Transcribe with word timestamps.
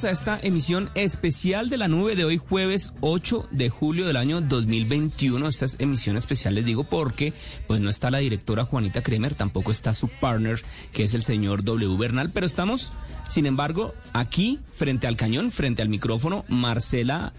bienvenidos 0.00 0.04
a 0.04 0.32
esta 0.32 0.46
emisión 0.46 0.90
especial 0.94 1.68
de 1.68 1.76
la 1.76 1.88
nube 1.88 2.16
de 2.16 2.24
hoy 2.24 2.38
jueves 2.38 2.92
8 3.00 3.48
de 3.50 3.68
julio 3.68 4.06
del 4.06 4.16
año 4.16 4.40
2021. 4.40 5.46
Esta 5.46 5.66
es 5.66 5.76
emisión 5.78 6.16
especial 6.16 6.54
les 6.54 6.64
digo 6.64 6.84
porque 6.84 7.34
pues 7.66 7.80
no 7.80 7.90
está 7.90 8.10
la 8.10 8.18
directora 8.18 8.64
Juanita 8.64 9.02
Kremer, 9.02 9.34
tampoco 9.34 9.70
está 9.70 9.92
su 9.92 10.08
partner 10.08 10.62
que 10.92 11.02
es 11.02 11.12
el 11.14 11.22
señor 11.22 11.64
W 11.64 11.98
Bernal, 11.98 12.30
pero 12.30 12.46
estamos 12.46 12.92
sin 13.28 13.46
embargo 13.46 13.94
aquí 14.12 14.58
frente 14.74 15.06
al 15.06 15.16
cañón, 15.16 15.50
frente 15.50 15.82
al 15.82 15.88
micrófono, 15.88 16.44
Marcela 16.48 17.34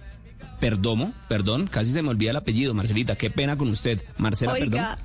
Perdomo, 0.59 1.13
perdón, 1.29 1.67
casi 1.67 1.91
se 1.91 2.03
me 2.03 2.09
olvida 2.09 2.31
el 2.31 2.37
apellido, 2.37 2.73
Marcelita, 2.73 3.15
qué 3.15 3.31
pena 3.31 3.57
con 3.57 3.69
usted, 3.69 4.03
Marcela 4.17 4.53
Oiga, 4.53 4.99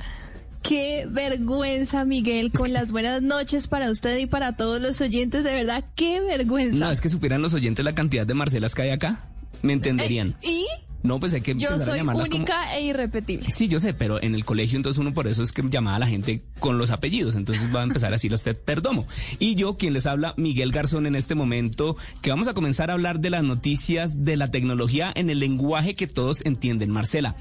qué 0.69 1.07
vergüenza, 1.11 2.05
Miguel, 2.05 2.51
con 2.53 2.73
las 2.73 2.91
buenas 2.91 3.23
noches 3.23 3.67
para 3.69 3.91
usted 3.91 4.17
y 4.19 4.27
para 4.27 4.57
todos 4.57 4.81
los 4.81 5.01
oyentes. 5.01 5.45
De 5.45 5.55
verdad, 5.55 5.85
qué 5.95 6.21
vergüenza. 6.21 6.79
No, 6.79 6.91
es 6.91 7.01
que 7.01 7.09
supieran 7.09 7.43
los 7.43 7.55
oyentes 7.55 7.85
la 7.85 7.95
cantidad 7.95 8.27
de 8.27 8.35
Marcelas 8.35 8.75
que 8.75 8.83
hay 8.83 8.91
acá, 8.91 9.29
me 9.63 9.73
entenderían. 9.73 10.37
¿Y? 10.43 10.67
No, 11.03 11.21
pues 11.21 11.35
hay 11.35 11.41
que 11.41 11.55
Yo 11.55 11.69
empezar 11.69 11.91
a 11.91 11.97
soy 11.99 12.01
como- 12.01 12.19
única 12.19 12.75
e 12.77 12.83
irrepetible. 12.83 13.49
Sí, 13.53 13.69
yo 13.69 13.79
sé, 13.79 13.95
pero 13.95 14.21
en 14.21 14.35
el 14.35 14.45
colegio 14.45 14.77
entonces 14.77 14.99
uno 14.99 15.15
por 15.15 15.29
eso 15.29 15.45
es 15.45 15.53
que 15.53 15.63
llamaba 15.71 15.97
a 15.97 16.01
la 16.01 16.07
gente 16.09 16.43
con 16.59 16.79
los 16.79 16.91
apellidos, 16.91 17.37
entonces 17.37 17.73
va 17.73 17.81
a 17.83 17.85
empezar 17.85 18.09
a 18.09 18.17
decirle 18.17 18.35
a 18.35 18.37
usted 18.37 18.57
Perdomo. 18.57 19.07
Y 19.39 19.55
yo, 19.55 19.77
quien 19.77 19.93
les 19.93 20.07
habla, 20.07 20.35
Miguel 20.37 20.73
Garzón 20.73 21.07
en 21.07 21.15
este 21.15 21.37
momento, 21.37 21.97
que 22.23 22.31
vamos 22.31 22.49
a 22.49 22.55
comenzar 22.55 22.91
a 22.91 22.95
hablar 22.95 23.21
de 23.21 23.31
las 23.31 23.45
noticias 23.45 24.25
de 24.25 24.37
la 24.37 24.49
tecnología 24.51 25.13
en 25.15 25.31
el 25.31 25.39
lenguaje 25.39 25.95
que 25.95 26.09
todos 26.09 26.45
entienden. 26.45 26.91
Marcela, 26.91 27.37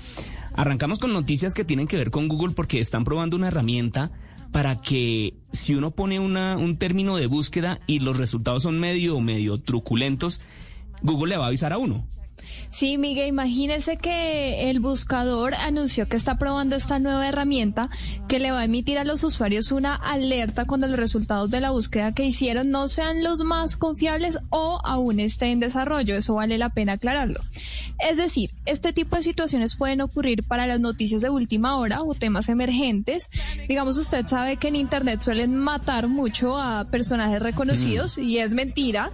arrancamos 0.55 0.99
con 0.99 1.13
noticias 1.13 1.53
que 1.53 1.65
tienen 1.65 1.87
que 1.87 1.97
ver 1.97 2.11
con 2.11 2.27
Google 2.27 2.53
porque 2.53 2.79
están 2.79 3.03
probando 3.03 3.35
una 3.35 3.47
herramienta 3.47 4.11
para 4.51 4.81
que 4.81 5.33
si 5.51 5.75
uno 5.75 5.91
pone 5.91 6.19
una, 6.19 6.57
un 6.57 6.77
término 6.77 7.17
de 7.17 7.27
búsqueda 7.27 7.79
y 7.87 7.99
los 7.99 8.17
resultados 8.17 8.63
son 8.63 8.79
medio 8.79 9.19
medio 9.19 9.59
truculentos, 9.59 10.41
Google 11.01 11.31
le 11.31 11.37
va 11.37 11.45
a 11.45 11.47
avisar 11.47 11.73
a 11.73 11.77
uno. 11.77 12.07
Sí, 12.71 12.97
Miguel, 12.97 13.29
imagínese 13.29 13.97
que 13.97 14.69
el 14.69 14.79
buscador 14.79 15.53
anunció 15.55 16.09
que 16.09 16.17
está 16.17 16.37
probando 16.37 16.75
esta 16.75 16.99
nueva 16.99 17.27
herramienta 17.27 17.89
que 18.27 18.39
le 18.39 18.51
va 18.51 18.59
a 18.59 18.65
emitir 18.65 18.97
a 18.97 19.05
los 19.05 19.23
usuarios 19.23 19.71
una 19.71 19.95
alerta 19.95 20.65
cuando 20.65 20.87
los 20.87 20.99
resultados 20.99 21.51
de 21.51 21.61
la 21.61 21.71
búsqueda 21.71 22.13
que 22.13 22.25
hicieron 22.25 22.69
no 22.71 22.87
sean 22.87 23.23
los 23.23 23.43
más 23.43 23.77
confiables 23.77 24.39
o 24.49 24.81
aún 24.83 25.19
esté 25.19 25.47
en 25.51 25.61
desarrollo. 25.61 26.15
Eso 26.15 26.35
vale 26.35 26.57
la 26.57 26.69
pena 26.69 26.93
aclararlo. 26.93 27.39
Es 27.99 28.17
decir, 28.17 28.51
este 28.65 28.91
tipo 28.91 29.15
de 29.15 29.23
situaciones 29.23 29.75
pueden 29.77 30.01
ocurrir 30.01 30.43
para 30.43 30.67
las 30.67 30.81
noticias 30.81 31.21
de 31.21 31.29
última 31.29 31.77
hora 31.77 32.01
o 32.01 32.13
temas 32.13 32.49
emergentes. 32.49 33.29
Digamos, 33.69 33.97
usted 33.97 34.27
sabe 34.27 34.57
que 34.57 34.67
en 34.67 34.75
Internet 34.75 35.21
suelen 35.21 35.55
matar 35.55 36.09
mucho 36.09 36.57
a 36.57 36.85
personajes 36.85 37.41
reconocidos 37.41 38.17
y 38.17 38.39
es 38.39 38.53
mentira. 38.53 39.11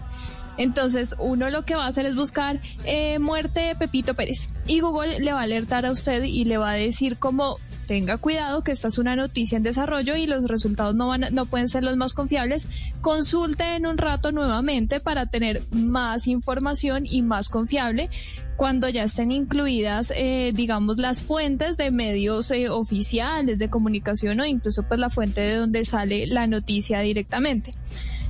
Entonces, 0.57 1.15
uno 1.19 1.49
lo 1.49 1.63
que 1.63 1.75
va 1.75 1.85
a 1.85 1.87
hacer 1.87 2.05
es 2.05 2.15
buscar 2.15 2.59
eh, 2.83 3.19
muerte 3.19 3.61
de 3.61 3.75
Pepito 3.75 4.13
Pérez. 4.13 4.49
Y 4.67 4.79
Google 4.79 5.19
le 5.19 5.33
va 5.33 5.39
a 5.39 5.43
alertar 5.43 5.85
a 5.85 5.91
usted 5.91 6.23
y 6.23 6.45
le 6.45 6.57
va 6.57 6.71
a 6.71 6.75
decir 6.75 7.17
como 7.17 7.57
tenga 7.91 8.17
cuidado 8.17 8.63
que 8.63 8.71
esta 8.71 8.87
es 8.87 8.97
una 8.99 9.17
noticia 9.17 9.57
en 9.57 9.63
desarrollo 9.63 10.15
y 10.15 10.25
los 10.25 10.47
resultados 10.47 10.95
no 10.95 11.07
van 11.07 11.25
no 11.33 11.45
pueden 11.45 11.67
ser 11.67 11.83
los 11.83 11.97
más 11.97 12.13
confiables. 12.13 12.69
Consulte 13.01 13.75
en 13.75 13.85
un 13.85 13.97
rato 13.97 14.31
nuevamente 14.31 15.01
para 15.01 15.25
tener 15.25 15.61
más 15.71 16.25
información 16.25 17.03
y 17.05 17.21
más 17.21 17.49
confiable 17.49 18.09
cuando 18.55 18.87
ya 18.87 19.03
estén 19.03 19.33
incluidas, 19.33 20.13
eh, 20.15 20.53
digamos, 20.55 20.99
las 20.99 21.21
fuentes 21.21 21.75
de 21.75 21.91
medios 21.91 22.49
eh, 22.51 22.69
oficiales 22.69 23.59
de 23.59 23.69
comunicación 23.69 24.39
o 24.39 24.45
incluso 24.45 24.83
pues 24.83 24.97
la 24.97 25.09
fuente 25.09 25.41
de 25.41 25.57
donde 25.57 25.83
sale 25.83 26.27
la 26.27 26.47
noticia 26.47 27.01
directamente. 27.01 27.75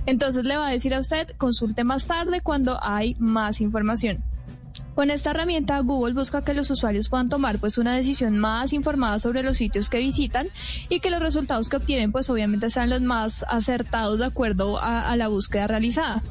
Entonces 0.08 0.44
le 0.44 0.58
va 0.58 0.70
a 0.70 0.72
decir 0.72 0.96
a 0.96 1.00
usted, 1.00 1.36
consulte 1.38 1.84
más 1.84 2.08
tarde 2.08 2.42
cuando 2.42 2.80
hay 2.82 3.16
más 3.20 3.62
información. 3.62 4.24
Con 4.96 5.10
esta 5.10 5.32
herramienta, 5.32 5.80
Google 5.80 6.14
busca 6.14 6.44
que 6.44 6.54
los 6.54 6.70
usuarios 6.70 7.10
puedan 7.10 7.30
tomar 7.30 7.60
pues 7.60 7.78
una 7.78 7.96
decisión 7.96 8.38
más 8.38 8.74
informada 8.74 9.20
sobre 9.20 9.42
los 9.42 9.58
sitios 9.58 9.90
que 9.90 10.00
visitan 10.00 10.50
y 10.90 11.00
que 11.00 11.10
los 11.10 11.22
resultados 11.22 11.70
que 11.70 11.78
obtienen 11.78 12.12
pues 12.12 12.30
obviamente 12.30 12.70
sean 12.70 12.90
los 12.90 13.02
más 13.02 13.46
acertados 13.48 14.20
de 14.20 14.26
acuerdo 14.26 14.78
a, 14.80 15.10
a 15.10 15.16
la 15.16 15.30
búsqueda 15.30 15.68
realizada. 15.68 16.22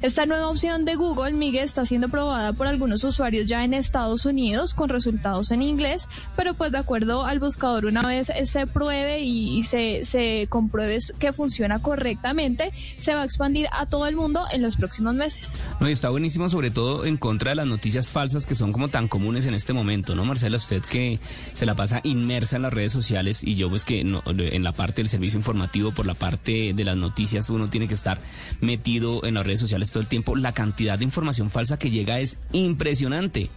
Esta 0.00 0.26
nueva 0.26 0.48
opción 0.48 0.84
de 0.84 0.94
Google, 0.94 1.32
Miguel, 1.32 1.64
está 1.64 1.84
siendo 1.84 2.08
probada 2.08 2.52
por 2.54 2.66
algunos 2.66 3.04
usuarios 3.04 3.46
ya 3.46 3.64
en 3.64 3.74
Estados 3.74 4.24
Unidos 4.24 4.74
con 4.74 4.88
resultados 4.88 5.50
en 5.50 5.62
inglés, 5.62 6.08
pero 6.36 6.54
pues 6.54 6.72
de 6.72 6.78
acuerdo 6.78 7.24
al 7.24 7.40
buscador 7.40 7.84
una 7.84 8.02
vez 8.06 8.32
se 8.44 8.66
pruebe 8.66 9.20
y, 9.20 9.58
y 9.58 9.64
se, 9.64 10.04
se 10.04 10.46
compruebe 10.48 10.98
que 11.18 11.32
funciona 11.32 11.80
correctamente, 11.80 12.72
se 13.00 13.14
va 13.14 13.22
a 13.22 13.24
expandir 13.24 13.66
a 13.72 13.86
todo 13.86 14.06
el 14.06 14.16
mundo 14.16 14.42
en 14.52 14.62
los 14.62 14.76
próximos 14.76 15.14
meses. 15.14 15.62
No, 15.80 15.86
está 15.86 16.08
buenísimo 16.08 16.48
sobre 16.48 16.70
todo 16.70 17.04
en 17.04 17.16
contra 17.16 17.50
de 17.50 17.56
las 17.56 17.66
noticias 17.66 17.97
falsas 18.06 18.46
que 18.46 18.54
son 18.54 18.72
como 18.72 18.88
tan 18.88 19.08
comunes 19.08 19.46
en 19.46 19.54
este 19.54 19.72
momento, 19.72 20.14
¿no, 20.14 20.24
Marcela? 20.24 20.56
Usted 20.56 20.82
que 20.82 21.18
se 21.52 21.66
la 21.66 21.74
pasa 21.74 22.00
inmersa 22.04 22.56
en 22.56 22.62
las 22.62 22.72
redes 22.72 22.92
sociales 22.92 23.42
y 23.42 23.54
yo 23.56 23.68
pues 23.68 23.84
que 23.84 24.04
no, 24.04 24.22
en 24.26 24.62
la 24.62 24.72
parte 24.72 25.02
del 25.02 25.08
servicio 25.08 25.38
informativo, 25.38 25.92
por 25.92 26.06
la 26.06 26.14
parte 26.14 26.72
de 26.74 26.84
las 26.84 26.96
noticias, 26.96 27.50
uno 27.50 27.68
tiene 27.68 27.88
que 27.88 27.94
estar 27.94 28.20
metido 28.60 29.24
en 29.24 29.34
las 29.34 29.44
redes 29.44 29.60
sociales 29.60 29.90
todo 29.90 30.00
el 30.00 30.08
tiempo. 30.08 30.36
La 30.36 30.52
cantidad 30.52 30.98
de 30.98 31.04
información 31.04 31.50
falsa 31.50 31.78
que 31.78 31.90
llega 31.90 32.20
es 32.20 32.38
impresionante. 32.52 33.50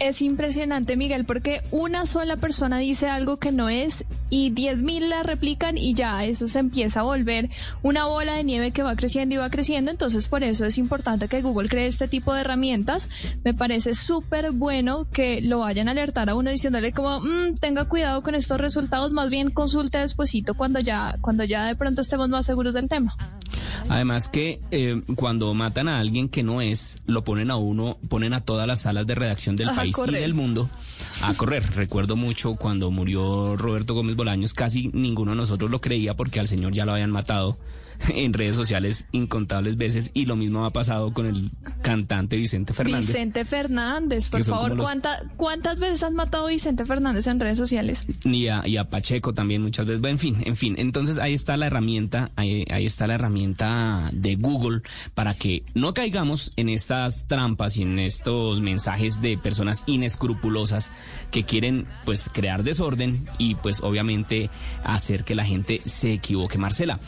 Es 0.00 0.22
impresionante, 0.22 0.96
Miguel, 0.96 1.24
porque 1.24 1.62
una 1.70 2.04
sola 2.04 2.36
persona 2.36 2.78
dice 2.78 3.08
algo 3.08 3.38
que 3.38 3.52
no 3.52 3.68
es 3.68 4.04
y 4.28 4.50
10.000 4.50 5.08
la 5.08 5.22
replican 5.22 5.78
y 5.78 5.94
ya 5.94 6.24
eso 6.24 6.48
se 6.48 6.58
empieza 6.58 7.00
a 7.00 7.02
volver 7.04 7.48
una 7.82 8.06
bola 8.06 8.34
de 8.34 8.42
nieve 8.42 8.72
que 8.72 8.82
va 8.82 8.96
creciendo 8.96 9.36
y 9.36 9.38
va 9.38 9.50
creciendo. 9.50 9.92
Entonces, 9.92 10.26
por 10.26 10.42
eso 10.42 10.64
es 10.64 10.78
importante 10.78 11.28
que 11.28 11.42
Google 11.42 11.68
cree 11.68 11.86
este 11.86 12.08
tipo 12.08 12.34
de 12.34 12.40
herramientas. 12.40 13.08
Me 13.44 13.54
parece 13.54 13.94
súper 13.94 14.50
bueno 14.50 15.06
que 15.12 15.40
lo 15.40 15.60
vayan 15.60 15.86
a 15.86 15.92
alertar 15.92 16.28
a 16.28 16.34
uno 16.34 16.50
diciéndole 16.50 16.92
como, 16.92 17.20
"Mm, 17.20 17.54
tenga 17.60 17.84
cuidado 17.84 18.22
con 18.24 18.34
estos 18.34 18.60
resultados, 18.60 19.12
más 19.12 19.30
bien 19.30 19.50
consulte 19.50 19.98
despuesito 19.98 20.54
cuando 20.54 20.80
ya, 20.80 21.16
cuando 21.20 21.44
ya 21.44 21.66
de 21.66 21.76
pronto 21.76 22.02
estemos 22.02 22.28
más 22.28 22.46
seguros 22.46 22.74
del 22.74 22.88
tema. 22.88 23.16
Además 23.88 24.28
que 24.28 24.60
eh, 24.70 25.02
cuando 25.16 25.52
matan 25.54 25.88
a 25.88 25.98
alguien 26.00 26.28
que 26.28 26.42
no 26.42 26.60
es, 26.60 26.98
lo 27.06 27.22
ponen 27.24 27.50
a 27.50 27.56
uno, 27.56 27.98
ponen 28.08 28.32
a 28.32 28.40
todas 28.40 28.66
las 28.66 28.82
salas 28.82 29.06
de 29.06 29.14
redacción 29.14 29.56
del 29.56 29.68
A 29.70 29.74
país 29.74 29.94
correr. 29.94 30.16
y 30.16 30.20
del 30.22 30.34
mundo 30.34 30.68
a 31.22 31.34
correr. 31.34 31.62
Recuerdo 31.74 32.16
mucho 32.16 32.54
cuando 32.54 32.90
murió 32.90 33.56
Roberto 33.56 33.94
Gómez 33.94 34.16
Bolaños, 34.16 34.54
casi 34.54 34.88
ninguno 34.92 35.32
de 35.32 35.36
nosotros 35.36 35.70
lo 35.70 35.80
creía 35.80 36.14
porque 36.14 36.40
al 36.40 36.48
señor 36.48 36.72
ya 36.72 36.84
lo 36.84 36.92
habían 36.92 37.10
matado 37.10 37.56
en 38.08 38.32
redes 38.32 38.56
sociales 38.56 39.06
incontables 39.12 39.76
veces 39.76 40.10
y 40.14 40.26
lo 40.26 40.36
mismo 40.36 40.64
ha 40.64 40.72
pasado 40.72 41.12
con 41.12 41.26
el 41.26 41.50
cantante 41.82 42.36
Vicente 42.36 42.72
Fernández. 42.72 43.08
Vicente 43.08 43.44
Fernández, 43.44 44.28
por 44.30 44.42
favor, 44.44 44.74
los- 44.76 44.84
¿cuánta- 44.86 45.22
¿cuántas 45.36 45.78
veces 45.78 46.02
has 46.02 46.12
matado 46.12 46.46
a 46.46 46.50
Vicente 46.50 46.84
Fernández 46.84 47.26
en 47.26 47.40
redes 47.40 47.58
sociales? 47.58 48.06
y 48.24 48.48
a, 48.48 48.66
y 48.66 48.76
a 48.76 48.88
Pacheco 48.88 49.32
también 49.32 49.62
muchas 49.62 49.86
veces. 49.86 50.04
En 50.04 50.18
fin, 50.18 50.36
en 50.44 50.56
fin. 50.56 50.74
Entonces 50.78 51.18
ahí 51.18 51.32
está 51.32 51.56
la 51.56 51.66
herramienta, 51.66 52.30
ahí, 52.36 52.64
ahí 52.70 52.86
está 52.86 53.06
la 53.06 53.14
herramienta 53.14 54.08
de 54.12 54.36
Google 54.36 54.82
para 55.14 55.34
que 55.34 55.62
no 55.74 55.94
caigamos 55.94 56.52
en 56.56 56.68
estas 56.68 57.26
trampas 57.26 57.76
y 57.76 57.82
en 57.82 57.98
estos 57.98 58.60
mensajes 58.60 59.20
de 59.20 59.36
personas 59.38 59.84
inescrupulosas 59.86 60.92
que 61.30 61.44
quieren 61.44 61.86
pues 62.04 62.30
crear 62.32 62.62
desorden 62.62 63.26
y 63.38 63.54
pues 63.56 63.80
obviamente 63.82 64.50
hacer 64.84 65.24
que 65.24 65.34
la 65.34 65.44
gente 65.44 65.80
se 65.84 66.12
equivoque. 66.12 66.58
Marcela. 66.58 66.98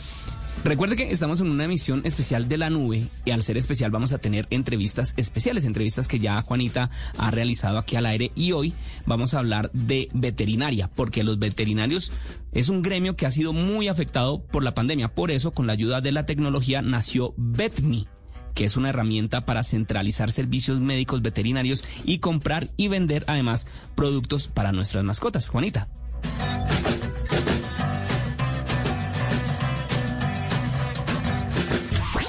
Recuerde 0.63 0.95
que 0.95 1.11
estamos 1.11 1.39
en 1.39 1.49
una 1.49 1.65
emisión 1.65 2.01
especial 2.03 2.49
de 2.49 2.57
la 2.57 2.69
nube 2.69 3.07
y 3.23 3.31
al 3.31 3.43
ser 3.43 3.57
especial 3.57 3.91
vamos 3.91 4.11
a 4.11 4.17
tener 4.17 4.47
entrevistas 4.49 5.13
especiales, 5.15 5.65
entrevistas 5.65 6.07
que 6.07 6.19
ya 6.19 6.41
Juanita 6.41 6.89
ha 7.17 7.31
realizado 7.31 7.77
aquí 7.77 7.95
al 7.95 8.05
aire 8.05 8.31
y 8.35 8.51
hoy 8.51 8.73
vamos 9.05 9.33
a 9.33 9.39
hablar 9.39 9.71
de 9.71 10.09
veterinaria, 10.13 10.89
porque 10.89 11.23
los 11.23 11.39
veterinarios 11.39 12.11
es 12.51 12.69
un 12.69 12.81
gremio 12.81 13.15
que 13.15 13.25
ha 13.25 13.31
sido 13.31 13.53
muy 13.53 13.87
afectado 13.87 14.41
por 14.41 14.63
la 14.63 14.73
pandemia. 14.73 15.13
Por 15.13 15.31
eso, 15.31 15.51
con 15.51 15.67
la 15.67 15.73
ayuda 15.73 16.01
de 16.01 16.11
la 16.11 16.25
tecnología, 16.25 16.81
nació 16.81 17.33
VetMe 17.37 18.07
que 18.53 18.65
es 18.65 18.75
una 18.75 18.89
herramienta 18.89 19.45
para 19.45 19.61
centralizar 19.61 20.31
servicios 20.31 20.79
médicos 20.79 21.21
veterinarios 21.21 21.83
y 22.05 22.17
comprar 22.17 22.69
y 22.75 22.87
vender 22.87 23.23
además 23.27 23.67
productos 23.93 24.47
para 24.47 24.71
nuestras 24.71 25.03
mascotas. 25.03 25.49
Juanita. 25.49 25.87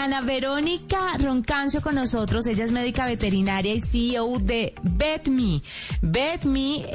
A 0.00 0.06
Diana 0.06 0.22
Verónica 0.22 0.98
Roncancio 1.18 1.82
con 1.82 1.94
nosotros. 1.94 2.46
Ella 2.46 2.64
es 2.64 2.72
médica 2.72 3.06
veterinaria 3.06 3.74
y 3.74 3.80
CEO 3.80 4.38
de 4.38 4.74
VetMe. 4.82 5.60
VetMe 6.00 6.86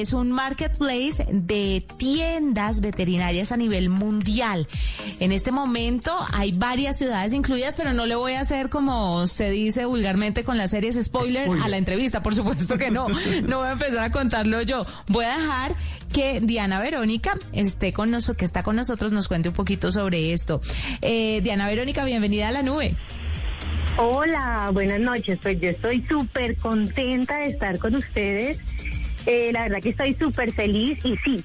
es 0.00 0.12
un 0.12 0.30
marketplace 0.30 1.26
de 1.28 1.84
tiendas 1.96 2.80
veterinarias 2.80 3.50
a 3.50 3.56
nivel 3.56 3.88
mundial. 3.88 4.68
En 5.18 5.32
este 5.32 5.50
momento 5.50 6.16
hay 6.32 6.52
varias 6.52 6.98
ciudades 6.98 7.32
incluidas, 7.32 7.74
pero 7.74 7.94
no 7.94 8.06
le 8.06 8.14
voy 8.14 8.34
a 8.34 8.40
hacer 8.40 8.68
como 8.70 9.26
se 9.26 9.50
dice 9.50 9.84
vulgarmente 9.84 10.44
con 10.44 10.56
las 10.56 10.70
series 10.70 11.02
spoiler, 11.02 11.48
a 11.64 11.68
la 11.68 11.78
entrevista. 11.78 12.22
Por 12.22 12.36
supuesto 12.36 12.78
que 12.78 12.90
no. 12.90 13.08
No 13.42 13.58
voy 13.58 13.68
a 13.68 13.72
empezar 13.72 14.04
a 14.04 14.10
contarlo 14.12 14.62
yo. 14.62 14.86
Voy 15.08 15.24
a 15.24 15.36
dejar 15.36 15.74
que 16.12 16.40
Diana 16.40 16.78
Verónica 16.80 17.38
esté 17.52 17.92
con 17.92 18.10
nosotros, 18.10 18.36
que 18.36 18.44
está 18.44 18.62
con 18.62 18.76
nosotros, 18.76 19.12
nos 19.12 19.28
cuente 19.28 19.48
un 19.48 19.54
poquito 19.54 19.90
sobre 19.90 20.32
esto. 20.32 20.60
Eh, 21.00 21.40
Diana 21.42 21.66
Verónica, 21.66 22.04
bienvenida 22.04 22.48
a 22.48 22.52
la 22.52 22.62
nube. 22.62 22.94
Hola, 23.96 24.70
buenas 24.72 25.00
noches. 25.00 25.38
Pues 25.42 25.60
yo 25.60 25.70
estoy 25.70 26.04
súper 26.08 26.56
contenta 26.56 27.38
de 27.38 27.46
estar 27.46 27.78
con 27.78 27.94
ustedes. 27.94 28.58
Eh, 29.26 29.50
la 29.52 29.62
verdad 29.62 29.80
que 29.80 29.90
estoy 29.90 30.14
súper 30.14 30.52
feliz 30.52 30.98
y 31.04 31.16
sí, 31.18 31.44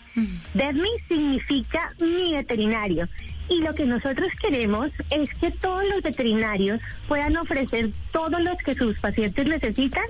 DESMI 0.54 0.90
significa 1.08 1.94
mi 2.00 2.34
veterinario. 2.34 3.08
Y 3.50 3.60
lo 3.62 3.74
que 3.74 3.86
nosotros 3.86 4.30
queremos 4.42 4.90
es 5.10 5.30
que 5.40 5.52
todos 5.52 5.88
los 5.88 6.02
veterinarios 6.02 6.82
puedan 7.08 7.38
ofrecer 7.38 7.92
todo 8.12 8.40
lo 8.40 8.58
que 8.58 8.76
sus 8.76 9.00
pacientes 9.00 9.46
necesitan 9.46 10.06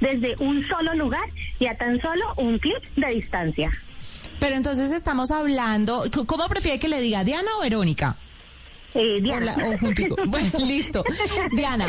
desde 0.00 0.34
un 0.38 0.64
solo 0.66 0.94
lugar 0.94 1.28
y 1.58 1.66
a 1.66 1.76
tan 1.76 2.00
solo 2.00 2.24
un 2.36 2.58
clic 2.58 2.80
de 2.96 3.08
distancia. 3.08 3.70
Pero 4.40 4.56
entonces 4.56 4.90
estamos 4.90 5.30
hablando, 5.30 6.04
¿cómo 6.26 6.48
prefiere 6.48 6.80
que 6.80 6.88
le 6.88 7.00
diga 7.00 7.24
Diana 7.24 7.50
o 7.58 7.60
Verónica? 7.60 8.16
Eh, 8.94 9.20
Diana. 9.22 9.54
Hola. 9.56 9.78
Bueno, 10.26 10.58
listo. 10.66 11.04
Diana, 11.52 11.86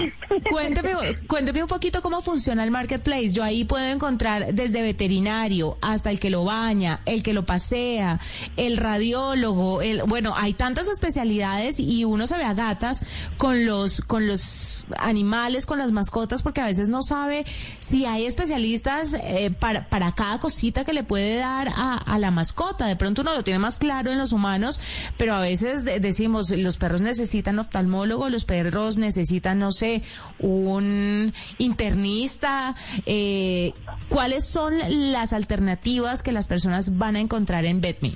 cuénteme, 0.49 0.91
cuénteme 1.27 1.61
un 1.63 1.67
poquito 1.67 2.01
cómo 2.01 2.21
funciona 2.21 2.63
el 2.63 2.71
marketplace. 2.71 3.31
Yo 3.33 3.43
ahí 3.43 3.63
puedo 3.65 3.85
encontrar 3.85 4.53
desde 4.53 4.81
veterinario 4.81 5.77
hasta 5.81 6.11
el 6.11 6.19
que 6.19 6.29
lo 6.29 6.43
baña, 6.45 6.99
el 7.05 7.23
que 7.23 7.33
lo 7.33 7.45
pasea, 7.45 8.19
el 8.57 8.77
radiólogo, 8.77 9.81
el, 9.81 10.03
bueno, 10.03 10.33
hay 10.35 10.53
tantas 10.53 10.87
especialidades 10.87 11.79
y 11.79 12.05
uno 12.05 12.27
se 12.27 12.37
ve 12.37 12.43
a 12.43 12.53
gatas 12.53 13.03
con 13.37 13.65
los, 13.65 14.01
con 14.01 14.27
los 14.27 14.85
animales, 14.97 15.65
con 15.65 15.77
las 15.79 15.91
mascotas, 15.91 16.41
porque 16.41 16.61
a 16.61 16.65
veces 16.65 16.89
no 16.89 17.01
sabe 17.01 17.45
si 17.79 18.05
hay 18.05 18.25
especialistas 18.25 19.13
eh, 19.13 19.51
para, 19.57 19.87
para 19.87 20.11
cada 20.13 20.39
cosita 20.39 20.83
que 20.83 20.93
le 20.93 21.03
puede 21.03 21.37
dar 21.37 21.69
a, 21.69 21.95
a 21.97 22.19
la 22.19 22.31
mascota. 22.31 22.85
De 22.87 22.95
pronto 22.95 23.21
uno 23.21 23.33
lo 23.33 23.43
tiene 23.43 23.59
más 23.59 23.77
claro 23.77 24.11
en 24.11 24.17
los 24.17 24.31
humanos, 24.33 24.79
pero 25.17 25.33
a 25.33 25.39
veces 25.41 25.85
de- 25.85 25.99
decimos, 25.99 26.49
los 26.51 26.77
perros 26.77 26.90
necesitan 26.99 27.59
oftalmólogo, 27.59 28.27
los 28.27 28.43
perros 28.43 28.97
necesitan, 28.97 29.59
no 29.59 29.71
sé, 29.71 30.01
un 30.39 31.31
internista. 31.59 32.75
Eh, 33.05 33.71
¿Cuáles 34.09 34.45
son 34.45 34.73
las 35.13 35.31
alternativas 35.31 36.23
que 36.23 36.33
las 36.33 36.47
personas 36.47 36.97
van 36.97 37.15
a 37.15 37.21
encontrar 37.21 37.63
en 37.63 37.79
VetMe? 37.79 38.13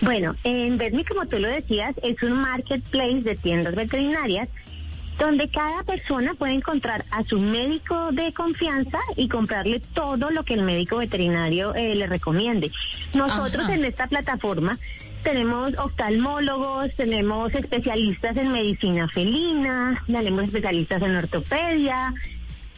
Bueno, 0.00 0.36
en 0.44 0.76
Vetmi, 0.76 1.04
como 1.04 1.26
tú 1.26 1.38
lo 1.38 1.48
decías, 1.48 1.94
es 2.02 2.22
un 2.22 2.32
marketplace 2.32 3.22
de 3.22 3.34
tiendas 3.34 3.74
veterinarias 3.74 4.48
donde 5.18 5.48
cada 5.50 5.82
persona 5.82 6.34
puede 6.34 6.52
encontrar 6.52 7.04
a 7.10 7.24
su 7.24 7.40
médico 7.40 8.12
de 8.12 8.32
confianza 8.32 8.98
y 9.16 9.28
comprarle 9.28 9.80
todo 9.92 10.30
lo 10.30 10.44
que 10.44 10.54
el 10.54 10.62
médico 10.62 10.98
veterinario 10.98 11.74
eh, 11.74 11.96
le 11.96 12.06
recomiende. 12.06 12.70
Nosotros 13.14 13.64
Ajá. 13.64 13.74
en 13.74 13.84
esta 13.84 14.06
plataforma 14.06 14.78
tenemos 15.28 15.74
oftalmólogos, 15.78 16.88
tenemos 16.96 17.52
especialistas 17.54 18.34
en 18.38 18.50
medicina 18.50 19.06
felina, 19.08 20.02
tenemos 20.06 20.44
especialistas 20.44 21.02
en 21.02 21.16
ortopedia, 21.16 22.14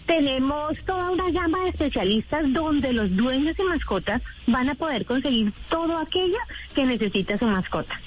tenemos 0.05 0.77
toda 0.85 1.13
una 1.13 1.31
gama 1.31 1.61
de 1.61 1.69
especialistas 1.69 2.53
donde 2.53 2.93
los 2.93 3.15
dueños 3.15 3.57
de 3.57 3.63
mascotas 3.63 4.21
van 4.49 4.69
a 4.69 4.75
poder 4.75 5.07
conseguir 5.07 5.53
todo 5.69 5.97
aquello 5.97 6.39
que 6.75 6.85
necesita 6.85 7.37
su 7.39 7.45
mascota. 7.45 8.01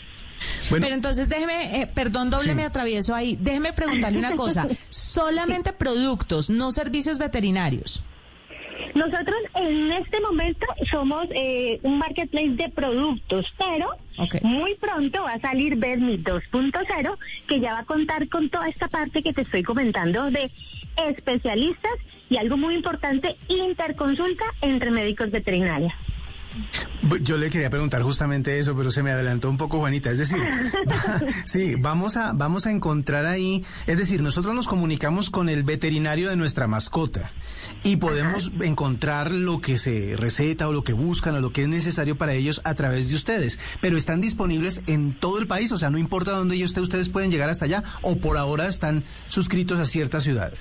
Pero 0.70 0.88
entonces 0.88 1.30
déjeme, 1.30 1.82
eh, 1.82 1.88
perdón, 1.88 2.30
doble 2.30 2.50
Sí. 2.50 2.56
me 2.56 2.66
atravieso 2.66 3.16
ahí. 3.16 3.38
Déjeme 3.40 3.72
preguntarle 3.72 4.20
una 4.20 4.36
cosa. 4.36 4.68
Solamente 4.90 5.72
productos, 5.72 6.50
no 6.50 6.74
servicios 6.74 7.18
veterinarios. 7.18 8.04
Nosotros 8.96 9.38
en 9.56 9.92
este 9.92 10.20
momento 10.22 10.66
somos 10.90 11.28
eh, 11.32 11.80
un 11.84 11.98
marketplace 11.98 12.52
de 12.52 12.70
productos, 12.70 13.52
pero 13.58 13.90
muy 14.44 14.76
pronto 14.76 15.24
va 15.24 15.34
a 15.34 15.40
salir 15.40 15.76
Vermi 15.76 16.18
2.0, 16.18 17.18
que 17.48 17.60
ya 17.60 17.74
va 17.74 17.80
a 17.80 17.86
contar 17.86 18.30
con 18.30 18.50
toda 18.50 18.70
esta 18.70 18.88
parte 18.88 19.24
que 19.24 19.34
te 19.34 19.42
estoy 19.42 19.64
comentando 19.64 20.30
de 20.30 20.50
especialistas 21.08 21.92
y 22.30 22.38
algo 22.38 22.58
muy 22.58 22.76
importante, 22.76 23.36
interconsulta 23.48 24.46
entre 24.62 24.92
médicos 24.92 25.32
veterinarios. 25.32 25.94
Yo 27.22 27.38
le 27.38 27.50
quería 27.50 27.70
preguntar 27.70 28.02
justamente 28.02 28.60
eso, 28.60 28.76
pero 28.76 28.92
se 28.92 29.04
me 29.04 29.12
adelantó 29.12 29.50
un 29.50 29.58
poco 29.58 29.80
Juanita. 29.80 30.10
Es 30.12 30.18
decir, 30.18 30.42
sí, 31.46 31.76
vamos 31.76 32.18
a, 32.18 32.34
vamos 32.34 32.66
a 32.66 32.72
encontrar 32.72 33.26
ahí, 33.26 33.66
es 33.88 33.98
decir, 33.98 34.22
nosotros 34.22 34.54
nos 34.54 34.68
comunicamos 34.68 35.30
con 35.30 35.50
el 35.50 35.64
veterinario 35.64 36.30
de 36.30 36.36
nuestra 36.36 36.68
mascota 36.68 37.32
y 37.84 37.98
podemos 37.98 38.52
encontrar 38.62 39.32
lo 39.32 39.60
que 39.60 39.78
se 39.78 40.16
receta 40.16 40.68
o 40.68 40.74
lo 40.74 40.84
que 40.84 40.94
buscan 40.94 41.36
o 41.36 41.42
lo 41.42 41.52
que 41.52 41.64
es 41.64 41.68
necesario 41.68 42.18
para 42.18 42.34
ellos 42.34 42.62
a 42.64 42.76
través 42.76 43.10
de 43.10 43.16
ustedes. 43.16 43.60
Pero 43.82 43.98
están 43.98 44.22
disponibles 44.22 44.82
en 44.88 45.20
todo 45.20 45.40
el 45.40 45.48
país, 45.48 45.72
o 45.72 45.78
sea, 45.78 45.90
no 45.90 45.98
importa 45.98 46.32
dónde 46.32 46.58
yo 46.58 46.66
esté, 46.66 46.82
ustedes 46.82 47.10
pueden 47.10 47.32
llegar 47.32 47.50
hasta 47.50 47.66
allá 47.66 47.84
o 48.02 48.18
por 48.18 48.38
ahora 48.38 48.68
están 48.68 49.04
suscritos 49.28 49.80
a 49.80 49.86
ciertas 49.86 50.24
ciudades. 50.24 50.60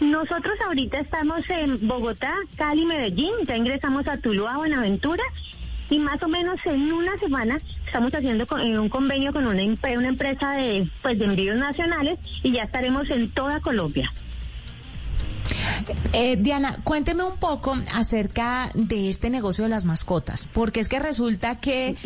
Nosotros 0.00 0.54
ahorita 0.66 0.98
estamos 1.00 1.42
en 1.50 1.86
Bogotá, 1.86 2.34
Cali, 2.56 2.84
Medellín, 2.84 3.32
ya 3.46 3.56
ingresamos 3.56 4.06
a 4.08 4.16
Tuluá, 4.18 4.56
Buenaventura 4.56 5.22
y 5.90 5.98
más 5.98 6.22
o 6.22 6.28
menos 6.28 6.56
en 6.64 6.92
una 6.92 7.16
semana 7.18 7.58
estamos 7.86 8.12
haciendo 8.14 8.46
un 8.50 8.88
convenio 8.88 9.32
con 9.32 9.46
una, 9.46 9.62
empre- 9.62 9.96
una 9.98 10.08
empresa 10.08 10.52
de, 10.52 10.88
pues, 11.02 11.18
de 11.18 11.26
envíos 11.26 11.56
nacionales 11.56 12.18
y 12.42 12.52
ya 12.52 12.62
estaremos 12.64 13.08
en 13.10 13.30
toda 13.30 13.60
Colombia. 13.60 14.12
Eh, 16.12 16.36
Diana, 16.36 16.78
cuénteme 16.84 17.24
un 17.24 17.36
poco 17.36 17.76
acerca 17.92 18.70
de 18.74 19.08
este 19.08 19.30
negocio 19.30 19.64
de 19.64 19.70
las 19.70 19.84
mascotas, 19.84 20.48
porque 20.52 20.80
es 20.80 20.88
que 20.88 20.98
resulta 20.98 21.58
que 21.60 21.96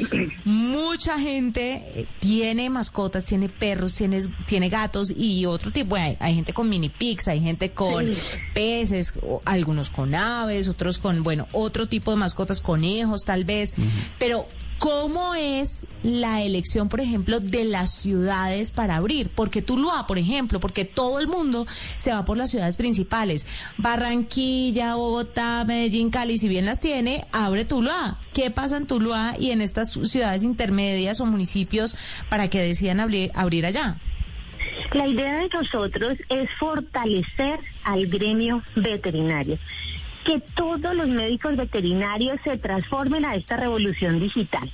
mucha 0.44 1.18
gente 1.18 1.84
eh, 1.94 2.06
tiene 2.18 2.70
mascotas, 2.70 3.24
tiene 3.24 3.48
perros, 3.48 3.94
tiene, 3.94 4.22
tiene 4.46 4.68
gatos 4.68 5.12
y 5.14 5.46
otro 5.46 5.70
tipo. 5.70 5.96
Hay, 5.96 6.16
hay 6.20 6.34
gente 6.34 6.52
con 6.52 6.68
mini 6.68 6.88
pigs, 6.88 7.28
hay 7.28 7.40
gente 7.40 7.70
con 7.70 8.06
peces, 8.54 9.14
algunos 9.44 9.90
con 9.90 10.14
aves, 10.14 10.68
otros 10.68 10.98
con, 10.98 11.22
bueno, 11.22 11.46
otro 11.52 11.86
tipo 11.88 12.10
de 12.10 12.16
mascotas, 12.16 12.60
conejos 12.60 13.24
tal 13.24 13.44
vez, 13.44 13.74
pero 14.18 14.46
¿Cómo 14.78 15.34
es 15.34 15.86
la 16.04 16.42
elección, 16.42 16.88
por 16.88 17.00
ejemplo, 17.00 17.40
de 17.40 17.64
las 17.64 17.92
ciudades 17.92 18.70
para 18.70 18.94
abrir? 18.94 19.28
Porque 19.28 19.60
Tuluá, 19.60 20.06
por 20.06 20.18
ejemplo, 20.18 20.60
porque 20.60 20.84
todo 20.84 21.18
el 21.18 21.26
mundo 21.26 21.66
se 21.98 22.12
va 22.12 22.24
por 22.24 22.36
las 22.36 22.50
ciudades 22.50 22.76
principales. 22.76 23.48
Barranquilla, 23.76 24.94
Bogotá, 24.94 25.64
Medellín, 25.66 26.10
Cali, 26.10 26.38
si 26.38 26.46
bien 26.46 26.64
las 26.64 26.78
tiene, 26.78 27.26
abre 27.32 27.64
Tuluá. 27.64 28.18
¿Qué 28.32 28.52
pasa 28.52 28.76
en 28.76 28.86
Tuluá 28.86 29.34
y 29.36 29.50
en 29.50 29.62
estas 29.62 29.90
ciudades 29.90 30.44
intermedias 30.44 31.20
o 31.20 31.26
municipios 31.26 31.96
para 32.28 32.48
que 32.48 32.62
decidan 32.62 33.00
abrir, 33.00 33.32
abrir 33.34 33.66
allá? 33.66 33.96
La 34.92 35.08
idea 35.08 35.40
de 35.40 35.48
nosotros 35.48 36.18
es 36.28 36.48
fortalecer 36.58 37.60
al 37.84 38.06
gremio 38.06 38.62
veterinario, 38.76 39.58
que 40.28 40.40
todos 40.54 40.94
los 40.94 41.08
médicos 41.08 41.56
veterinarios 41.56 42.38
se 42.44 42.58
transformen 42.58 43.24
a 43.24 43.34
esta 43.34 43.56
revolución 43.56 44.20
digital, 44.20 44.70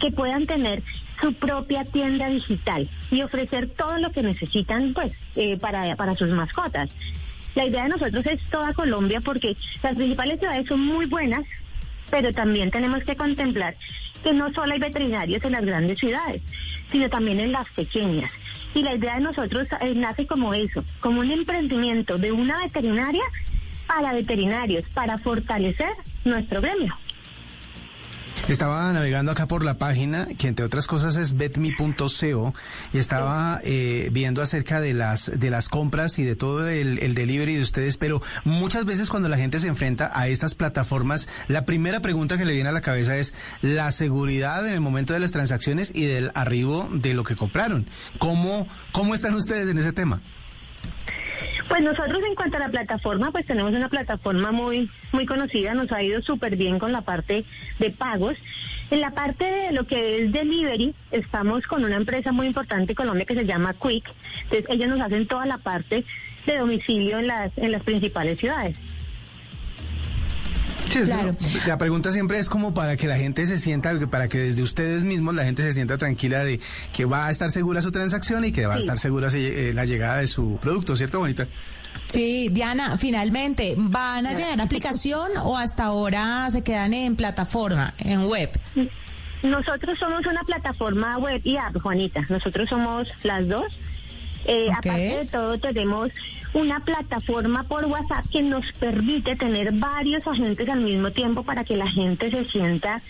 que 0.00 0.10
puedan 0.10 0.46
tener 0.46 0.82
su 1.20 1.32
propia 1.32 1.84
tienda 1.84 2.26
digital 2.26 2.90
y 3.12 3.22
ofrecer 3.22 3.68
todo 3.68 3.98
lo 3.98 4.10
que 4.10 4.24
necesitan 4.24 4.94
pues 4.94 5.16
eh, 5.36 5.58
para, 5.58 5.94
para 5.94 6.16
sus 6.16 6.28
mascotas. 6.30 6.90
La 7.54 7.66
idea 7.66 7.84
de 7.84 7.90
nosotros 7.90 8.26
es 8.26 8.42
toda 8.50 8.74
Colombia 8.74 9.20
porque 9.20 9.56
las 9.80 9.94
principales 9.94 10.40
ciudades 10.40 10.66
son 10.66 10.80
muy 10.80 11.06
buenas, 11.06 11.44
pero 12.10 12.32
también 12.32 12.72
tenemos 12.72 13.04
que 13.04 13.14
contemplar 13.14 13.76
que 14.24 14.32
no 14.32 14.52
solo 14.52 14.72
hay 14.72 14.80
veterinarios 14.80 15.44
en 15.44 15.52
las 15.52 15.64
grandes 15.64 16.00
ciudades, 16.00 16.42
sino 16.90 17.08
también 17.08 17.38
en 17.38 17.52
las 17.52 17.70
pequeñas. 17.76 18.32
Y 18.74 18.82
la 18.82 18.96
idea 18.96 19.14
de 19.14 19.20
nosotros 19.20 19.68
eh, 19.80 19.94
nace 19.94 20.26
como 20.26 20.52
eso, 20.52 20.82
como 20.98 21.20
un 21.20 21.30
emprendimiento 21.30 22.18
de 22.18 22.32
una 22.32 22.60
veterinaria 22.64 23.22
para 23.86 24.12
veterinarios, 24.12 24.84
para 24.94 25.18
fortalecer 25.18 25.90
nuestro 26.24 26.60
gremio. 26.60 26.94
Estaba 28.48 28.92
navegando 28.92 29.32
acá 29.32 29.48
por 29.48 29.64
la 29.64 29.76
página, 29.76 30.28
que 30.38 30.46
entre 30.46 30.64
otras 30.64 30.86
cosas 30.86 31.16
es 31.16 31.36
betme.co, 31.36 32.54
y 32.92 32.98
estaba 32.98 33.60
eh, 33.64 34.08
viendo 34.12 34.40
acerca 34.40 34.80
de 34.80 34.94
las, 34.94 35.32
de 35.36 35.50
las 35.50 35.68
compras 35.68 36.20
y 36.20 36.22
de 36.22 36.36
todo 36.36 36.68
el, 36.68 37.00
el 37.00 37.16
delivery 37.16 37.56
de 37.56 37.62
ustedes, 37.62 37.96
pero 37.96 38.22
muchas 38.44 38.84
veces 38.84 39.10
cuando 39.10 39.28
la 39.28 39.36
gente 39.36 39.58
se 39.58 39.66
enfrenta 39.66 40.12
a 40.14 40.28
estas 40.28 40.54
plataformas, 40.54 41.26
la 41.48 41.64
primera 41.64 41.98
pregunta 41.98 42.38
que 42.38 42.44
le 42.44 42.52
viene 42.52 42.68
a 42.68 42.72
la 42.72 42.82
cabeza 42.82 43.16
es 43.16 43.34
la 43.62 43.90
seguridad 43.90 44.64
en 44.64 44.74
el 44.74 44.80
momento 44.80 45.12
de 45.12 45.18
las 45.18 45.32
transacciones 45.32 45.90
y 45.92 46.06
del 46.06 46.30
arribo 46.34 46.88
de 46.92 47.14
lo 47.14 47.24
que 47.24 47.34
compraron. 47.34 47.88
¿Cómo, 48.18 48.68
cómo 48.92 49.16
están 49.16 49.34
ustedes 49.34 49.68
en 49.68 49.78
ese 49.78 49.92
tema? 49.92 50.20
Pues 51.68 51.82
nosotros 51.82 52.20
en 52.26 52.34
cuanto 52.34 52.56
a 52.56 52.60
la 52.60 52.68
plataforma, 52.68 53.30
pues 53.30 53.44
tenemos 53.44 53.72
una 53.72 53.88
plataforma 53.88 54.52
muy 54.52 54.90
muy 55.12 55.26
conocida, 55.26 55.74
nos 55.74 55.90
ha 55.92 56.02
ido 56.02 56.22
súper 56.22 56.56
bien 56.56 56.78
con 56.78 56.92
la 56.92 57.00
parte 57.00 57.44
de 57.78 57.90
pagos. 57.90 58.36
En 58.90 59.00
la 59.00 59.10
parte 59.10 59.44
de 59.44 59.72
lo 59.72 59.84
que 59.84 60.22
es 60.22 60.32
delivery, 60.32 60.94
estamos 61.10 61.66
con 61.66 61.84
una 61.84 61.96
empresa 61.96 62.30
muy 62.32 62.46
importante 62.46 62.92
en 62.92 62.96
Colombia 62.96 63.24
que 63.26 63.34
se 63.34 63.46
llama 63.46 63.74
Quick. 63.74 64.12
Entonces 64.44 64.66
ellos 64.68 64.88
nos 64.88 65.00
hacen 65.00 65.26
toda 65.26 65.46
la 65.46 65.58
parte 65.58 66.04
de 66.46 66.58
domicilio 66.58 67.18
en 67.18 67.26
las 67.26 67.56
en 67.56 67.72
las 67.72 67.82
principales 67.82 68.38
ciudades. 68.38 68.76
Es- 71.00 71.66
La 71.66 71.78
pregunta 71.78 72.12
siempre 72.12 72.38
es 72.38 72.48
como 72.48 72.72
para 72.74 72.96
que 72.96 73.06
la 73.06 73.16
gente 73.16 73.46
se 73.46 73.58
sienta, 73.58 73.92
para 74.10 74.28
que 74.28 74.38
desde 74.38 74.62
ustedes 74.62 75.04
mismos 75.04 75.34
la 75.34 75.44
gente 75.44 75.62
se 75.62 75.72
sienta 75.72 75.98
tranquila 75.98 76.44
de 76.44 76.60
que 76.92 77.04
va 77.04 77.26
a 77.26 77.30
estar 77.30 77.50
segura 77.50 77.82
su 77.82 77.92
transacción 77.92 78.44
y 78.44 78.52
que 78.52 78.66
va 78.66 78.74
a 78.74 78.78
estar 78.78 78.98
segura 78.98 79.28
eh, 79.34 79.72
la 79.74 79.84
llegada 79.84 80.18
de 80.18 80.26
su 80.26 80.58
producto, 80.60 80.96
¿cierto, 80.96 81.18
bonita? 81.18 81.46
Sí, 82.08 82.48
Diana, 82.52 82.98
finalmente, 82.98 83.74
¿van 83.76 84.26
a 84.26 84.32
llegar 84.34 84.60
a 84.60 84.64
aplicación 84.64 85.30
o 85.42 85.56
hasta 85.56 85.84
ahora 85.84 86.48
se 86.50 86.62
quedan 86.62 86.94
en 86.94 87.16
plataforma, 87.16 87.94
en 87.98 88.24
web? 88.26 88.50
Nosotros 89.42 89.98
somos 89.98 90.24
una 90.26 90.42
plataforma 90.42 91.18
web 91.18 91.40
y 91.44 91.56
app, 91.56 91.76
Juanita. 91.80 92.24
Nosotros 92.28 92.68
somos 92.68 93.08
las 93.22 93.46
dos. 93.48 93.66
Eh, 94.46 94.66
Ok. 94.68 94.76
Aparte 94.78 95.18
de 95.18 95.26
todo, 95.26 95.58
tenemos 95.58 96.10
una 96.54 96.80
plataforma 96.80 97.64
por 97.64 97.84
WhatsApp 97.86 98.24
que 98.30 98.42
nos 98.42 98.70
permite 98.72 99.36
tener 99.36 99.72
varios 99.72 100.26
agentes 100.26 100.68
al 100.68 100.80
mismo 100.80 101.10
tiempo 101.10 101.42
para 101.42 101.64
que 101.64 101.76
la 101.76 101.88
gente 101.90 102.30
se 102.30 102.44
sienta 102.46 103.02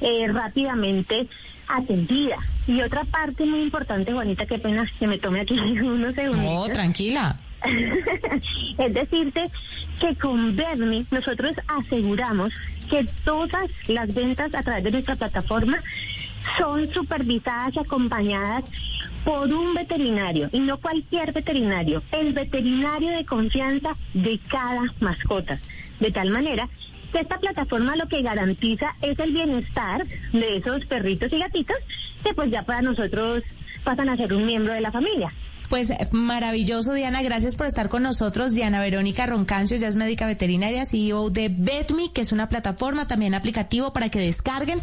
eh, 0.00 0.26
rápidamente 0.28 1.28
atendida. 1.68 2.36
Y 2.66 2.80
otra 2.82 3.04
parte 3.04 3.44
muy 3.44 3.62
importante, 3.62 4.12
Juanita, 4.12 4.46
qué 4.46 4.58
pena 4.58 4.86
que 4.98 5.06
me 5.06 5.18
tome 5.18 5.40
aquí 5.40 5.58
unos 5.82 6.14
segundos. 6.14 6.44
No, 6.44 6.72
tranquila. 6.72 7.36
es 8.78 8.92
decirte 8.94 9.50
que 9.98 10.14
con 10.16 10.54
Vermi 10.54 11.06
nosotros 11.10 11.52
aseguramos 11.66 12.52
que 12.90 13.06
todas 13.24 13.70
las 13.88 14.12
ventas 14.14 14.54
a 14.54 14.62
través 14.62 14.84
de 14.84 14.90
nuestra 14.90 15.16
plataforma 15.16 15.78
son 16.58 16.92
supervisadas 16.92 17.76
y 17.76 17.78
acompañadas 17.80 18.64
por 19.24 19.52
un 19.52 19.74
veterinario 19.74 20.50
y 20.52 20.60
no 20.60 20.78
cualquier 20.78 21.32
veterinario, 21.32 22.02
el 22.12 22.32
veterinario 22.32 23.10
de 23.10 23.24
confianza 23.24 23.96
de 24.12 24.38
cada 24.48 24.82
mascota. 25.00 25.58
De 26.00 26.10
tal 26.10 26.30
manera 26.30 26.68
que 27.12 27.20
esta 27.20 27.38
plataforma 27.38 27.96
lo 27.96 28.08
que 28.08 28.22
garantiza 28.22 28.94
es 29.00 29.18
el 29.18 29.32
bienestar 29.32 30.06
de 30.32 30.56
esos 30.56 30.84
perritos 30.86 31.32
y 31.32 31.38
gatitos 31.38 31.76
que 32.22 32.34
pues 32.34 32.50
ya 32.50 32.62
para 32.62 32.82
nosotros 32.82 33.42
pasan 33.84 34.08
a 34.08 34.16
ser 34.16 34.32
un 34.32 34.46
miembro 34.46 34.74
de 34.74 34.80
la 34.80 34.90
familia. 34.90 35.32
Pues 35.74 35.92
maravilloso, 36.12 36.92
Diana. 36.94 37.20
Gracias 37.20 37.56
por 37.56 37.66
estar 37.66 37.88
con 37.88 38.04
nosotros. 38.04 38.54
Diana 38.54 38.80
Verónica 38.80 39.26
Roncancio, 39.26 39.76
ya 39.76 39.88
es 39.88 39.96
médica 39.96 40.24
veterinaria, 40.24 40.84
CEO 40.84 41.30
de 41.30 41.48
BetMe, 41.48 42.12
que 42.12 42.20
es 42.20 42.30
una 42.30 42.48
plataforma 42.48 43.08
también 43.08 43.34
aplicativo 43.34 43.92
para 43.92 44.08
que 44.08 44.20
descarguen 44.20 44.80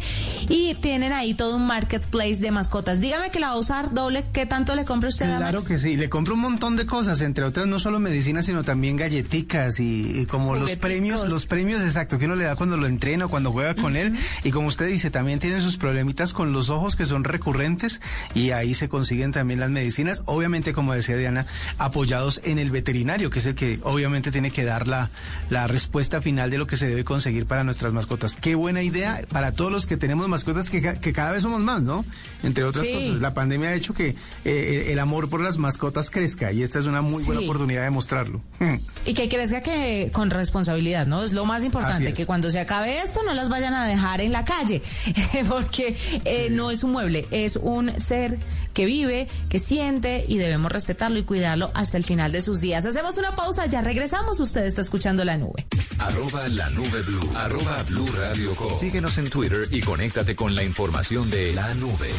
y 0.50 0.74
tienen 0.74 1.14
ahí 1.14 1.32
todo 1.32 1.56
un 1.56 1.66
marketplace 1.66 2.42
de 2.42 2.50
mascotas. 2.50 3.00
Dígame 3.00 3.30
que 3.30 3.40
la 3.40 3.46
va 3.46 3.52
a 3.54 3.58
usar 3.58 3.94
doble. 3.94 4.26
¿Qué 4.34 4.44
tanto 4.44 4.76
le 4.76 4.84
compra 4.84 5.08
usted 5.08 5.30
a 5.30 5.38
Claro 5.38 5.64
que 5.64 5.78
sí, 5.78 5.96
le 5.96 6.10
compro 6.10 6.34
un 6.34 6.40
montón 6.40 6.76
de 6.76 6.84
cosas, 6.84 7.22
entre 7.22 7.44
otras 7.44 7.66
no 7.66 7.78
solo 7.78 7.98
medicinas, 7.98 8.44
sino 8.44 8.62
también 8.62 8.98
galletitas 8.98 9.80
y, 9.80 10.20
y 10.20 10.26
como 10.26 10.56
los 10.56 10.76
premios, 10.76 11.26
los 11.26 11.46
premios 11.46 11.80
exacto 11.80 12.18
que 12.18 12.26
uno 12.26 12.36
le 12.36 12.44
da 12.44 12.54
cuando 12.54 12.76
lo 12.76 12.86
entrena 12.86 13.24
o 13.24 13.28
cuando 13.30 13.50
juega 13.50 13.74
con 13.74 13.96
él. 13.96 14.14
Y 14.44 14.50
como 14.50 14.66
usted 14.68 14.88
dice, 14.88 15.10
también 15.10 15.38
tiene 15.38 15.62
sus 15.62 15.78
problemitas 15.78 16.34
con 16.34 16.52
los 16.52 16.68
ojos 16.68 16.96
que 16.96 17.06
son 17.06 17.24
recurrentes 17.24 18.02
y 18.34 18.50
ahí 18.50 18.74
se 18.74 18.90
consiguen 18.90 19.32
también 19.32 19.58
las 19.58 19.70
medicinas. 19.70 20.22
Obviamente, 20.26 20.74
como 20.74 20.81
decía 20.92 21.16
Diana, 21.16 21.46
apoyados 21.78 22.40
en 22.44 22.58
el 22.58 22.70
veterinario, 22.70 23.30
que 23.30 23.38
es 23.38 23.46
el 23.46 23.54
que 23.54 23.78
obviamente 23.84 24.32
tiene 24.32 24.50
que 24.50 24.64
dar 24.64 24.88
la, 24.88 25.10
la 25.50 25.66
respuesta 25.68 26.20
final 26.20 26.50
de 26.50 26.58
lo 26.58 26.66
que 26.66 26.76
se 26.76 26.88
debe 26.88 27.04
conseguir 27.04 27.46
para 27.46 27.62
nuestras 27.62 27.92
mascotas. 27.92 28.36
Qué 28.40 28.56
buena 28.56 28.82
idea 28.82 29.20
para 29.30 29.52
todos 29.52 29.70
los 29.70 29.86
que 29.86 29.96
tenemos 29.96 30.26
mascotas 30.28 30.70
que, 30.70 30.80
que 30.94 31.12
cada 31.12 31.30
vez 31.30 31.42
somos 31.42 31.60
más, 31.60 31.82
¿no? 31.82 32.04
Entre 32.42 32.64
otras 32.64 32.84
Sí. 32.86 32.92
cosas. 32.92 33.20
La 33.20 33.34
pandemia 33.34 33.68
ha 33.68 33.74
hecho 33.74 33.94
que 33.94 34.16
eh, 34.44 34.86
el 34.88 34.98
amor 34.98 35.28
por 35.30 35.40
las 35.40 35.58
mascotas 35.58 36.10
crezca 36.10 36.50
y 36.50 36.62
esta 36.64 36.78
es 36.80 36.86
una 36.86 37.02
muy 37.02 37.22
buena 37.22 37.40
Sí. 37.40 37.46
oportunidad 37.46 37.82
de 37.84 37.90
mostrarlo. 37.90 38.40
Hmm. 38.58 38.76
Y 39.04 39.14
que 39.14 39.28
crezca 39.28 39.60
que 39.60 40.10
con 40.12 40.30
responsabilidad, 40.30 41.06
¿no? 41.06 41.22
Es 41.22 41.32
lo 41.32 41.44
más 41.44 41.62
importante, 41.62 42.08
es. 42.08 42.14
que 42.14 42.26
cuando 42.26 42.50
se 42.50 42.58
acabe 42.58 43.00
esto 43.00 43.20
no 43.22 43.34
las 43.34 43.48
vayan 43.48 43.74
a 43.74 43.86
dejar 43.86 44.20
en 44.20 44.32
la 44.32 44.44
calle, 44.44 44.82
porque 45.48 45.96
eh, 46.24 46.48
no 46.50 46.70
es 46.70 46.82
un 46.82 46.92
mueble, 46.92 47.26
es 47.30 47.56
un 47.56 47.98
ser 48.00 48.38
que 48.72 48.84
vive, 48.84 49.28
que 49.48 49.58
siente 49.58 50.24
y 50.26 50.38
debemos 50.38 50.72
respetarlo 50.72 51.18
y 51.18 51.24
cuidarlo 51.24 51.70
hasta 51.74 51.96
el 51.96 52.04
final 52.04 52.32
de 52.32 52.42
sus 52.42 52.60
días. 52.60 52.84
Hacemos 52.84 53.18
una 53.18 53.34
pausa, 53.34 53.66
ya 53.66 53.80
regresamos, 53.80 54.40
usted 54.40 54.64
está 54.64 54.80
escuchando 54.80 55.24
la 55.24 55.36
nube. 55.36 55.66
Arroba 55.98 56.48
la 56.48 56.70
nube 56.70 57.02
blue. 57.02 57.30
Arroba 57.36 57.82
blue 57.84 58.08
radio 58.16 58.54
com. 58.54 58.74
Síguenos 58.74 59.18
en 59.18 59.30
Twitter 59.30 59.68
y 59.70 59.80
conéctate 59.80 60.34
con 60.36 60.54
la 60.54 60.62
información 60.62 61.30
de 61.30 61.52
la 61.52 61.74
nube. 61.74 62.10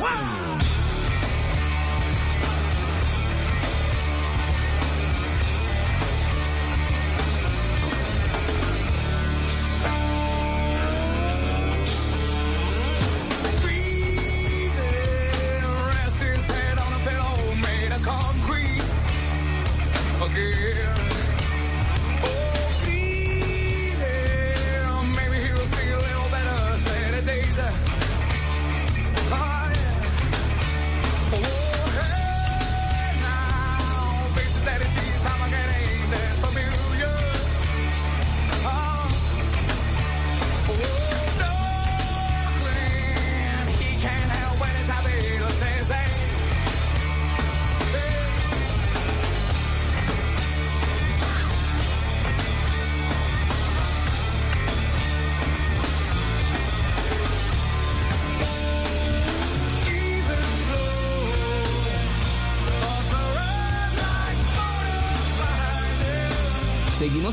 Rest 0.00 0.93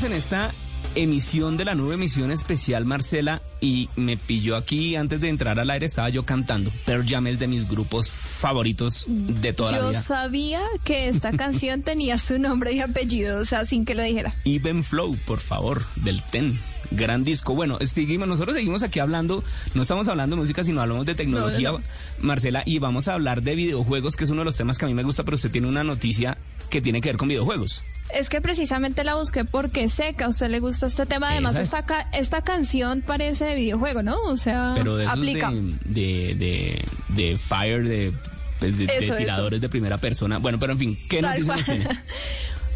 en 0.04 0.14
esta 0.14 0.52
emisión 0.96 1.58
de 1.58 1.66
la 1.66 1.76
nube, 1.76 1.94
emisión 1.96 2.32
especial, 2.32 2.86
Marcela, 2.86 3.42
y 3.62 3.90
me 3.96 4.18
pilló 4.18 4.56
aquí 4.56 4.96
antes 4.96 5.22
de 5.22 5.30
entrar 5.30 5.60
al 5.60 5.70
aire, 5.70 5.86
estaba 5.86 6.10
yo 6.10 6.26
cantando. 6.26 6.72
Pearl 6.86 7.06
Jam 7.08 7.28
es 7.28 7.40
de 7.40 7.48
mis 7.48 7.68
grupos 7.68 8.10
favoritos 8.10 9.06
de 9.08 9.54
toda 9.54 9.72
la 9.72 9.78
Yo 9.80 9.90
vida. 9.90 10.02
sabía 10.02 10.62
que 10.84 11.08
esta 11.08 11.32
canción 11.38 11.84
tenía 11.84 12.18
su 12.18 12.40
nombre 12.40 12.74
y 12.74 12.80
apellido, 12.82 13.40
o 13.40 13.46
sea, 13.46 13.66
sin 13.66 13.86
que 13.86 13.96
lo 13.96 14.04
dijera. 14.04 14.36
Even 14.46 14.84
Flow, 14.84 15.16
por 15.26 15.40
favor, 15.40 15.84
del 15.96 16.22
Ten. 16.24 16.60
Gran 16.90 17.24
disco. 17.24 17.56
Bueno, 17.56 17.78
seguimos, 17.86 18.28
nosotros 18.28 18.56
seguimos 18.56 18.84
aquí 18.84 19.00
hablando, 19.00 19.44
no 19.76 19.84
estamos 19.84 20.08
hablando 20.10 20.36
de 20.36 20.42
música, 20.42 20.64
sino 20.64 20.82
hablamos 20.82 21.06
de 21.06 21.16
tecnología, 21.16 21.72
No, 21.72 21.80
no, 21.80 21.84
Marcela, 22.20 22.64
y 22.66 22.80
vamos 22.80 23.08
a 23.08 23.14
hablar 23.14 23.44
de 23.44 23.56
videojuegos, 23.56 24.18
que 24.18 24.26
es 24.26 24.30
uno 24.30 24.42
de 24.42 24.46
los 24.46 24.58
temas 24.58 24.78
que 24.78 24.86
a 24.86 24.88
mí 24.90 24.94
me 24.94 25.04
gusta, 25.04 25.24
pero 25.24 25.36
usted 25.36 25.52
tiene 25.52 25.68
una 25.68 25.84
noticia 25.86 26.38
que 26.70 26.82
tiene 26.82 27.00
que 27.00 27.10
ver 27.10 27.18
con 27.18 27.30
videojuegos. 27.30 27.84
Es 28.14 28.30
que 28.30 28.42
precisamente 28.42 29.04
la 29.04 29.16
busqué 29.16 29.46
porque 29.46 29.88
sé 29.90 30.14
que 30.14 30.24
a 30.24 30.28
usted 30.30 30.50
le 30.50 30.60
gusta 30.60 30.88
este 30.88 31.06
tema. 31.06 31.30
Además, 31.32 31.56
es. 31.56 31.62
esta, 31.62 31.86
ca- 31.86 32.08
esta 32.14 32.42
canción 32.42 33.02
parece 33.02 33.46
de 33.46 33.56
videojuego, 33.56 34.04
¿no? 34.04 34.18
O 34.24 34.38
sea, 34.38 34.74
Pero 34.76 34.98
de 34.98 35.06
aplica. 35.08 35.52
de, 35.52 35.76
de, 35.86 36.36
de, 36.36 36.86
de 37.32 37.38
Fire, 37.38 37.84
de, 37.88 38.12
de- 38.60 38.72
de 38.72 38.98
Eso, 38.98 39.16
tiradores 39.16 39.62
de 39.62 39.70
primera 39.70 39.98
persona. 39.98 40.38
Bueno, 40.40 40.60
pero 40.60 40.74
en 40.74 40.80
fin, 40.80 41.00
¿qué 41.10 41.22
Tal 41.22 41.40
noticia 41.40 41.56
nos 41.56 41.64
cual. 41.66 41.78
tiene? 41.80 42.00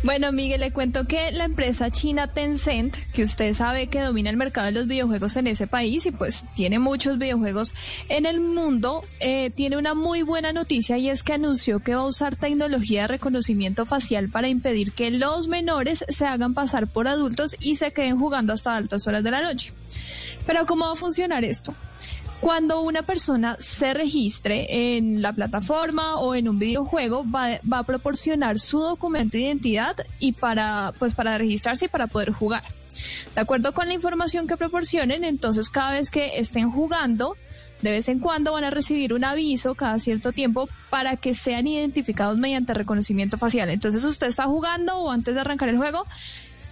Bueno, 0.04 0.32
Miguel, 0.32 0.62
le 0.62 0.72
cuento 0.72 1.06
que 1.06 1.32
la 1.32 1.46
empresa 1.46 1.90
china 1.90 2.28
Tencent, 2.28 2.96
que 3.14 3.24
usted 3.24 3.56
sabe 3.56 3.88
que 3.88 4.02
domina 4.02 4.30
el 4.30 4.38
mercado 4.38 4.68
de 4.68 4.72
los 4.74 4.88
videojuegos 4.88 5.36
en 5.36 5.48
ese 5.48 5.66
país 5.66 6.06
y 6.06 6.12
pues 6.12 6.44
tiene 6.56 6.78
muchos 6.78 7.18
videojuegos 7.18 7.74
en 8.08 8.28
el 8.28 8.40
mundo, 8.40 9.04
eh, 9.20 9.50
tiene 9.50 9.78
una 9.78 9.96
muy 9.96 10.22
buena 10.22 10.54
noticia 10.54 10.98
y 11.00 11.10
es 11.10 11.24
que 11.24 11.34
anunció 11.34 11.80
que 11.80 11.96
va 11.96 12.02
a 12.02 12.06
usar 12.06 12.36
tecnología 12.36 13.04
de 13.04 13.08
reconocimiento 13.08 13.86
facial 13.88 14.30
para 14.30 14.48
impedir 14.48 14.92
que 14.92 15.10
los 15.10 15.48
menores 15.48 16.06
se 16.08 16.26
hagan 16.26 16.54
pasar 16.54 16.88
por 16.88 17.08
adultos 17.08 17.56
y 17.60 17.76
se 17.76 17.92
queden 17.92 18.20
jugando 18.20 18.54
hasta 18.54 18.76
altas 18.76 19.08
horas 19.08 19.24
de 19.24 19.32
la 19.32 19.42
noche. 19.42 19.74
Pero 20.46 20.68
¿cómo 20.68 20.86
va 20.86 20.94
a 20.94 20.96
funcionar 20.96 21.44
esto? 21.44 21.74
Cuando 22.42 22.82
una 22.82 23.02
persona 23.02 23.58
se 23.60 23.94
registre 23.94 24.98
en 24.98 25.22
la 25.22 25.34
plataforma 25.34 26.18
o 26.18 26.36
en 26.36 26.50
un 26.50 26.60
videojuego, 26.60 27.26
va, 27.30 27.60
va 27.72 27.80
a 27.80 27.84
proporcionar 27.84 28.60
su 28.60 28.80
documento 28.80 29.38
de 29.38 29.46
identidad 29.46 29.96
y 30.20 30.34
para, 30.34 30.94
pues 31.00 31.16
para 31.16 31.38
registrarse 31.38 31.86
y 31.86 31.88
para 31.88 32.08
poder 32.08 32.32
jugar. 32.32 32.64
De 33.34 33.42
acuerdo 33.42 33.74
con 33.74 33.88
la 33.88 33.94
información 33.94 34.48
que 34.48 34.58
proporcionen, 34.58 35.24
entonces 35.24 35.70
cada 35.70 35.92
vez 35.92 36.10
que 36.10 36.40
estén 36.40 36.72
jugando, 36.72 37.36
de 37.82 37.92
vez 37.92 38.08
en 38.10 38.20
cuando 38.20 38.54
van 38.54 38.64
a 38.64 38.70
recibir 38.70 39.14
un 39.14 39.26
aviso 39.26 39.76
cada 39.76 40.00
cierto 40.00 40.32
tiempo 40.32 40.70
para 40.90 41.18
que 41.18 41.34
sean 41.34 41.68
identificados 41.68 42.38
mediante 42.38 42.74
reconocimiento 42.74 43.38
facial. 43.38 43.70
Entonces 43.70 44.04
usted 44.04 44.28
está 44.28 44.46
jugando 44.46 44.98
o 44.98 45.12
antes 45.12 45.36
de 45.36 45.42
arrancar 45.42 45.70
el 45.70 45.78
juego, 45.78 46.06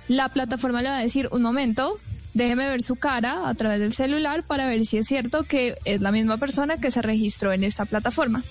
la 0.08 0.29
plataforma 0.29 0.82
le 0.82 0.89
va 0.89 0.98
a 0.98 1.01
decir, 1.01 1.29
un 1.32 1.41
momento, 1.41 2.00
déjeme 2.34 2.70
ver 2.70 2.82
su 2.82 2.96
cara 2.96 3.48
a 3.48 3.54
través 3.54 3.80
del 3.80 3.94
celular 3.94 4.44
para 4.44 4.66
ver 4.66 4.86
si 4.86 4.98
es 4.98 5.08
cierto 5.08 5.44
que 5.44 5.75
es 5.86 6.02
la 6.02 6.12
misma 6.12 6.38
persona 6.38 6.78
que 6.78 6.92
se 6.92 7.02
registró 7.02 7.54
en 7.54 7.63
esta 7.63 7.86
plataforma. 7.86 8.44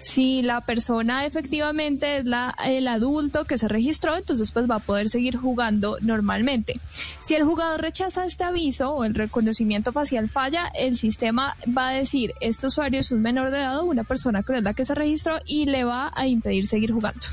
Si 0.00 0.42
la 0.42 0.62
persona 0.62 1.26
efectivamente 1.26 2.18
es 2.18 2.24
la, 2.24 2.54
el 2.64 2.88
adulto 2.88 3.44
que 3.44 3.58
se 3.58 3.68
registró, 3.68 4.16
entonces 4.16 4.52
pues 4.52 4.70
va 4.70 4.76
a 4.76 4.80
poder 4.80 5.08
seguir 5.08 5.36
jugando 5.36 5.98
normalmente. 6.00 6.80
Si 7.20 7.34
el 7.34 7.44
jugador 7.44 7.82
rechaza 7.82 8.24
este 8.24 8.44
aviso 8.44 8.94
o 8.94 9.04
el 9.04 9.14
reconocimiento 9.14 9.92
facial 9.92 10.28
falla, 10.28 10.70
el 10.74 10.96
sistema 10.96 11.56
va 11.76 11.88
a 11.88 11.92
decir, 11.92 12.32
este 12.40 12.68
usuario 12.68 13.00
es 13.00 13.10
un 13.10 13.20
menor 13.20 13.50
de 13.50 13.58
edad 13.58 13.78
o 13.80 13.84
una 13.84 14.04
persona 14.04 14.42
que 14.42 14.54
es 14.54 14.62
la 14.62 14.72
que 14.72 14.84
se 14.84 14.94
registró 14.94 15.36
y 15.44 15.66
le 15.66 15.84
va 15.84 16.12
a 16.14 16.26
impedir 16.26 16.66
seguir 16.66 16.92
jugando. 16.92 17.26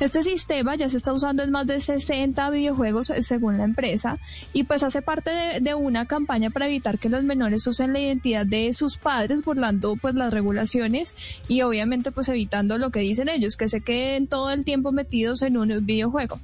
Este 0.00 0.22
sistema 0.22 0.74
ya 0.74 0.88
se 0.88 0.96
está 0.96 1.12
usando 1.12 1.42
en 1.42 1.50
más 1.50 1.66
de 1.66 1.80
60 1.80 2.50
videojuegos 2.50 3.10
eh, 3.10 3.22
según 3.22 3.58
la 3.58 3.64
empresa 3.64 4.18
y 4.52 4.64
pues 4.64 4.82
hace 4.82 5.02
parte 5.02 5.30
de, 5.30 5.60
de 5.60 5.74
una 5.74 6.06
campaña 6.06 6.50
para 6.50 6.66
evitar 6.66 6.98
que 6.98 7.08
los 7.08 7.24
menores 7.24 7.66
usen 7.66 7.92
la 7.92 8.00
identidad 8.00 8.46
de 8.46 8.72
sus 8.72 8.98
padres 8.98 9.42
burlando 9.44 9.96
pues 9.96 10.14
las 10.14 10.32
regulaciones 10.32 11.14
y 11.48 11.62
obviamente 11.62 12.12
pues 12.12 12.28
evitando 12.28 12.78
lo 12.78 12.90
que 12.90 13.00
dicen 13.00 13.28
ellos, 13.28 13.56
que 13.56 13.68
se 13.68 13.80
queden 13.80 14.26
todo 14.26 14.50
el 14.50 14.64
tiempo 14.64 14.92
metidos 14.92 15.42
en 15.42 15.56
un 15.56 15.84
videojuego. 15.84 16.40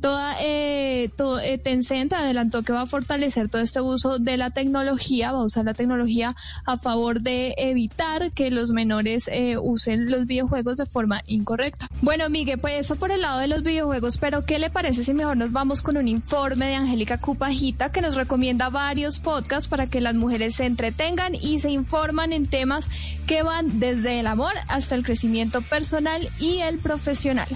Toda, 0.00 0.36
eh, 0.40 1.10
todo, 1.14 1.40
eh, 1.40 1.58
Tencent 1.58 2.14
adelantó 2.14 2.62
que 2.62 2.72
va 2.72 2.82
a 2.82 2.86
fortalecer 2.86 3.50
todo 3.50 3.60
este 3.60 3.82
uso 3.82 4.18
de 4.18 4.38
la 4.38 4.50
tecnología, 4.50 5.32
va 5.32 5.40
a 5.40 5.44
usar 5.44 5.66
la 5.66 5.74
tecnología 5.74 6.34
a 6.64 6.78
favor 6.78 7.20
de 7.20 7.54
evitar 7.58 8.32
que 8.32 8.50
los 8.50 8.70
menores 8.70 9.28
eh, 9.28 9.58
usen 9.58 10.10
los 10.10 10.26
videojuegos 10.26 10.78
de 10.78 10.86
forma 10.86 11.20
incorrecta. 11.26 11.86
Bueno, 12.00 12.30
Miguel, 12.30 12.58
pues 12.58 12.78
eso 12.78 12.96
por 12.96 13.10
el 13.10 13.20
lado 13.20 13.40
de 13.40 13.46
los 13.46 13.62
videojuegos, 13.62 14.16
pero 14.16 14.46
¿qué 14.46 14.58
le 14.58 14.70
parece 14.70 15.04
si 15.04 15.12
mejor 15.12 15.36
nos 15.36 15.52
vamos 15.52 15.82
con 15.82 15.98
un 15.98 16.08
informe 16.08 16.66
de 16.66 16.76
Angélica 16.76 17.18
Cupajita 17.18 17.92
que 17.92 18.00
nos 18.00 18.14
recomienda 18.14 18.70
varios 18.70 19.18
podcasts 19.18 19.68
para 19.68 19.86
que 19.86 20.00
las 20.00 20.14
mujeres 20.14 20.54
se 20.54 20.64
entretengan 20.64 21.34
y 21.34 21.58
se 21.60 21.70
informan 21.70 22.32
en 22.32 22.46
temas 22.46 22.88
que 23.26 23.42
van 23.42 23.80
desde 23.80 24.20
el 24.20 24.26
amor 24.26 24.52
hasta 24.66 24.94
el 24.94 25.04
crecimiento 25.04 25.60
personal 25.60 26.26
y 26.38 26.58
el 26.58 26.78
profesional? 26.78 27.48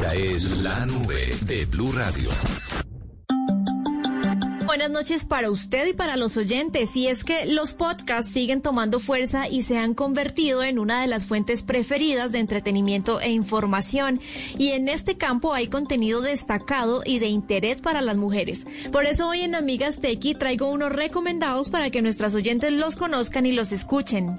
Esta 0.00 0.14
es 0.14 0.50
la 0.62 0.86
nube 0.86 1.34
de 1.42 1.66
Blue 1.66 1.90
Radio. 1.90 2.30
Buenas 4.64 4.90
noches 4.90 5.24
para 5.24 5.50
usted 5.50 5.88
y 5.88 5.92
para 5.92 6.16
los 6.16 6.36
oyentes. 6.36 6.94
Y 6.94 7.08
es 7.08 7.24
que 7.24 7.46
los 7.46 7.74
podcasts 7.74 8.30
siguen 8.30 8.62
tomando 8.62 9.00
fuerza 9.00 9.48
y 9.48 9.62
se 9.62 9.76
han 9.76 9.94
convertido 9.94 10.62
en 10.62 10.78
una 10.78 11.00
de 11.00 11.08
las 11.08 11.24
fuentes 11.24 11.64
preferidas 11.64 12.30
de 12.30 12.38
entretenimiento 12.38 13.20
e 13.20 13.32
información. 13.32 14.20
Y 14.56 14.68
en 14.68 14.88
este 14.88 15.16
campo 15.16 15.52
hay 15.52 15.66
contenido 15.66 16.20
destacado 16.20 17.02
y 17.04 17.18
de 17.18 17.26
interés 17.26 17.80
para 17.80 18.00
las 18.00 18.16
mujeres. 18.16 18.68
Por 18.92 19.04
eso 19.04 19.26
hoy 19.26 19.40
en 19.40 19.56
Amigas 19.56 19.98
Tequi 20.00 20.36
traigo 20.36 20.70
unos 20.70 20.92
recomendados 20.92 21.70
para 21.70 21.90
que 21.90 22.02
nuestras 22.02 22.36
oyentes 22.36 22.72
los 22.72 22.94
conozcan 22.94 23.46
y 23.46 23.52
los 23.52 23.72
escuchen. 23.72 24.36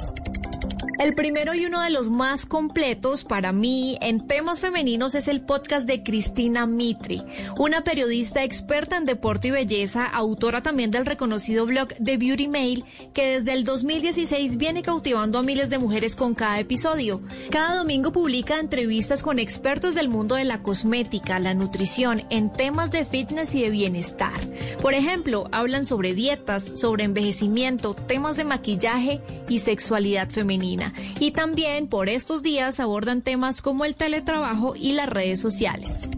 El 0.99 1.15
primero 1.15 1.55
y 1.55 1.65
uno 1.65 1.81
de 1.81 1.91
los 1.91 2.09
más 2.09 2.45
completos 2.45 3.23
para 3.23 3.53
mí 3.53 3.97
en 4.01 4.27
temas 4.27 4.59
femeninos 4.59 5.15
es 5.15 5.29
el 5.29 5.39
podcast 5.39 5.87
de 5.87 6.03
Cristina 6.03 6.65
Mitri, 6.65 7.23
una 7.57 7.85
periodista 7.85 8.43
experta 8.43 8.97
en 8.97 9.05
deporte 9.05 9.47
y 9.47 9.51
belleza, 9.51 10.05
autora 10.05 10.61
también 10.61 10.91
del 10.91 11.05
reconocido 11.05 11.65
blog 11.65 11.87
The 12.03 12.17
Beauty 12.17 12.49
Mail, 12.49 12.83
que 13.13 13.29
desde 13.29 13.53
el 13.53 13.63
2016 13.63 14.57
viene 14.57 14.83
cautivando 14.83 15.39
a 15.39 15.41
miles 15.41 15.69
de 15.69 15.77
mujeres 15.77 16.17
con 16.17 16.35
cada 16.35 16.59
episodio. 16.59 17.21
Cada 17.49 17.75
domingo 17.75 18.11
publica 18.11 18.59
entrevistas 18.59 19.23
con 19.23 19.39
expertos 19.39 19.95
del 19.95 20.09
mundo 20.09 20.35
de 20.35 20.43
la 20.43 20.61
cosmética, 20.61 21.39
la 21.39 21.53
nutrición, 21.53 22.25
en 22.29 22.51
temas 22.51 22.91
de 22.91 23.05
fitness 23.05 23.55
y 23.55 23.61
de 23.61 23.69
bienestar. 23.69 24.41
Por 24.81 24.93
ejemplo, 24.93 25.47
hablan 25.53 25.85
sobre 25.85 26.13
dietas, 26.13 26.73
sobre 26.75 27.05
envejecimiento, 27.05 27.93
temas 27.93 28.35
de 28.35 28.43
maquillaje 28.43 29.21
y 29.47 29.59
sexualidad 29.59 30.29
femenina. 30.29 30.88
Y 31.19 31.31
también 31.31 31.87
por 31.87 32.09
estos 32.09 32.43
días 32.43 32.79
abordan 32.79 33.21
temas 33.21 33.61
como 33.61 33.85
el 33.85 33.95
teletrabajo 33.95 34.75
y 34.75 34.93
las 34.93 35.09
redes 35.09 35.39
sociales. 35.39 36.09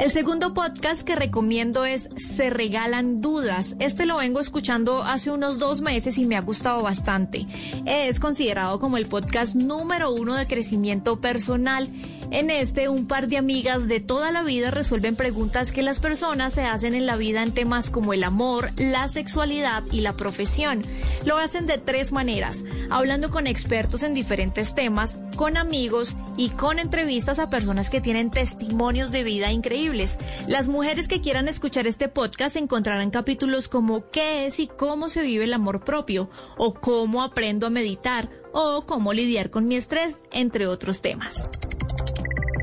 El 0.00 0.10
segundo 0.10 0.54
podcast 0.54 1.02
que 1.02 1.14
recomiendo 1.14 1.84
es 1.84 2.08
Se 2.16 2.48
Regalan 2.48 3.20
Dudas. 3.20 3.76
Este 3.80 4.06
lo 4.06 4.16
vengo 4.16 4.40
escuchando 4.40 5.02
hace 5.02 5.30
unos 5.30 5.58
dos 5.58 5.82
meses 5.82 6.16
y 6.16 6.24
me 6.24 6.38
ha 6.38 6.40
gustado 6.40 6.82
bastante. 6.82 7.46
Es 7.84 8.18
considerado 8.18 8.80
como 8.80 8.96
el 8.96 9.04
podcast 9.04 9.54
número 9.54 10.10
uno 10.10 10.36
de 10.36 10.46
crecimiento 10.46 11.20
personal. 11.20 11.86
En 12.30 12.48
este, 12.48 12.88
un 12.88 13.08
par 13.08 13.28
de 13.28 13.36
amigas 13.36 13.88
de 13.88 14.00
toda 14.00 14.30
la 14.30 14.42
vida 14.42 14.70
resuelven 14.70 15.16
preguntas 15.16 15.70
que 15.70 15.82
las 15.82 16.00
personas 16.00 16.54
se 16.54 16.62
hacen 16.62 16.94
en 16.94 17.04
la 17.04 17.16
vida 17.16 17.42
en 17.42 17.52
temas 17.52 17.90
como 17.90 18.14
el 18.14 18.24
amor, 18.24 18.70
la 18.76 19.06
sexualidad 19.06 19.82
y 19.92 20.00
la 20.00 20.16
profesión. 20.16 20.82
Lo 21.26 21.36
hacen 21.36 21.66
de 21.66 21.76
tres 21.76 22.10
maneras, 22.12 22.64
hablando 22.88 23.30
con 23.30 23.46
expertos 23.46 24.02
en 24.02 24.14
diferentes 24.14 24.74
temas, 24.74 25.18
con 25.40 25.56
amigos 25.56 26.16
y 26.36 26.50
con 26.50 26.78
entrevistas 26.78 27.38
a 27.38 27.48
personas 27.48 27.88
que 27.88 28.02
tienen 28.02 28.30
testimonios 28.30 29.10
de 29.10 29.24
vida 29.24 29.50
increíbles. 29.50 30.18
Las 30.46 30.68
mujeres 30.68 31.08
que 31.08 31.22
quieran 31.22 31.48
escuchar 31.48 31.86
este 31.86 32.10
podcast 32.10 32.56
encontrarán 32.56 33.10
capítulos 33.10 33.66
como 33.66 34.06
qué 34.10 34.44
es 34.44 34.60
y 34.60 34.66
cómo 34.66 35.08
se 35.08 35.22
vive 35.22 35.44
el 35.44 35.54
amor 35.54 35.82
propio, 35.82 36.28
o 36.58 36.74
cómo 36.74 37.22
aprendo 37.22 37.66
a 37.66 37.70
meditar, 37.70 38.28
o 38.52 38.84
cómo 38.84 39.14
lidiar 39.14 39.48
con 39.48 39.66
mi 39.66 39.76
estrés, 39.76 40.18
entre 40.30 40.66
otros 40.66 41.00
temas. 41.00 41.50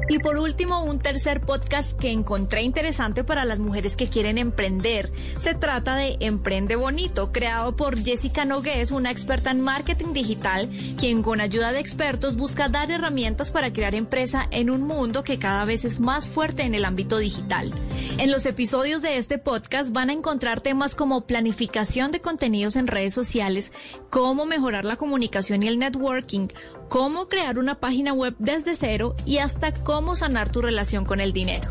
Y 0.10 0.20
por 0.20 0.40
último, 0.40 0.84
un 0.86 1.00
tercer 1.00 1.42
podcast 1.42 2.00
que 2.00 2.12
encontré 2.12 2.62
interesante 2.64 3.26
para 3.26 3.44
las 3.44 3.60
mujeres 3.60 3.98
que 3.98 4.08
quieren 4.08 4.38
emprender. 4.38 5.12
Se 5.40 5.54
trata 5.54 5.96
de 5.96 6.16
Emprende 6.22 6.78
Bonito, 6.78 7.34
creado 7.34 7.76
por 7.76 8.02
Jessica 8.02 8.46
Nogués, 8.46 8.92
una 8.92 9.12
experta 9.12 9.52
en 9.52 9.60
marketing 9.60 10.14
digital, 10.14 10.70
quien 10.98 11.24
con 11.24 11.42
ayuda 11.42 11.74
de 11.74 11.80
expertos 11.80 12.38
busca 12.38 12.70
dar 12.70 12.90
herramientas 12.90 13.52
para 13.52 13.74
crear 13.74 13.96
empresa 13.96 14.48
en 14.50 14.70
un 14.70 14.84
mundo 14.84 15.26
que 15.26 15.40
cada 15.40 15.66
vez 15.66 15.84
es 15.84 16.00
más 16.00 16.26
fuerte 16.26 16.64
en 16.64 16.74
el 16.74 16.86
ámbito 16.86 17.18
digital. 17.18 17.74
En 18.18 18.32
los 18.32 18.46
episodios 18.46 19.02
de 19.02 19.18
este 19.18 19.38
podcast 19.38 19.92
van 19.92 20.10
a 20.10 20.14
encontrar 20.14 20.62
temas 20.62 20.96
como 20.96 21.28
planificación 21.28 22.12
de 22.14 22.22
contenidos 22.22 22.78
en 22.78 22.88
redes 22.88 23.14
sociales, 23.14 23.74
cómo 24.10 24.46
mejorar 24.46 24.86
la 24.86 24.96
comunicación 24.96 25.64
y 25.64 25.68
el 25.68 25.80
networking, 25.80 26.48
cómo 26.90 27.28
crear 27.28 27.60
una 27.60 27.76
página 27.76 28.14
web 28.14 28.36
desde 28.40 28.76
cero 28.76 29.16
y 29.26 29.38
hasta 29.40 29.74
cómo 29.74 30.16
sanar 30.16 30.52
tu 30.52 30.62
relación 30.62 31.06
con 31.06 31.20
el 31.20 31.34
dinero. 31.34 31.70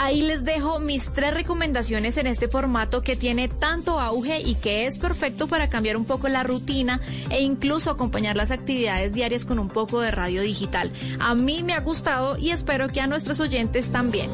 Ahí 0.00 0.22
les 0.22 0.44
dejo 0.44 0.78
mis 0.78 1.12
tres 1.12 1.34
recomendaciones 1.34 2.16
en 2.18 2.28
este 2.28 2.46
formato 2.46 3.02
que 3.02 3.16
tiene 3.16 3.48
tanto 3.48 3.98
auge 3.98 4.40
y 4.40 4.54
que 4.54 4.86
es 4.86 4.96
perfecto 4.96 5.48
para 5.48 5.68
cambiar 5.70 5.96
un 5.96 6.04
poco 6.04 6.28
la 6.28 6.44
rutina 6.44 7.00
e 7.30 7.42
incluso 7.42 7.90
acompañar 7.90 8.36
las 8.36 8.52
actividades 8.52 9.12
diarias 9.12 9.44
con 9.44 9.58
un 9.58 9.68
poco 9.68 10.00
de 10.00 10.12
radio 10.12 10.42
digital. 10.42 10.92
A 11.18 11.34
mí 11.34 11.64
me 11.64 11.72
ha 11.72 11.80
gustado 11.80 12.38
y 12.38 12.50
espero 12.50 12.88
que 12.88 13.00
a 13.00 13.08
nuestros 13.08 13.40
oyentes 13.40 13.90
también. 13.90 14.30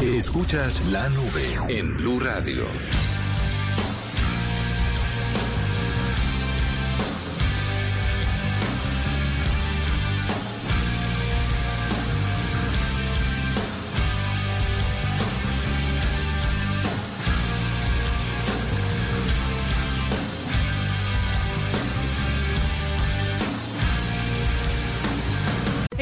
Escuchas 0.00 0.80
la 0.92 1.08
nube 1.08 1.58
en 1.68 1.96
Blue 1.96 2.20
Radio. 2.20 2.66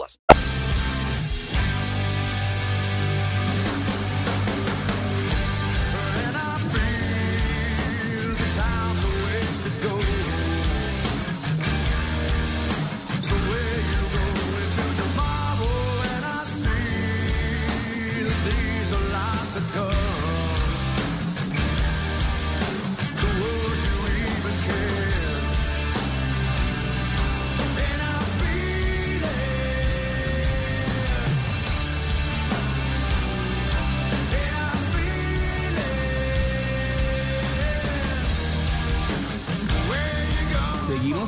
plus. 0.00 0.69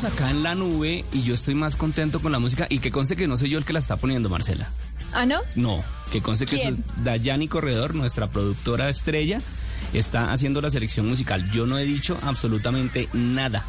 Acá 0.04 0.30
en 0.30 0.42
la 0.42 0.56
nube 0.56 1.04
y 1.12 1.22
yo 1.22 1.34
estoy 1.34 1.54
más 1.54 1.76
contento 1.76 2.20
con 2.20 2.32
la 2.32 2.40
música 2.40 2.66
y 2.68 2.80
que 2.80 2.90
conste 2.90 3.14
que 3.14 3.28
no 3.28 3.36
soy 3.36 3.50
yo 3.50 3.58
el 3.58 3.64
que 3.64 3.72
la 3.72 3.78
está 3.78 3.96
poniendo, 3.96 4.28
Marcela. 4.28 4.68
¿Ah, 5.12 5.26
no? 5.26 5.40
No, 5.54 5.84
que 6.10 6.20
conste 6.20 6.44
que 6.44 6.60
soy 6.60 6.78
Dayani 7.04 7.46
Corredor, 7.46 7.94
nuestra 7.94 8.28
productora 8.28 8.88
estrella, 8.88 9.40
está 9.92 10.32
haciendo 10.32 10.60
la 10.60 10.70
selección 10.70 11.06
musical. 11.06 11.48
Yo 11.52 11.66
no 11.66 11.78
he 11.78 11.84
dicho 11.84 12.18
absolutamente 12.22 13.08
nada. 13.12 13.64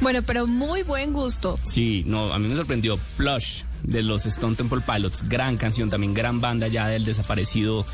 Bueno, 0.00 0.22
pero 0.22 0.48
muy 0.48 0.82
buen 0.82 1.12
gusto. 1.12 1.60
Sí, 1.64 2.02
no, 2.06 2.32
a 2.32 2.38
mí 2.40 2.48
me 2.48 2.56
sorprendió 2.56 2.98
Plush 3.16 3.62
de 3.82 4.02
los 4.02 4.26
Stone 4.26 4.56
Temple 4.56 4.80
Pilots, 4.80 5.28
gran 5.28 5.56
canción, 5.56 5.90
también 5.90 6.14
gran 6.14 6.40
banda 6.40 6.68
ya 6.68 6.86
del 6.86 7.04
desaparecido 7.04 7.86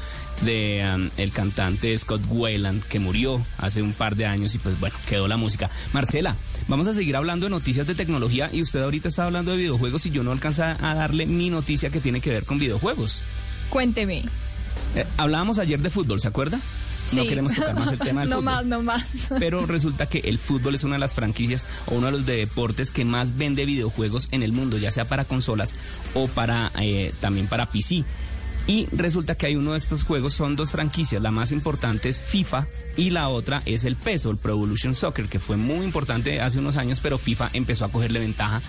de 0.42 0.88
um, 0.94 1.10
el 1.16 1.32
cantante 1.32 1.96
Scott 1.98 2.22
Weiland 2.28 2.84
que 2.84 2.98
murió 2.98 3.44
hace 3.56 3.82
un 3.82 3.92
par 3.92 4.14
de 4.14 4.26
años 4.26 4.54
y 4.54 4.58
pues 4.58 4.78
bueno, 4.78 4.96
quedó 5.06 5.28
la 5.28 5.36
música. 5.36 5.70
Marcela, 5.92 6.36
vamos 6.68 6.86
a 6.88 6.94
seguir 6.94 7.16
hablando 7.16 7.46
de 7.46 7.50
noticias 7.50 7.86
de 7.86 7.94
tecnología 7.94 8.50
y 8.52 8.62
usted 8.62 8.82
ahorita 8.82 9.08
está 9.08 9.24
hablando 9.24 9.52
de 9.52 9.58
videojuegos 9.58 10.06
y 10.06 10.10
yo 10.10 10.22
no 10.22 10.32
alcanza 10.32 10.76
a 10.80 10.94
darle 10.94 11.26
mi 11.26 11.50
noticia 11.50 11.90
que 11.90 12.00
tiene 12.00 12.20
que 12.20 12.30
ver 12.30 12.44
con 12.44 12.58
videojuegos. 12.58 13.22
Cuénteme. 13.70 14.24
Eh, 14.94 15.06
hablábamos 15.16 15.58
ayer 15.58 15.80
de 15.80 15.90
fútbol, 15.90 16.20
¿se 16.20 16.28
acuerda? 16.28 16.60
No 17.12 17.22
queremos 17.22 17.54
tocar 17.54 17.74
más 17.74 17.92
el 17.92 17.98
tema 17.98 18.20
del 18.22 18.30
no 18.30 18.36
fútbol. 18.36 18.44
más, 18.44 18.64
no 18.66 18.82
más. 18.82 19.04
Pero 19.38 19.66
resulta 19.66 20.08
que 20.08 20.18
el 20.20 20.38
fútbol 20.38 20.74
es 20.74 20.84
una 20.84 20.96
de 20.96 21.00
las 21.00 21.14
franquicias 21.14 21.66
o 21.86 21.94
uno 21.94 22.06
de 22.06 22.12
los 22.12 22.26
deportes 22.26 22.90
que 22.90 23.04
más 23.04 23.36
vende 23.36 23.66
videojuegos 23.66 24.28
en 24.30 24.42
el 24.42 24.52
mundo, 24.52 24.78
ya 24.78 24.90
sea 24.90 25.08
para 25.08 25.24
consolas 25.24 25.74
o 26.14 26.26
para 26.28 26.72
eh, 26.78 27.12
también 27.20 27.46
para 27.46 27.66
PC. 27.66 28.04
Y 28.68 28.86
resulta 28.92 29.34
que 29.34 29.46
hay 29.46 29.56
uno 29.56 29.72
de 29.72 29.78
estos 29.78 30.04
juegos, 30.04 30.34
son 30.34 30.54
dos 30.54 30.72
franquicias, 30.72 31.22
la 31.22 31.30
más 31.30 31.52
importante 31.52 32.10
es 32.10 32.20
FIFA 32.20 32.66
y 32.98 33.08
la 33.08 33.30
otra 33.30 33.62
es 33.64 33.84
el 33.84 33.96
PES 33.96 34.26
o 34.26 34.30
el 34.30 34.36
Pro 34.36 34.52
Evolution 34.52 34.94
Soccer, 34.94 35.26
que 35.26 35.38
fue 35.38 35.56
muy 35.56 35.86
importante 35.86 36.42
hace 36.42 36.58
unos 36.58 36.76
años, 36.76 37.00
pero 37.00 37.16
FIFA 37.16 37.48
empezó 37.54 37.86
a 37.86 37.90
cogerle 37.90 38.20
ventaja. 38.20 38.60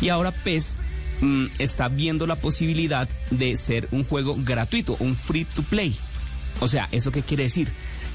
Y 0.00 0.10
ahora 0.10 0.30
PES 0.30 0.76
mm, 1.22 1.46
está 1.58 1.88
viendo 1.88 2.28
la 2.28 2.36
posibilidad 2.36 3.08
de 3.32 3.56
ser 3.56 3.88
un 3.90 4.04
juego 4.04 4.36
gratuito, 4.38 4.96
un 5.00 5.16
free 5.16 5.44
to 5.44 5.64
play. 5.64 5.96
O 6.60 6.68
sea, 6.68 6.88
¿eso 6.92 7.10
qué 7.10 7.22
quiere 7.22 7.42
decir? 7.44 7.68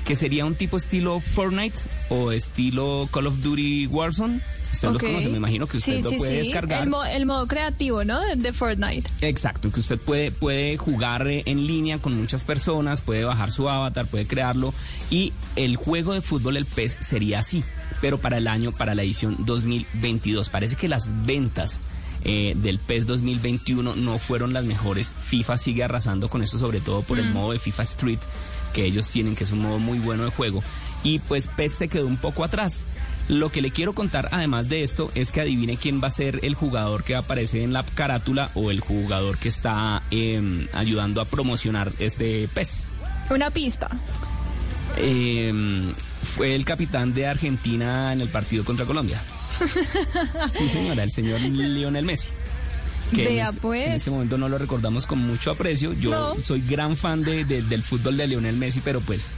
Que 0.06 0.16
sería 0.16 0.46
un 0.46 0.56
tipo 0.56 0.76
estilo 0.78 1.20
Fortnite 1.20 1.78
o 2.10 2.32
estilo 2.32 3.08
Call 3.12 3.28
of 3.28 3.42
Duty 3.42 3.88
Warzone. 3.88 4.42
Usted 4.74 4.90
los 4.90 5.02
conoce, 5.04 5.30
me 5.30 5.38
imagino 5.38 5.68
que 5.68 5.78
usted 5.78 5.98
Sí, 5.98 6.02
lo 6.02 6.10
sí, 6.10 6.18
puede 6.18 6.32
sí. 6.32 6.38
descargar. 6.48 6.82
El, 6.84 6.90
mo- 6.90 7.06
el 7.06 7.26
modo 7.28 7.48
creativo, 7.48 8.04
¿no? 8.04 8.20
De, 8.20 8.36
de 8.36 8.52
Fortnite. 8.54 9.10
Exacto, 9.22 9.72
que 9.72 9.80
usted 9.82 10.00
puede, 10.00 10.32
puede 10.32 10.78
jugar 10.78 11.28
eh, 11.28 11.44
en 11.46 11.68
línea 11.68 12.00
con 12.00 12.16
muchas 12.20 12.44
personas, 12.44 13.02
puede 13.02 13.24
bajar 13.24 13.52
su 13.52 13.70
avatar, 13.70 14.08
puede 14.08 14.26
crearlo 14.26 14.74
y 15.12 15.32
el 15.56 15.76
juego 15.76 16.14
de 16.14 16.22
fútbol, 16.22 16.58
el 16.58 16.66
PES, 16.66 16.98
sería 17.02 17.40
así, 17.40 17.64
pero 18.02 18.18
para 18.18 18.40
el 18.40 18.48
año, 18.48 18.72
para 18.72 18.96
la 18.96 19.04
edición 19.04 19.38
2022. 19.46 20.50
Parece 20.50 20.76
que 20.76 20.88
las 20.90 21.12
ventas 21.24 21.80
eh, 22.24 22.54
del 22.58 22.80
PES 22.80 23.06
2021 23.06 23.96
no 23.96 24.18
fueron 24.18 24.54
las 24.54 24.66
mejores. 24.66 25.16
FIFA 25.24 25.58
sigue 25.60 25.84
arrasando 25.84 26.30
con 26.30 26.42
esto, 26.42 26.58
sobre 26.58 26.80
todo 26.82 27.04
por 27.04 27.20
el 27.20 27.30
Mm. 27.30 27.34
modo 27.34 27.52
de 27.52 27.60
FIFA 27.60 27.84
Street 27.84 28.20
que 28.74 28.84
ellos 28.84 29.08
tienen, 29.08 29.36
que 29.36 29.46
es 29.46 29.52
un 29.52 29.60
modo 29.60 29.80
muy 29.80 30.00
bueno 30.00 30.26
de 30.26 30.32
juego. 30.32 30.64
Y 31.04 31.20
pues 31.20 31.48
PES 31.48 31.72
se 31.74 31.88
quedó 31.88 32.08
un 32.08 32.18
poco 32.18 32.44
atrás. 32.44 32.86
Lo 33.30 33.50
que 33.50 33.62
le 33.62 33.72
quiero 33.72 33.94
contar, 33.94 34.28
además 34.32 34.68
de 34.68 34.84
esto, 34.84 35.12
es 35.16 35.32
que 35.32 35.42
adivine 35.42 35.78
quién 35.78 36.02
va 36.02 36.08
a 36.08 36.12
ser 36.12 36.40
el 36.44 36.56
jugador 36.56 37.04
que 37.04 37.16
aparece 37.16 37.64
en 37.64 37.72
la 37.72 37.86
carátula 37.86 38.50
o 38.54 38.70
el 38.72 38.82
jugador 38.82 39.38
que 39.38 39.48
está 39.48 40.04
em, 40.12 40.68
ayudando 40.74 41.22
a 41.22 41.26
promocionar 41.26 41.94
este 42.00 42.50
PES. 42.54 42.90
Una 43.30 43.50
pista. 43.50 43.90
Em, 44.98 45.94
fue 46.36 46.54
el 46.56 46.66
capitán 46.66 47.14
de 47.14 47.28
Argentina 47.28 48.12
en 48.12 48.22
el 48.22 48.30
partido 48.30 48.66
contra 48.66 48.86
Colombia. 48.86 49.22
Sí, 50.52 50.68
señora, 50.68 51.04
el 51.04 51.12
señor 51.12 51.40
Lionel 51.42 52.06
Messi. 52.06 52.30
Que 53.16 53.26
Vea, 53.26 53.44
en, 53.44 53.48
este, 53.50 53.62
pues. 53.62 53.86
en 53.88 53.92
este 53.94 54.12
momento 54.12 54.38
no 54.38 54.50
lo 54.50 54.58
recordamos 54.58 55.06
con 55.06 55.20
mucho 55.20 55.52
aprecio. 55.52 55.94
Yo 55.94 56.10
No. 56.12 56.36
soy 56.44 56.62
gran 56.62 56.96
fan 56.98 57.24
de, 57.24 57.46
de- 57.46 57.62
del 57.62 57.84
fútbol 57.84 58.18
de 58.18 58.28
Lionel 58.28 58.58
Messi, 58.58 58.82
pero 58.84 59.02
pues 59.02 59.38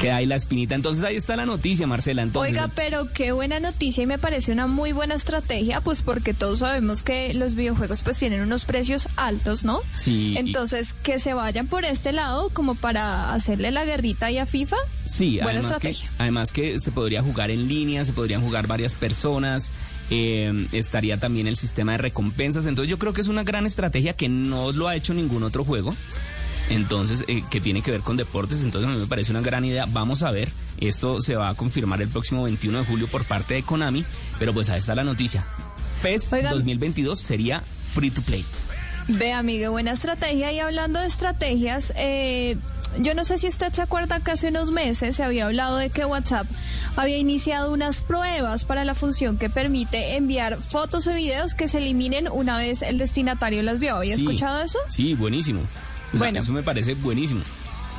queda 0.00 0.16
ahí 0.16 0.26
la 0.26 0.36
espinita. 0.36 0.76
Entonces 0.76 1.02
ahí 1.02 1.16
está 1.16 1.34
la 1.34 1.44
noticia, 1.44 1.86
Marcela. 1.88 2.22
Entonces, 2.22 2.52
Oiga, 2.52 2.70
pero 2.74 3.12
qué 3.12 3.32
buena 3.32 3.58
noticia 3.58 4.04
y 4.04 4.06
me 4.06 4.16
parece 4.18 4.52
una 4.52 4.68
muy 4.68 4.92
buena 4.92 5.16
estrategia, 5.16 5.80
pues 5.80 6.02
porque 6.02 6.34
todos 6.34 6.60
sabemos 6.60 7.02
que 7.02 7.34
los 7.34 7.54
videojuegos 7.54 8.02
pues 8.02 8.16
tienen 8.16 8.40
unos 8.42 8.64
precios 8.64 9.08
altos, 9.16 9.64
¿no? 9.64 9.80
Sí, 9.96 10.34
Entonces, 10.36 10.94
que 11.02 11.18
se 11.18 11.34
vayan 11.34 11.66
por 11.66 11.84
este 11.84 12.12
lado 12.12 12.48
como 12.50 12.76
para 12.76 13.32
hacerle 13.32 13.72
la 13.72 13.84
guerrita 13.84 14.26
ahí 14.26 14.38
a 14.38 14.46
FIFA. 14.46 14.76
Sí, 15.04 15.38
Buena 15.42 15.58
además 15.60 15.78
que, 15.80 15.88
estrategia. 15.90 16.10
además 16.18 16.52
que 16.52 16.78
se 16.78 16.92
podría 16.92 17.22
jugar 17.22 17.50
en 17.50 17.66
línea, 17.66 18.04
se 18.04 18.12
podrían 18.12 18.40
jugar 18.40 18.68
varias 18.68 18.94
personas 18.94 19.72
eh, 20.10 20.66
estaría 20.72 21.18
también 21.18 21.46
el 21.46 21.56
sistema 21.56 21.92
de 21.92 21.98
recompensas. 21.98 22.66
Entonces 22.66 22.90
yo 22.90 22.98
creo 22.98 23.12
que 23.12 23.20
es 23.20 23.28
una 23.28 23.44
gran 23.44 23.66
estrategia 23.66 24.14
que 24.14 24.28
no 24.28 24.72
lo 24.72 24.88
ha 24.88 24.96
hecho 24.96 25.14
ningún 25.14 25.42
otro 25.42 25.64
juego. 25.64 25.94
Entonces, 26.70 27.24
eh, 27.28 27.44
que 27.48 27.60
tiene 27.60 27.80
que 27.80 27.90
ver 27.90 28.02
con 28.02 28.18
deportes, 28.18 28.62
entonces 28.62 28.90
a 28.90 28.92
mí 28.92 29.00
me 29.00 29.06
parece 29.06 29.30
una 29.30 29.40
gran 29.40 29.64
idea. 29.64 29.86
Vamos 29.86 30.22
a 30.22 30.30
ver, 30.30 30.50
esto 30.78 31.20
se 31.22 31.34
va 31.34 31.48
a 31.48 31.54
confirmar 31.54 32.02
el 32.02 32.08
próximo 32.08 32.42
21 32.44 32.80
de 32.80 32.84
julio 32.84 33.06
por 33.08 33.24
parte 33.24 33.54
de 33.54 33.62
Konami, 33.62 34.04
pero 34.38 34.52
pues 34.52 34.68
ahí 34.68 34.78
está 34.78 34.94
la 34.94 35.04
noticia. 35.04 35.46
PES 36.02 36.32
Oigan. 36.34 36.52
2022 36.52 37.18
sería 37.18 37.62
free 37.94 38.10
to 38.10 38.20
play. 38.22 38.44
Ve, 39.08 39.32
amigo, 39.32 39.70
buena 39.70 39.92
estrategia. 39.92 40.52
Y 40.52 40.60
hablando 40.60 41.00
de 41.00 41.06
estrategias, 41.06 41.94
eh, 41.96 42.58
yo 42.98 43.14
no 43.14 43.24
sé 43.24 43.38
si 43.38 43.46
usted 43.48 43.72
se 43.72 43.82
acuerda 43.82 44.20
que 44.20 44.30
hace 44.32 44.48
unos 44.48 44.70
meses 44.70 45.16
se 45.16 45.22
había 45.24 45.46
hablado 45.46 45.76
de 45.76 45.90
que 45.90 46.04
WhatsApp 46.04 46.46
había 46.96 47.16
iniciado 47.18 47.72
unas 47.72 48.00
pruebas 48.00 48.64
para 48.64 48.84
la 48.84 48.94
función 48.94 49.38
que 49.38 49.50
permite 49.50 50.16
enviar 50.16 50.56
fotos 50.56 51.06
o 51.06 51.12
videos 51.12 51.54
que 51.54 51.68
se 51.68 51.78
eliminen 51.78 52.28
una 52.30 52.58
vez 52.58 52.82
el 52.82 52.98
destinatario 52.98 53.62
las 53.62 53.78
vio. 53.78 53.96
¿Había 53.96 54.16
Sí. 54.16 54.22
escuchado 54.22 54.60
eso? 54.62 54.78
Sí, 54.88 55.14
buenísimo. 55.14 55.60
O 55.60 56.10
sea, 56.12 56.18
Bueno. 56.18 56.40
eso 56.40 56.52
me 56.52 56.62
parece 56.62 56.94
buenísimo. 56.94 57.42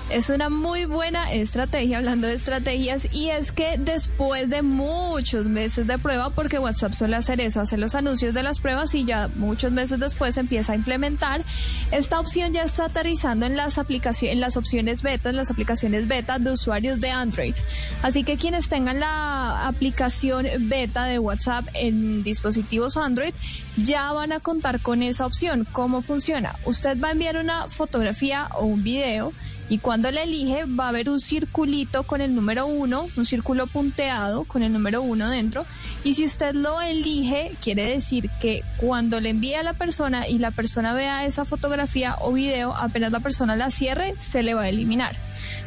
Es 0.09 0.31
una 0.31 0.49
muy 0.49 0.85
buena 0.85 1.31
estrategia, 1.31 1.99
hablando 1.99 2.25
de 2.25 2.33
estrategias, 2.33 3.07
y 3.11 3.29
es 3.29 3.51
que 3.51 3.77
después 3.77 4.49
de 4.49 4.63
muchos 4.63 5.45
meses 5.45 5.85
de 5.85 5.99
prueba, 5.99 6.31
porque 6.31 6.57
WhatsApp 6.57 6.93
suele 6.93 7.15
hacer 7.15 7.39
eso, 7.39 7.61
hacer 7.61 7.77
los 7.77 7.93
anuncios 7.93 8.33
de 8.33 8.41
las 8.41 8.59
pruebas 8.59 8.95
y 8.95 9.05
ya 9.05 9.29
muchos 9.35 9.71
meses 9.71 9.99
después 9.99 10.35
empieza 10.37 10.73
a 10.73 10.75
implementar, 10.75 11.43
esta 11.91 12.19
opción 12.19 12.53
ya 12.53 12.63
está 12.63 12.85
aterrizando 12.85 13.45
en 13.45 13.55
las 13.55 13.77
aplicaciones, 13.77 14.33
en 14.33 14.41
las 14.41 14.57
opciones 14.57 15.03
beta, 15.03 15.31
las 15.31 15.51
aplicaciones 15.51 16.07
beta 16.07 16.39
de 16.39 16.53
usuarios 16.53 16.99
de 16.99 17.11
Android. 17.11 17.53
Así 18.01 18.23
que 18.23 18.37
quienes 18.37 18.67
tengan 18.67 18.99
la 18.99 19.67
aplicación 19.67 20.47
beta 20.61 21.05
de 21.05 21.19
WhatsApp 21.19 21.67
en 21.75 22.23
dispositivos 22.23 22.97
Android 22.97 23.35
ya 23.77 24.11
van 24.11 24.31
a 24.31 24.39
contar 24.39 24.79
con 24.81 25.03
esa 25.03 25.27
opción. 25.27 25.67
¿Cómo 25.71 26.01
funciona? 26.01 26.55
Usted 26.65 26.99
va 26.99 27.09
a 27.09 27.11
enviar 27.11 27.37
una 27.37 27.67
fotografía 27.67 28.49
o 28.55 28.65
un 28.65 28.81
video 28.81 29.33
y 29.69 29.77
cuando 29.77 30.09
le 30.09 30.23
elige 30.23 30.65
va 30.65 30.85
a 30.85 30.89
haber 30.89 31.09
un 31.09 31.19
circulito 31.19 32.03
con 32.03 32.21
el 32.21 32.33
número 32.33 32.65
uno, 32.65 33.07
un 33.15 33.25
círculo 33.25 33.67
punteado 33.67 34.43
con 34.43 34.63
el 34.63 34.73
número 34.73 35.01
uno 35.01 35.29
dentro. 35.29 35.65
Y 36.03 36.15
si 36.15 36.25
usted 36.25 36.55
lo 36.55 36.81
elige, 36.81 37.51
quiere 37.61 37.87
decir 37.87 38.29
que 38.41 38.63
cuando 38.77 39.19
le 39.21 39.29
envíe 39.29 39.53
a 39.53 39.63
la 39.63 39.73
persona 39.73 40.27
y 40.27 40.39
la 40.39 40.51
persona 40.51 40.93
vea 40.93 41.25
esa 41.25 41.45
fotografía 41.45 42.15
o 42.21 42.33
video, 42.33 42.75
apenas 42.75 43.11
la 43.11 43.19
persona 43.19 43.55
la 43.55 43.69
cierre, 43.69 44.15
se 44.19 44.41
le 44.41 44.55
va 44.55 44.63
a 44.63 44.69
eliminar. 44.69 45.15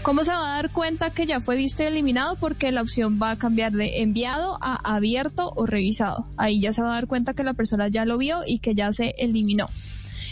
¿Cómo 0.02 0.24
se 0.24 0.32
va 0.32 0.54
a 0.54 0.56
dar 0.56 0.70
cuenta 0.70 1.10
que 1.10 1.26
ya 1.26 1.40
fue 1.40 1.54
visto 1.54 1.84
y 1.84 1.86
eliminado? 1.86 2.34
Porque 2.36 2.72
la 2.72 2.82
opción 2.82 3.20
va 3.22 3.30
a 3.30 3.38
cambiar 3.38 3.70
de 3.70 4.02
enviado 4.02 4.58
a 4.60 4.96
abierto 4.96 5.52
o 5.54 5.64
revisado. 5.64 6.26
Ahí 6.36 6.60
ya 6.60 6.72
se 6.72 6.82
va 6.82 6.90
a 6.90 6.94
dar 6.94 7.06
cuenta 7.06 7.34
que 7.34 7.44
la 7.44 7.54
persona 7.54 7.86
ya 7.86 8.04
lo 8.04 8.18
vio 8.18 8.40
y 8.44 8.58
que 8.58 8.74
ya 8.74 8.92
se 8.92 9.14
eliminó. 9.18 9.68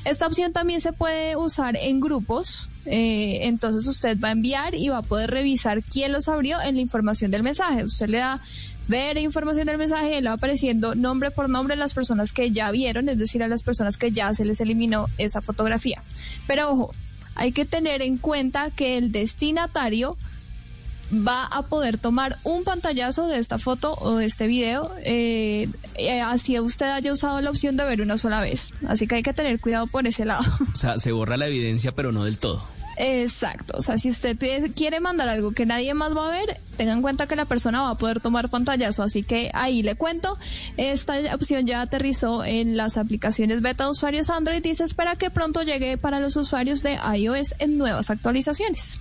Esta 0.05 0.27
opción 0.27 0.53
también 0.53 0.81
se 0.81 0.93
puede 0.93 1.37
usar 1.37 1.77
en 1.77 2.01
grupos, 2.01 2.71
eh, 2.87 3.41
entonces 3.43 3.87
usted 3.87 4.19
va 4.19 4.29
a 4.29 4.33
enviar 4.33 4.75
y 4.75 4.89
va 4.89 4.99
a 4.99 5.03
poder 5.03 5.31
revisar 5.31 5.83
quién 5.83 6.13
los 6.13 6.29
abrió 6.29 6.61
en 6.61 6.77
la 6.77 6.81
información 6.81 7.31
del 7.31 7.43
mensaje. 7.43 7.85
Usted 7.85 8.09
le 8.09 8.19
da 8.19 8.41
ver 8.89 9.19
información 9.19 9.67
del 9.67 9.79
mensaje 9.79 10.19
y 10.19 10.21
le 10.23 10.29
va 10.29 10.35
apareciendo 10.35 10.95
nombre 10.95 11.31
por 11.31 11.49
nombre 11.49 11.75
a 11.75 11.77
las 11.77 11.93
personas 11.93 12.33
que 12.33 12.51
ya 12.51 12.71
vieron, 12.71 13.09
es 13.09 13.19
decir, 13.19 13.43
a 13.43 13.49
las 13.49 13.63
personas 13.63 13.99
que 13.99 14.11
ya 14.11 14.33
se 14.33 14.45
les 14.45 14.61
eliminó 14.61 15.07
esa 15.19 15.43
fotografía. 15.43 16.03
Pero 16.47 16.71
ojo, 16.71 16.95
hay 17.35 17.53
que 17.53 17.67
tener 17.67 18.03
en 18.03 18.17
cuenta 18.17 18.71
que 18.71 18.97
el 18.97 19.13
destinatario 19.13 20.17
va 21.13 21.47
a 21.47 21.63
poder 21.63 21.99
tomar 21.99 22.39
un 22.45 22.65
pantallazo 22.65 23.27
de 23.27 23.39
esta 23.39 23.59
foto 23.59 23.95
o 24.01 24.17
de 24.17 24.27
este 24.27 24.47
video, 24.47 24.93
eh, 25.05 25.69
eh, 25.95 26.21
así 26.21 26.59
usted 26.61 26.87
haya 26.87 27.13
usado 27.13 27.41
la 27.41 27.51
opción 27.51 27.77
de 27.77 27.85
ver 27.85 28.01
una 28.01 28.19
sola 28.19 28.41
vez. 28.41 28.73
Así 28.87 29.07
que 29.07 29.17
hay 29.17 29.23
que 29.23 29.33
tener 29.33 29.61
cuidado 29.61 29.87
por 29.87 30.07
ese 30.07 30.25
lado. 30.25 30.45
O 30.73 30.77
sea, 30.77 30.99
se 30.99 31.13
borra 31.13 31.37
la 31.37 31.47
evidencia, 31.47 31.93
pero 31.93 32.13
no 32.13 32.25
del 32.25 32.39
todo. 32.39 32.65
Exacto, 33.03 33.79
o 33.79 33.83
sea, 33.83 33.97
si 33.97 34.11
usted 34.11 34.37
quiere 34.75 35.01
mandar 35.01 35.29
algo 35.31 35.53
que 35.53 35.65
nadie 35.65 35.95
más 35.95 36.15
va 36.15 36.29
a 36.29 36.31
ver, 36.31 36.61
tenga 36.77 36.93
en 36.93 37.01
cuenta 37.01 37.27
que 37.27 37.35
la 37.35 37.47
persona 37.47 37.81
va 37.81 37.91
a 37.93 37.95
poder 37.95 38.21
tomar 38.21 38.51
pantallazo, 38.51 39.03
así 39.03 39.23
que 39.23 39.51
ahí 39.55 39.83
le 39.83 39.95
cuento, 39.95 40.37
esta 40.77 41.15
opción 41.35 41.67
ya 41.67 41.81
aterrizó 41.81 42.45
en 42.45 42.77
las 42.77 42.99
aplicaciones 42.99 43.63
beta 43.63 43.85
de 43.85 43.91
usuarios 43.91 44.29
Android 44.29 44.63
y 44.63 44.75
se 44.75 44.85
espera 44.85 45.17
que 45.17 45.31
pronto 45.31 45.63
llegue 45.63 45.97
para 45.97 46.21
los 46.21 46.37
usuarios 46.37 46.83
de 46.83 46.99
iOS 47.17 47.55
en 47.59 47.79
nuevas 47.79 48.11
actualizaciones. 48.11 49.01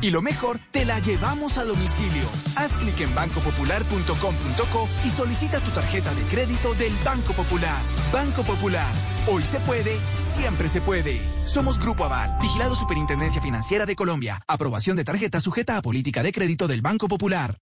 Y 0.00 0.10
lo 0.10 0.22
mejor, 0.22 0.60
te 0.70 0.84
la 0.84 1.00
llevamos 1.00 1.58
a 1.58 1.64
domicilio. 1.64 2.22
Haz 2.56 2.72
clic 2.76 3.00
en 3.00 3.14
bancopopular.com.co 3.14 4.88
y 5.04 5.10
solicita 5.10 5.60
tu 5.60 5.70
tarjeta 5.72 6.14
de 6.14 6.22
crédito 6.22 6.74
del 6.74 6.92
Banco 7.04 7.32
Popular. 7.32 7.82
Banco 8.12 8.44
Popular. 8.44 8.92
Hoy 9.26 9.42
se 9.42 9.58
puede, 9.60 9.98
siempre 10.18 10.68
se 10.68 10.80
puede. 10.80 11.20
Somos 11.44 11.80
Grupo 11.80 12.04
Aval, 12.04 12.38
vigilado 12.40 12.76
Superintendencia 12.76 13.42
Financiera 13.42 13.86
de 13.86 13.96
Colombia. 13.96 14.40
Aprobación 14.46 14.96
de 14.96 15.04
tarjeta 15.04 15.40
sujeta 15.40 15.76
a 15.76 15.82
política 15.82 16.22
de 16.22 16.32
crédito 16.32 16.68
del 16.68 16.80
Banco 16.80 17.08
Popular. 17.08 17.58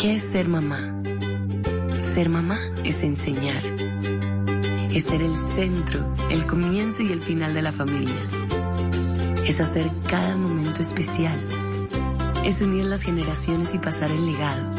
¿Qué 0.00 0.14
es 0.14 0.22
ser 0.22 0.48
mamá? 0.48 1.02
Ser 2.00 2.30
mamá 2.30 2.58
es 2.82 3.02
enseñar. 3.02 3.62
Es 4.90 5.04
ser 5.04 5.22
el 5.22 5.36
centro, 5.36 6.12
el 6.30 6.46
comienzo 6.46 7.02
y 7.02 7.12
el 7.12 7.20
final 7.20 7.54
de 7.54 7.62
la 7.62 7.72
familia. 7.72 8.41
Es 9.46 9.60
hacer 9.60 9.90
cada 10.08 10.36
momento 10.36 10.82
especial. 10.82 11.38
Es 12.44 12.62
unir 12.62 12.84
las 12.84 13.02
generaciones 13.02 13.74
y 13.74 13.78
pasar 13.78 14.10
el 14.10 14.26
legado. 14.26 14.70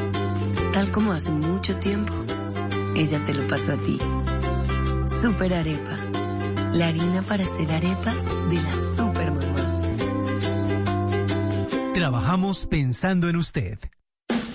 Tal 0.72 0.92
como 0.92 1.12
hace 1.12 1.32
mucho 1.32 1.78
tiempo, 1.78 2.14
ella 2.96 3.24
te 3.26 3.34
lo 3.34 3.48
pasó 3.48 3.74
a 3.74 3.78
ti. 3.78 4.00
Super 5.06 5.54
Arepa. 5.54 5.98
La 6.72 6.88
harina 6.88 7.22
para 7.22 7.44
hacer 7.44 7.72
arepas 7.72 8.26
de 8.50 8.56
las 8.56 8.96
super 8.96 9.32
mamás. 9.32 9.88
Trabajamos 11.94 12.66
pensando 12.66 13.30
en 13.30 13.36
usted. 13.36 13.78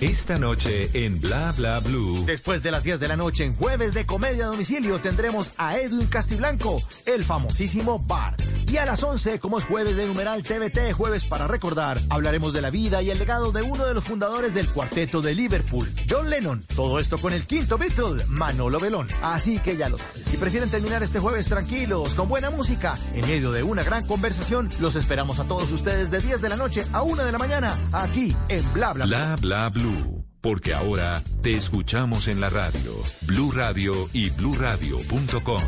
Esta 0.01 0.39
noche 0.39 0.89
en 0.93 1.19
Bla 1.19 1.53
Bla 1.57 1.79
Blue. 1.79 2.23
Después 2.25 2.63
de 2.63 2.71
las 2.71 2.83
10 2.83 2.99
de 2.99 3.07
la 3.07 3.15
noche 3.15 3.43
en 3.43 3.53
jueves 3.53 3.93
de 3.93 4.05
comedia 4.05 4.45
a 4.45 4.47
domicilio 4.47 4.99
tendremos 4.99 5.51
a 5.57 5.77
Edwin 5.77 6.07
Castiblanco, 6.07 6.81
el 7.05 7.23
famosísimo 7.23 7.99
Bart. 7.99 8.58
Y 8.69 8.77
a 8.77 8.85
las 8.85 9.03
11, 9.03 9.39
como 9.39 9.57
es 9.57 9.65
jueves 9.65 9.95
de 9.95 10.05
numeral 10.05 10.43
TVT, 10.43 10.93
jueves 10.93 11.25
para 11.25 11.47
recordar, 11.47 11.99
hablaremos 12.09 12.53
de 12.53 12.61
la 12.61 12.69
vida 12.69 13.01
y 13.01 13.09
el 13.09 13.17
legado 13.17 13.51
de 13.51 13.63
uno 13.63 13.83
de 13.83 13.95
los 13.95 14.03
fundadores 14.03 14.53
del 14.53 14.69
cuarteto 14.69 15.21
de 15.21 15.33
Liverpool, 15.33 15.91
John 16.07 16.29
Lennon. 16.29 16.63
Todo 16.75 16.99
esto 16.99 17.17
con 17.17 17.33
el 17.33 17.47
quinto 17.47 17.79
Beatle, 17.79 18.25
Manolo 18.27 18.79
Belón. 18.79 19.07
Así 19.23 19.57
que 19.57 19.75
ya 19.75 19.89
lo 19.89 19.97
saben, 19.97 20.23
si 20.23 20.37
prefieren 20.37 20.69
terminar 20.69 21.01
este 21.01 21.17
jueves 21.17 21.47
tranquilos, 21.47 22.13
con 22.13 22.29
buena 22.29 22.51
música, 22.51 22.95
en 23.15 23.21
medio 23.21 23.51
de 23.51 23.63
una 23.63 23.81
gran 23.81 24.05
conversación, 24.05 24.69
los 24.79 24.95
esperamos 24.95 25.39
a 25.39 25.45
todos 25.45 25.71
ustedes 25.71 26.11
de 26.11 26.19
10 26.19 26.39
de 26.39 26.49
la 26.49 26.55
noche 26.55 26.85
a 26.93 27.01
1 27.01 27.23
de 27.23 27.31
la 27.31 27.39
mañana, 27.39 27.75
aquí 27.91 28.35
en 28.49 28.73
Bla 28.73 28.93
Bla. 28.93 29.05
Bla 29.05 29.35
Bla 29.41 29.69
Blue. 29.69 30.23
Porque 30.41 30.75
ahora 30.75 31.23
te 31.41 31.55
escuchamos 31.55 32.27
en 32.27 32.39
la 32.39 32.51
radio. 32.51 32.93
Blue 33.23 33.51
Radio 33.51 33.93
y 34.13 34.29
bluradio.com. 34.29 35.61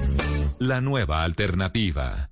La 0.60 0.80
nueva 0.82 1.24
alternativa. 1.24 2.32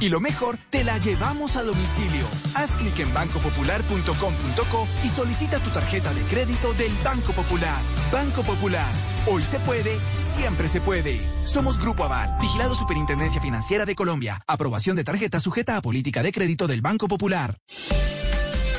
Y 0.00 0.08
lo 0.10 0.20
mejor, 0.20 0.58
te 0.70 0.84
la 0.84 0.98
llevamos 0.98 1.56
a 1.56 1.64
domicilio. 1.64 2.24
Haz 2.54 2.76
clic 2.76 2.98
en 3.00 3.12
bancopopular.com.co 3.12 4.88
y 5.04 5.08
solicita 5.08 5.58
tu 5.58 5.70
tarjeta 5.70 6.14
de 6.14 6.22
crédito 6.22 6.72
del 6.74 6.92
Banco 7.04 7.32
Popular. 7.32 7.82
Banco 8.12 8.42
Popular. 8.44 8.92
Hoy 9.26 9.42
se 9.42 9.58
puede, 9.60 9.98
siempre 10.18 10.68
se 10.68 10.80
puede. 10.80 11.20
Somos 11.44 11.80
Grupo 11.80 12.04
Aval, 12.04 12.36
vigilado 12.40 12.76
Superintendencia 12.76 13.40
Financiera 13.40 13.86
de 13.86 13.96
Colombia. 13.96 14.40
Aprobación 14.46 14.94
de 14.94 15.04
tarjeta 15.04 15.40
sujeta 15.40 15.76
a 15.76 15.82
política 15.82 16.22
de 16.22 16.30
crédito 16.30 16.68
del 16.68 16.80
Banco 16.80 17.08
Popular. 17.08 17.58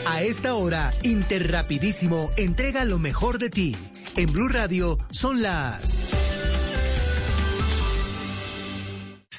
A 0.06 0.22
esta 0.22 0.56
hora, 0.56 0.94
Interrapidísimo 1.04 2.32
entrega 2.38 2.86
lo 2.86 2.98
mejor 2.98 3.40
de 3.40 3.50
ti. 3.50 3.76
En 4.16 4.32
Blue 4.32 4.48
Radio 4.48 4.98
son 5.12 5.42
las 5.42 6.00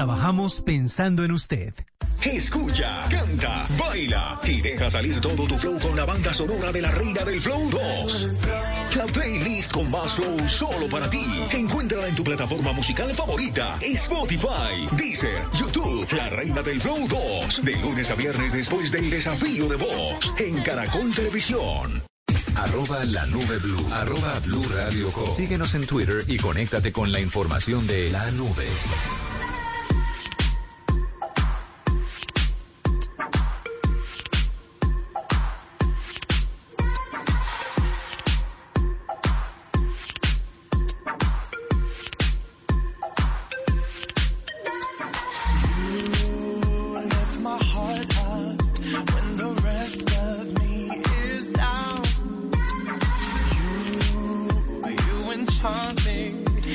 Trabajamos 0.00 0.62
pensando 0.62 1.24
en 1.24 1.32
usted. 1.32 1.74
Escucha, 2.22 3.02
canta, 3.10 3.66
baila 3.78 4.40
y 4.44 4.62
deja 4.62 4.88
salir 4.88 5.20
todo 5.20 5.46
tu 5.46 5.58
flow 5.58 5.78
con 5.78 5.94
la 5.94 6.06
banda 6.06 6.32
sonora 6.32 6.72
de 6.72 6.80
la 6.80 6.90
Reina 6.90 7.22
del 7.22 7.38
Flow 7.42 7.68
2. 7.68 8.28
La 8.96 9.04
playlist 9.04 9.70
con 9.70 9.90
más 9.90 10.14
flow 10.14 10.48
solo 10.48 10.88
para 10.88 11.10
ti. 11.10 11.22
Encuéntrala 11.52 12.08
en 12.08 12.16
tu 12.16 12.24
plataforma 12.24 12.72
musical 12.72 13.12
favorita, 13.14 13.76
Spotify, 13.82 14.88
Deezer, 14.92 15.46
YouTube, 15.52 16.10
La 16.16 16.30
Reina 16.30 16.62
del 16.62 16.80
Flow 16.80 17.06
2. 17.06 17.62
De 17.62 17.76
lunes 17.76 18.10
a 18.10 18.14
viernes 18.14 18.54
después 18.54 18.90
del 18.90 19.10
desafío 19.10 19.68
de 19.68 19.76
voz 19.76 20.32
en 20.38 20.62
Caracol 20.62 21.14
Televisión. 21.14 22.02
Arroba 22.54 23.04
la 23.04 23.26
nube 23.26 23.58
blue. 23.58 23.86
Arroba 23.92 24.40
blue 24.46 24.64
radio 24.64 25.10
com. 25.10 25.30
Síguenos 25.30 25.74
en 25.74 25.86
Twitter 25.86 26.24
y 26.26 26.38
conéctate 26.38 26.90
con 26.90 27.12
la 27.12 27.20
información 27.20 27.86
de 27.86 28.08
la 28.10 28.30
nube. 28.30 28.66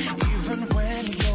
Even 0.04 0.60
when 0.74 1.06
you're 1.06 1.25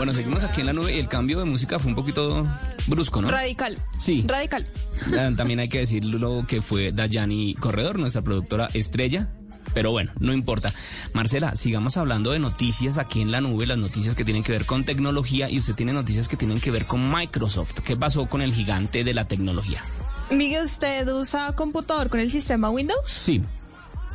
Bueno, 0.00 0.14
seguimos 0.14 0.44
aquí 0.44 0.62
en 0.62 0.66
la 0.68 0.72
nube 0.72 0.96
y 0.96 0.98
el 0.98 1.08
cambio 1.08 1.38
de 1.40 1.44
música 1.44 1.78
fue 1.78 1.90
un 1.90 1.94
poquito 1.94 2.48
brusco, 2.86 3.20
¿no? 3.20 3.30
Radical. 3.30 3.84
Sí. 3.98 4.24
Radical. 4.26 4.66
Ah, 5.14 5.28
También 5.36 5.60
hay 5.60 5.68
que 5.68 5.80
decirlo 5.80 6.46
que 6.48 6.62
fue 6.62 6.90
Dayani 6.90 7.54
Corredor, 7.56 7.98
nuestra 7.98 8.22
productora 8.22 8.70
estrella. 8.72 9.28
Pero 9.74 9.90
bueno, 9.90 10.10
no 10.18 10.32
importa. 10.32 10.72
Marcela, 11.12 11.54
sigamos 11.54 11.98
hablando 11.98 12.30
de 12.30 12.38
noticias 12.38 12.96
aquí 12.96 13.20
en 13.20 13.30
la 13.30 13.42
nube, 13.42 13.66
las 13.66 13.76
noticias 13.76 14.14
que 14.14 14.24
tienen 14.24 14.42
que 14.42 14.52
ver 14.52 14.64
con 14.64 14.86
tecnología 14.86 15.50
y 15.50 15.58
usted 15.58 15.74
tiene 15.74 15.92
noticias 15.92 16.28
que 16.28 16.38
tienen 16.38 16.60
que 16.60 16.70
ver 16.70 16.86
con 16.86 17.12
Microsoft. 17.12 17.80
¿Qué 17.84 17.94
pasó 17.94 18.24
con 18.24 18.40
el 18.40 18.54
gigante 18.54 19.04
de 19.04 19.12
la 19.12 19.28
tecnología? 19.28 19.84
Miguel, 20.30 20.64
¿usted 20.64 21.06
usa 21.12 21.52
computador 21.54 22.08
con 22.08 22.20
el 22.20 22.30
sistema 22.30 22.70
Windows? 22.70 23.02
Sí, 23.04 23.42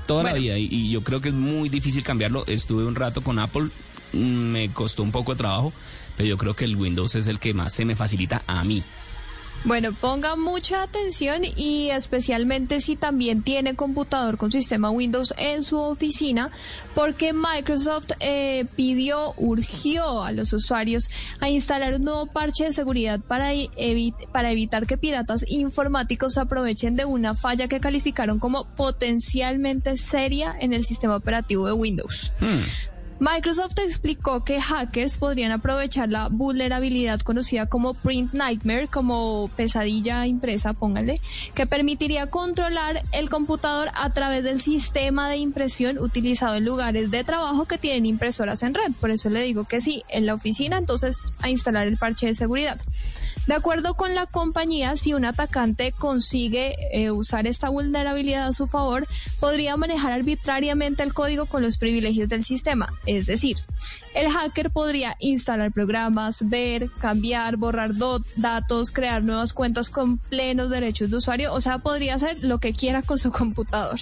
toda 0.07 0.23
la 0.23 0.33
vida 0.33 0.57
y, 0.57 0.67
y 0.67 0.89
yo 0.89 1.03
creo 1.03 1.21
que 1.21 1.29
es 1.29 1.35
muy 1.35 1.69
difícil 1.69 2.03
cambiarlo. 2.03 2.43
Estuve 2.47 2.85
un 2.85 2.95
rato 2.95 3.21
con 3.21 3.37
Apple, 3.37 3.69
me 4.15 4.71
costó 4.71 5.03
un 5.03 5.11
poco 5.11 5.33
de 5.33 5.37
trabajo, 5.37 5.73
pero 6.17 6.27
yo 6.29 6.37
creo 6.37 6.55
que 6.55 6.65
el 6.65 6.75
Windows 6.75 7.15
es 7.15 7.27
el 7.27 7.39
que 7.39 7.53
más 7.53 7.73
se 7.73 7.85
me 7.85 7.95
facilita 7.95 8.43
a 8.47 8.63
mí. 8.63 8.83
Bueno, 9.63 9.93
ponga 9.99 10.35
mucha 10.35 10.83
atención 10.83 11.41
y 11.43 11.89
especialmente 11.89 12.79
si 12.81 12.95
también 12.95 13.41
tiene 13.41 13.75
computador 13.75 14.37
con 14.37 14.51
sistema 14.51 14.91
Windows 14.91 15.33
en 15.39 15.63
su 15.63 15.79
oficina, 15.79 16.51
porque 16.93 17.33
Microsoft 17.33 18.11
eh, 18.19 18.65
pidió, 18.75 19.33
urgió 19.37 20.21
a 20.23 20.31
los 20.33 20.53
usuarios 20.53 21.09
a 21.39 21.49
instalar 21.49 21.95
un 21.95 22.03
nuevo 22.03 22.27
parche 22.27 22.65
de 22.65 22.73
seguridad 22.73 23.19
para, 23.21 23.55
evi- 23.55 24.13
para 24.31 24.51
evitar 24.51 24.85
que 24.85 24.99
piratas 24.99 25.43
informáticos 25.49 26.37
aprovechen 26.37 26.95
de 26.95 27.05
una 27.05 27.33
falla 27.33 27.67
que 27.67 27.79
calificaron 27.79 28.37
como 28.37 28.65
potencialmente 28.75 29.97
seria 29.97 30.55
en 30.59 30.73
el 30.73 30.85
sistema 30.85 31.15
operativo 31.15 31.65
de 31.65 31.73
Windows. 31.73 32.33
Microsoft 33.19 33.79
explicó 33.79 34.43
que 34.43 34.59
hackers 34.59 35.17
podrían 35.17 35.53
aprovechar 35.53 36.09
la 36.09 36.27
vulnerabilidad 36.27 37.21
conocida 37.21 37.65
como 37.65 37.93
Print 37.93 38.33
Nightmare, 38.33 38.89
como 38.89 39.49
pesadilla 39.55 40.27
impresa, 40.27 40.73
póngale, 40.73 41.21
que 41.53 41.65
permitiría 41.65 42.27
controlar 42.27 43.05
el 43.13 43.29
computador 43.29 43.89
a 43.93 44.09
través 44.11 44.43
del 44.43 44.59
sistema 44.59 45.29
de 45.29 45.37
impresión 45.37 45.97
utilizado 45.97 46.55
en 46.55 46.65
lugares 46.65 47.09
de 47.09 47.23
trabajo 47.23 47.65
que 47.65 47.77
tienen 47.77 48.05
impresoras 48.05 48.63
en 48.63 48.73
red. 48.73 48.91
Por 48.99 49.11
eso 49.11 49.29
le 49.29 49.41
digo 49.43 49.63
que 49.63 49.79
sí, 49.79 50.03
en 50.09 50.25
la 50.25 50.33
oficina, 50.33 50.77
entonces 50.77 51.25
a 51.39 51.49
instalar 51.49 51.87
el 51.87 51.97
parche 51.97 52.27
de 52.27 52.35
seguridad. 52.35 52.81
De 53.47 53.53
acuerdo 53.53 53.93
con 53.95 54.15
la 54.15 54.25
compañía, 54.25 54.97
si 54.97 55.13
un 55.13 55.25
atacante 55.25 55.91
consigue 55.91 56.75
eh, 56.91 57.11
usar 57.11 57.47
esta 57.47 57.69
vulnerabilidad 57.69 58.47
a 58.47 58.53
su 58.53 58.67
favor, 58.67 59.07
podría 59.39 59.77
manejar 59.77 60.11
arbitrariamente 60.11 61.03
el 61.03 61.13
código 61.13 61.45
con 61.45 61.61
los 61.61 61.77
privilegios 61.77 62.27
del 62.27 62.43
sistema. 62.43 62.91
Es 63.05 63.25
decir, 63.25 63.57
el 64.15 64.31
hacker 64.31 64.71
podría 64.71 65.15
instalar 65.19 65.71
programas, 65.71 66.47
ver, 66.47 66.89
cambiar, 66.99 67.57
borrar 67.57 67.91
datos, 68.35 68.91
crear 68.91 69.23
nuevas 69.23 69.53
cuentas 69.53 69.89
con 69.89 70.17
plenos 70.17 70.69
derechos 70.69 71.11
de 71.11 71.17
usuario, 71.17 71.53
o 71.53 71.61
sea, 71.61 71.79
podría 71.79 72.15
hacer 72.15 72.43
lo 72.43 72.59
que 72.59 72.73
quiera 72.73 73.01
con 73.01 73.19
su 73.19 73.31
computador. 73.35 73.99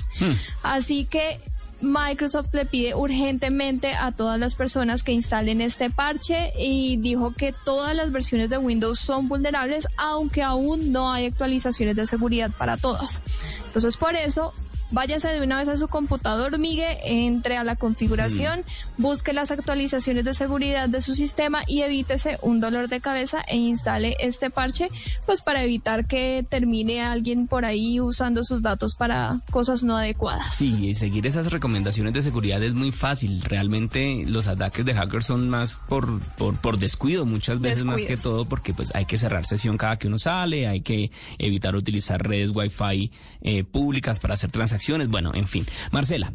Así 0.61 1.05
que 1.05 1.39
Microsoft 1.83 2.53
le 2.53 2.65
pide 2.65 2.95
urgentemente 2.95 3.93
a 3.93 4.11
todas 4.11 4.39
las 4.39 4.55
personas 4.55 5.03
que 5.03 5.11
instalen 5.11 5.61
este 5.61 5.89
parche 5.89 6.53
y 6.57 6.97
dijo 6.97 7.33
que 7.33 7.53
todas 7.65 7.95
las 7.95 8.11
versiones 8.11 8.49
de 8.49 8.57
Windows 8.57 8.99
son 8.99 9.27
vulnerables, 9.27 9.87
aunque 9.97 10.41
aún 10.41 10.91
no 10.91 11.11
hay 11.11 11.25
actualizaciones 11.25 11.95
de 11.95 12.07
seguridad 12.07 12.51
para 12.57 12.77
todas. 12.77 13.21
Entonces, 13.65 13.97
por 13.97 14.15
eso, 14.15 14.53
váyase 14.93 15.29
de 15.29 15.41
una 15.41 15.57
vez 15.57 15.67
a 15.67 15.75
su 15.75 15.87
computador, 15.87 16.59
Migue, 16.59 16.99
entre 17.03 17.57
a 17.57 17.63
la 17.63 17.75
configuración, 17.75 18.61
busque 18.97 19.33
las 19.33 19.49
actualizaciones 19.49 20.23
de 20.23 20.35
seguridad 20.35 20.87
de 20.87 21.01
su 21.01 21.15
sistema 21.15 21.63
y 21.67 21.81
evítese 21.81 22.37
un 22.41 22.59
dolor 22.59 22.87
de 22.87 23.01
cabeza 23.01 23.43
e 23.47 23.57
instale 23.57 24.15
este 24.19 24.51
parche, 24.51 24.89
pues 25.25 25.41
para 25.41 25.63
evitar 25.63 26.05
que 26.05 26.45
termine 26.47 27.01
alguien 27.01 27.47
por 27.47 27.65
ahí 27.65 27.99
usando 27.99 28.43
sus 28.43 28.61
datos 28.61 28.95
para 28.95 29.41
cosas 29.49 29.83
no 29.83 29.97
adecuadas. 29.97 30.53
Sí, 30.53 30.89
y 30.89 30.93
seguir 30.93 31.25
esas 31.25 31.51
recomendaciones 31.51 32.13
de 32.13 32.21
seguridad 32.21 32.61
es 32.61 32.75
muy 32.75 32.91
fácil. 32.91 33.41
Realmente 33.41 34.23
los 34.27 34.47
ataques 34.47 34.85
de 34.85 34.93
hackers 34.93 35.25
son 35.25 35.49
más 35.49 35.79
por, 35.89 36.21
por, 36.35 36.61
por 36.61 36.77
descuido, 36.77 37.25
muchas 37.25 37.59
veces 37.59 37.83
más 37.83 38.05
que 38.05 38.15
todo, 38.15 38.45
porque 38.45 38.75
pues 38.75 38.93
hay 38.93 39.05
que 39.05 39.17
cerrar 39.17 39.45
sesión 39.45 39.75
cada 39.77 39.97
que 39.97 40.07
uno 40.07 40.19
sale, 40.19 40.67
hay 40.67 40.81
que 40.81 41.09
evitar 41.39 41.75
utilizar 41.75 42.21
redes 42.21 42.51
Wi-Fi 42.53 43.11
eh, 43.41 43.63
públicas 43.63 44.19
para 44.19 44.35
hacer 44.35 44.51
transacciones. 44.51 44.82
Bueno, 45.07 45.31
en 45.33 45.47
fin. 45.47 45.65
Marcela, 45.91 46.33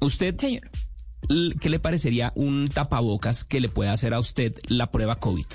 usted, 0.00 0.34
l- 1.28 1.54
¿qué 1.60 1.68
le 1.70 1.78
parecería 1.78 2.32
un 2.34 2.68
tapabocas 2.68 3.44
que 3.44 3.60
le 3.60 3.68
pueda 3.68 3.92
hacer 3.92 4.14
a 4.14 4.18
usted 4.20 4.54
la 4.68 4.90
prueba 4.90 5.16
COVID? 5.16 5.46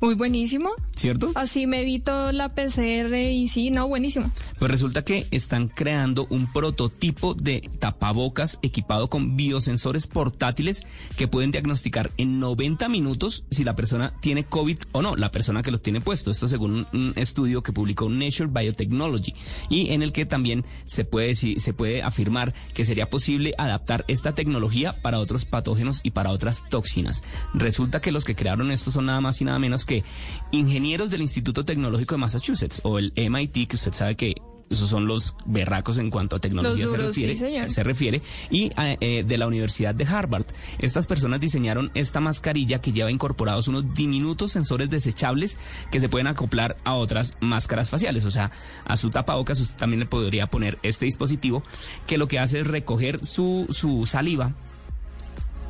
Muy 0.00 0.14
buenísimo. 0.14 0.70
¿Cierto? 0.94 1.32
Así 1.34 1.66
me 1.66 1.82
evito 1.82 2.32
la 2.32 2.54
PCR 2.54 3.14
y 3.16 3.48
sí, 3.48 3.70
no, 3.70 3.88
buenísimo. 3.88 4.30
Pues 4.58 4.70
resulta 4.70 5.04
que 5.04 5.26
están 5.30 5.68
creando 5.68 6.26
un 6.30 6.52
prototipo 6.52 7.34
de 7.34 7.68
tapabocas 7.78 8.58
equipado 8.62 9.08
con 9.08 9.36
biosensores 9.36 10.06
portátiles 10.06 10.82
que 11.16 11.28
pueden 11.28 11.50
diagnosticar 11.50 12.10
en 12.16 12.40
90 12.40 12.88
minutos 12.88 13.44
si 13.50 13.64
la 13.64 13.76
persona 13.76 14.14
tiene 14.20 14.44
COVID 14.44 14.78
o 14.92 15.02
no, 15.02 15.16
la 15.16 15.30
persona 15.30 15.62
que 15.62 15.70
los 15.70 15.82
tiene 15.82 16.00
puesto. 16.00 16.30
Esto 16.30 16.48
según 16.48 16.86
un, 16.92 17.12
estudio 17.16 17.62
que 17.62 17.72
publicó 17.72 18.08
Nature 18.08 18.50
Biotechnology 18.52 19.34
y 19.70 19.90
en 19.92 20.02
el 20.02 20.12
que 20.12 20.26
también 20.26 20.64
se 20.84 21.04
puede, 21.04 21.28
decir- 21.28 21.58
se 21.60 21.72
puede 21.72 22.02
afirmar 22.02 22.54
que 22.74 22.84
sería 22.84 23.08
posible 23.08 23.54
adaptar 23.56 24.04
esta 24.08 24.34
tecnología 24.34 24.92
para 25.02 25.18
otros 25.18 25.44
patógenos 25.46 26.00
y 26.02 26.10
para 26.10 26.30
otras 26.30 26.64
toxinas. 26.68 27.22
Resulta 27.54 28.00
que 28.00 28.12
los 28.12 28.24
que 28.24 28.34
crearon 28.34 28.70
esto 28.70 28.90
son 28.90 29.06
nada 29.06 29.20
más 29.20 29.40
y 29.40 29.44
nada 29.44 29.58
menos 29.58 29.85
que 29.86 30.04
ingenieros 30.50 31.10
del 31.10 31.22
Instituto 31.22 31.64
Tecnológico 31.64 32.14
de 32.14 32.20
Massachusetts 32.20 32.80
o 32.84 32.98
el 32.98 33.12
MIT, 33.16 33.68
que 33.68 33.76
usted 33.76 33.92
sabe 33.92 34.16
que 34.16 34.34
esos 34.70 34.88
son 34.88 35.06
los 35.06 35.36
berracos 35.44 35.98
en 35.98 36.10
cuanto 36.10 36.36
a 36.36 36.38
tecnología 36.40 36.86
se 36.86 36.96
refiere, 36.96 37.36
sí, 37.36 37.72
se 37.72 37.84
refiere, 37.84 38.22
y 38.50 38.72
eh, 38.78 38.96
eh, 39.00 39.24
de 39.26 39.38
la 39.38 39.46
Universidad 39.46 39.94
de 39.94 40.04
Harvard. 40.04 40.46
Estas 40.78 41.06
personas 41.06 41.40
diseñaron 41.40 41.90
esta 41.94 42.20
mascarilla 42.20 42.80
que 42.80 42.92
lleva 42.92 43.10
incorporados 43.10 43.68
unos 43.68 43.94
diminutos 43.94 44.52
sensores 44.52 44.90
desechables 44.90 45.58
que 45.90 46.00
se 46.00 46.08
pueden 46.08 46.26
acoplar 46.26 46.76
a 46.84 46.94
otras 46.94 47.34
máscaras 47.40 47.88
faciales, 47.88 48.24
o 48.24 48.30
sea, 48.30 48.50
a 48.84 48.96
su 48.96 49.10
tapabocas 49.10 49.60
usted 49.60 49.76
también 49.76 50.00
le 50.00 50.06
podría 50.06 50.48
poner 50.48 50.78
este 50.82 51.04
dispositivo 51.04 51.62
que 52.06 52.18
lo 52.18 52.28
que 52.28 52.38
hace 52.38 52.60
es 52.60 52.66
recoger 52.66 53.24
su, 53.24 53.66
su 53.70 54.06
saliva 54.06 54.54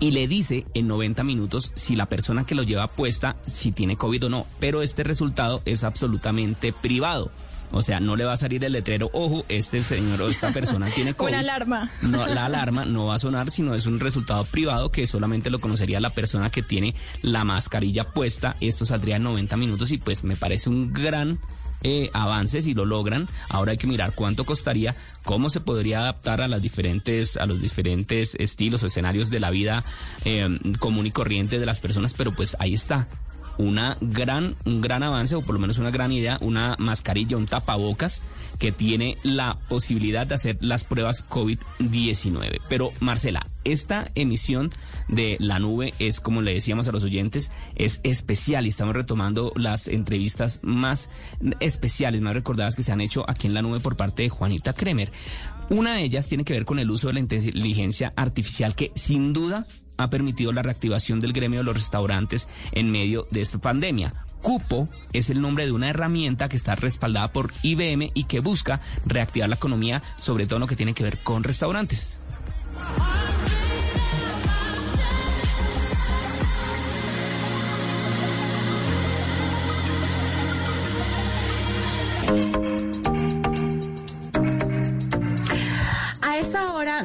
y 0.00 0.10
le 0.10 0.28
dice 0.28 0.66
en 0.74 0.88
90 0.88 1.24
minutos 1.24 1.72
si 1.74 1.96
la 1.96 2.06
persona 2.06 2.44
que 2.44 2.54
lo 2.54 2.62
lleva 2.62 2.88
puesta 2.88 3.36
si 3.46 3.72
tiene 3.72 3.96
COVID 3.96 4.26
o 4.26 4.28
no. 4.28 4.46
Pero 4.60 4.82
este 4.82 5.04
resultado 5.04 5.62
es 5.64 5.84
absolutamente 5.84 6.72
privado. 6.72 7.30
O 7.72 7.82
sea, 7.82 7.98
no 8.00 8.16
le 8.16 8.24
va 8.24 8.32
a 8.32 8.36
salir 8.36 8.64
el 8.64 8.72
letrero, 8.72 9.10
ojo, 9.12 9.44
este 9.48 9.82
señor 9.82 10.22
o 10.22 10.28
esta 10.28 10.52
persona 10.52 10.88
tiene 10.90 11.14
COVID. 11.16 11.30
Una 11.30 11.40
alarma. 11.40 11.90
No, 12.02 12.26
la 12.26 12.46
alarma 12.46 12.84
no 12.84 13.06
va 13.06 13.16
a 13.16 13.18
sonar, 13.18 13.50
sino 13.50 13.74
es 13.74 13.86
un 13.86 13.98
resultado 13.98 14.44
privado 14.44 14.90
que 14.90 15.06
solamente 15.06 15.50
lo 15.50 15.60
conocería 15.60 16.00
la 16.00 16.10
persona 16.10 16.50
que 16.50 16.62
tiene 16.62 16.94
la 17.22 17.44
mascarilla 17.44 18.04
puesta. 18.04 18.56
Esto 18.60 18.86
saldría 18.86 19.16
en 19.16 19.24
90 19.24 19.56
minutos 19.56 19.90
y 19.90 19.98
pues 19.98 20.22
me 20.24 20.36
parece 20.36 20.70
un 20.70 20.92
gran 20.92 21.40
eh, 21.82 22.10
avance 22.12 22.62
si 22.62 22.74
lo 22.74 22.84
logran. 22.84 23.28
Ahora 23.48 23.72
hay 23.72 23.78
que 23.78 23.86
mirar 23.86 24.14
cuánto 24.14 24.44
costaría, 24.44 24.96
cómo 25.24 25.50
se 25.50 25.60
podría 25.60 26.00
adaptar 26.00 26.40
a 26.40 26.48
las 26.48 26.62
diferentes, 26.62 27.36
a 27.36 27.46
los 27.46 27.60
diferentes 27.60 28.34
estilos 28.38 28.82
o 28.82 28.86
escenarios 28.86 29.30
de 29.30 29.40
la 29.40 29.50
vida 29.50 29.84
eh, 30.24 30.48
común 30.78 31.06
y 31.06 31.10
corriente 31.10 31.58
de 31.58 31.66
las 31.66 31.80
personas, 31.80 32.14
pero 32.14 32.32
pues 32.32 32.56
ahí 32.58 32.74
está 32.74 33.08
una 33.58 33.96
gran, 34.00 34.56
un 34.64 34.80
gran 34.80 35.02
avance, 35.02 35.34
o 35.34 35.42
por 35.42 35.54
lo 35.54 35.60
menos 35.60 35.78
una 35.78 35.90
gran 35.90 36.12
idea, 36.12 36.38
una 36.40 36.76
mascarilla, 36.78 37.36
un 37.36 37.46
tapabocas 37.46 38.22
que 38.58 38.72
tiene 38.72 39.18
la 39.22 39.58
posibilidad 39.68 40.26
de 40.26 40.34
hacer 40.34 40.58
las 40.60 40.84
pruebas 40.84 41.28
COVID-19. 41.28 42.60
Pero, 42.68 42.92
Marcela, 43.00 43.46
esta 43.64 44.10
emisión 44.14 44.72
de 45.08 45.36
la 45.40 45.58
nube 45.58 45.92
es, 45.98 46.20
como 46.20 46.42
le 46.42 46.54
decíamos 46.54 46.88
a 46.88 46.92
los 46.92 47.04
oyentes, 47.04 47.52
es 47.74 48.00
especial 48.02 48.66
y 48.66 48.70
estamos 48.70 48.94
retomando 48.94 49.52
las 49.56 49.88
entrevistas 49.88 50.60
más 50.62 51.10
especiales, 51.60 52.20
más 52.20 52.34
recordadas 52.34 52.76
que 52.76 52.82
se 52.82 52.92
han 52.92 53.00
hecho 53.00 53.28
aquí 53.28 53.46
en 53.46 53.54
la 53.54 53.62
nube 53.62 53.80
por 53.80 53.96
parte 53.96 54.22
de 54.22 54.28
Juanita 54.28 54.72
Kremer. 54.72 55.12
Una 55.68 55.94
de 55.94 56.04
ellas 56.04 56.28
tiene 56.28 56.44
que 56.44 56.52
ver 56.52 56.64
con 56.64 56.78
el 56.78 56.90
uso 56.90 57.08
de 57.08 57.14
la 57.14 57.20
inteligencia 57.20 58.12
artificial 58.16 58.74
que 58.74 58.92
sin 58.94 59.32
duda 59.32 59.66
ha 59.96 60.10
permitido 60.10 60.52
la 60.52 60.62
reactivación 60.62 61.20
del 61.20 61.32
gremio 61.32 61.60
de 61.60 61.64
los 61.64 61.76
restaurantes 61.76 62.48
en 62.72 62.90
medio 62.90 63.26
de 63.30 63.40
esta 63.40 63.58
pandemia. 63.58 64.12
Cupo 64.42 64.88
es 65.12 65.30
el 65.30 65.40
nombre 65.40 65.66
de 65.66 65.72
una 65.72 65.88
herramienta 65.88 66.48
que 66.48 66.56
está 66.56 66.74
respaldada 66.74 67.32
por 67.32 67.52
IBM 67.62 68.10
y 68.14 68.24
que 68.24 68.40
busca 68.40 68.80
reactivar 69.04 69.48
la 69.48 69.56
economía, 69.56 70.02
sobre 70.20 70.46
todo 70.46 70.56
en 70.56 70.60
lo 70.60 70.66
que 70.66 70.76
tiene 70.76 70.94
que 70.94 71.04
ver 71.04 71.18
con 71.18 71.42
restaurantes. 71.42 72.20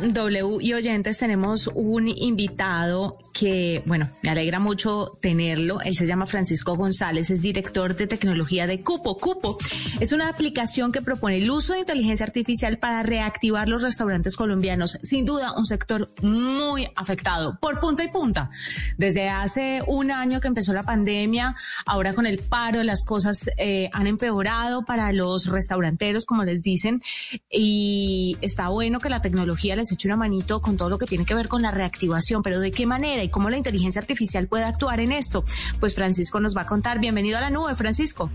W 0.02 0.58
y 0.62 0.74
oyentes, 0.74 1.20
tenemos 1.20 1.70
un 1.74 2.08
invitado 2.08 3.20
que, 3.34 3.84
bueno, 3.86 4.10
me 4.24 4.30
alegra 4.30 4.60
mucho 4.60 5.12
tenerlo. 5.22 5.80
Él 5.82 5.96
se 5.96 6.08
llama 6.08 6.26
Francisco 6.26 6.76
González, 6.76 7.30
es 7.30 7.42
director 7.42 7.96
de 7.96 8.08
tecnología 8.08 8.66
de 8.66 8.82
Cupo. 8.82 9.18
Cupo 9.18 9.58
es 10.00 10.12
una 10.12 10.28
aplicación 10.28 10.92
que 10.92 11.02
propone 11.02 11.38
el 11.38 11.50
uso 11.50 11.74
de 11.74 11.80
inteligencia 11.80 12.26
artificial 12.26 12.80
para 12.80 13.04
reactivar 13.04 13.70
los 13.70 13.84
restaurantes 13.84 14.36
colombianos. 14.36 14.98
Sin 15.04 15.26
duda, 15.26 15.54
un 15.56 15.66
sector 15.66 16.12
muy 16.24 16.90
afectado 16.96 17.58
por 17.62 17.80
punta 17.80 18.04
y 18.04 18.10
punta. 18.10 18.50
Desde 18.98 19.30
hace 19.30 19.84
un 19.86 20.10
año 20.12 20.42
que 20.42 20.48
empezó 20.48 20.74
la 20.74 20.84
pandemia, 20.84 21.56
ahora 21.86 22.14
con 22.14 22.26
el 22.26 22.40
paro, 22.40 22.82
las 22.84 23.04
cosas 23.04 23.50
eh, 23.58 23.90
han 23.94 24.08
empeorado 24.08 24.84
para 24.84 25.14
los 25.14 25.46
restauranteros, 25.46 26.26
como 26.26 26.44
les 26.44 26.62
dicen, 26.62 27.02
y 27.50 28.38
está 28.42 28.70
bueno 28.70 29.00
que 29.00 29.10
la 29.10 29.22
tecnología 29.22 29.76
les 29.76 29.91
eche 29.96 30.08
una 30.08 30.18
manito 30.18 30.62
con 30.62 30.78
todo 30.78 30.90
lo 30.90 30.98
que 30.98 31.06
tiene 31.06 31.26
que 31.26 31.34
ver 31.34 31.48
con 31.48 31.62
la 31.62 31.72
reactivación, 31.72 32.42
pero 32.44 32.60
¿de 32.60 32.72
qué 32.72 32.86
manera 32.86 33.24
y 33.24 33.30
cómo 33.30 33.50
la 33.50 33.58
inteligencia 33.58 34.00
artificial 34.02 34.48
puede 34.48 34.64
actuar 34.64 35.00
en 35.00 35.12
esto? 35.12 35.44
Pues 35.80 35.96
Francisco 35.96 36.40
nos 36.40 36.56
va 36.56 36.62
a 36.62 36.66
contar. 36.66 37.00
Bienvenido 37.00 37.38
a 37.38 37.42
la 37.42 37.50
nube, 37.50 37.76
Francisco. 37.76 38.30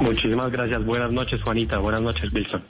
Muchísimas 0.00 0.50
gracias. 0.50 0.84
Buenas 0.84 1.12
noches, 1.12 1.40
Juanita. 1.42 1.78
Buenas 1.78 2.00
noches, 2.02 2.32
Wilson. 2.32 2.62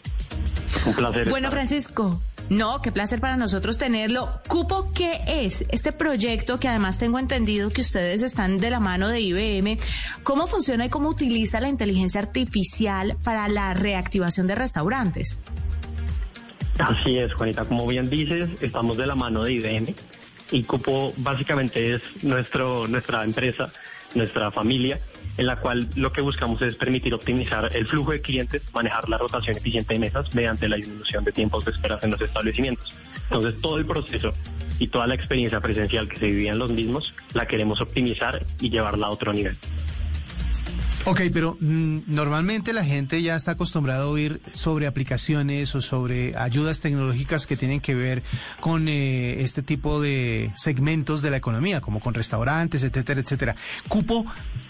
Un 0.86 0.94
placer. 0.94 1.28
Bueno, 1.28 1.48
estar- 1.48 1.58
Francisco. 1.60 2.20
No, 2.48 2.82
qué 2.82 2.90
placer 2.90 3.20
para 3.20 3.36
nosotros 3.36 3.78
tenerlo. 3.78 4.40
Cupo, 4.48 4.90
¿qué 4.92 5.20
es 5.24 5.64
este 5.68 5.92
proyecto 5.92 6.58
que 6.58 6.66
además 6.66 6.98
tengo 6.98 7.20
entendido 7.20 7.70
que 7.70 7.80
ustedes 7.80 8.22
están 8.22 8.58
de 8.58 8.70
la 8.70 8.80
mano 8.80 9.08
de 9.08 9.20
IBM? 9.20 9.78
¿Cómo 10.24 10.48
funciona 10.48 10.86
y 10.86 10.88
cómo 10.88 11.10
utiliza 11.10 11.60
la 11.60 11.68
inteligencia 11.68 12.20
artificial 12.20 13.16
para 13.22 13.46
la 13.46 13.72
reactivación 13.74 14.48
de 14.48 14.56
restaurantes? 14.56 15.38
Así 16.78 17.18
es, 17.18 17.34
Juanita. 17.34 17.64
Como 17.64 17.86
bien 17.86 18.08
dices, 18.08 18.48
estamos 18.60 18.96
de 18.96 19.06
la 19.06 19.14
mano 19.14 19.44
de 19.44 19.52
IBM 19.52 19.94
y 20.52 20.62
Cupo 20.64 21.12
básicamente 21.18 21.94
es 21.94 22.02
nuestro, 22.22 22.88
nuestra 22.88 23.24
empresa, 23.24 23.72
nuestra 24.14 24.50
familia, 24.50 24.98
en 25.36 25.46
la 25.46 25.56
cual 25.56 25.88
lo 25.94 26.12
que 26.12 26.20
buscamos 26.20 26.60
es 26.62 26.74
permitir 26.74 27.14
optimizar 27.14 27.74
el 27.74 27.86
flujo 27.86 28.12
de 28.12 28.20
clientes, 28.20 28.62
manejar 28.72 29.08
la 29.08 29.18
rotación 29.18 29.56
eficiente 29.56 29.94
de 29.94 30.00
mesas 30.00 30.34
mediante 30.34 30.68
la 30.68 30.76
disminución 30.76 31.24
de 31.24 31.32
tiempos 31.32 31.64
de 31.64 31.72
espera 31.72 31.98
en 32.02 32.10
los 32.10 32.20
establecimientos. 32.20 32.94
Entonces, 33.24 33.60
todo 33.60 33.78
el 33.78 33.86
proceso 33.86 34.32
y 34.78 34.88
toda 34.88 35.06
la 35.06 35.14
experiencia 35.14 35.60
presencial 35.60 36.08
que 36.08 36.16
se 36.18 36.26
vivía 36.26 36.52
en 36.52 36.58
los 36.58 36.70
mismos 36.70 37.14
la 37.34 37.46
queremos 37.46 37.80
optimizar 37.80 38.44
y 38.60 38.70
llevarla 38.70 39.06
a 39.06 39.10
otro 39.10 39.32
nivel. 39.32 39.56
Ok, 41.06 41.22
pero 41.32 41.56
mm, 41.58 42.00
normalmente 42.08 42.72
la 42.74 42.84
gente 42.84 43.22
ya 43.22 43.34
está 43.34 43.52
acostumbrada 43.52 44.04
a 44.04 44.06
oír 44.06 44.40
sobre 44.52 44.86
aplicaciones 44.86 45.74
o 45.74 45.80
sobre 45.80 46.36
ayudas 46.36 46.80
tecnológicas 46.80 47.46
que 47.46 47.56
tienen 47.56 47.80
que 47.80 47.94
ver 47.94 48.22
con 48.60 48.86
eh, 48.86 49.40
este 49.40 49.62
tipo 49.62 50.00
de 50.00 50.52
segmentos 50.56 51.22
de 51.22 51.30
la 51.30 51.38
economía, 51.38 51.80
como 51.80 52.00
con 52.00 52.12
restaurantes, 52.12 52.82
etcétera, 52.82 53.20
etcétera. 53.20 53.56
Cupo, 53.88 54.26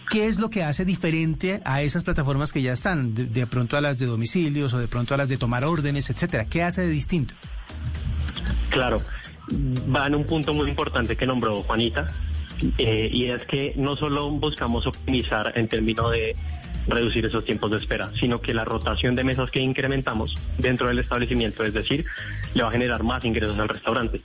¿qué 0.08 0.28
es 0.28 0.38
lo 0.38 0.50
que 0.50 0.62
hace 0.62 0.84
diferente 0.84 1.60
a 1.64 1.82
esas 1.82 2.04
plataformas 2.04 2.52
que 2.52 2.62
ya 2.62 2.72
están? 2.72 3.14
De, 3.14 3.26
de 3.26 3.46
pronto 3.48 3.76
a 3.76 3.80
las 3.80 3.98
de 3.98 4.06
domicilios 4.06 4.72
o 4.72 4.78
de 4.78 4.86
pronto 4.86 5.14
a 5.14 5.16
las 5.16 5.28
de 5.28 5.36
tomar 5.36 5.64
órdenes, 5.64 6.10
etcétera. 6.10 6.44
¿Qué 6.44 6.62
hace 6.62 6.82
de 6.82 6.88
distinto? 6.88 7.34
Claro, 8.70 9.00
va 9.94 10.06
en 10.06 10.14
un 10.14 10.24
punto 10.24 10.54
muy 10.54 10.68
importante 10.68 11.16
que 11.16 11.26
nombró 11.26 11.62
Juanita, 11.64 12.06
eh, 12.78 13.08
y 13.12 13.26
es 13.26 13.44
que 13.46 13.72
no 13.76 13.96
solo 13.96 14.30
buscamos 14.30 14.86
optimizar 14.86 15.52
en 15.56 15.68
términos 15.68 16.12
de 16.12 16.36
reducir 16.86 17.24
esos 17.24 17.44
tiempos 17.44 17.70
de 17.70 17.76
espera, 17.76 18.10
sino 18.18 18.40
que 18.40 18.54
la 18.54 18.64
rotación 18.64 19.14
de 19.14 19.24
mesas 19.24 19.50
que 19.50 19.60
incrementamos 19.60 20.34
dentro 20.58 20.88
del 20.88 20.98
establecimiento, 20.98 21.64
es 21.64 21.74
decir, 21.74 22.04
le 22.54 22.62
va 22.62 22.68
a 22.68 22.72
generar 22.72 23.02
más 23.02 23.24
ingresos 23.24 23.58
al 23.58 23.68
restaurante. 23.68 24.20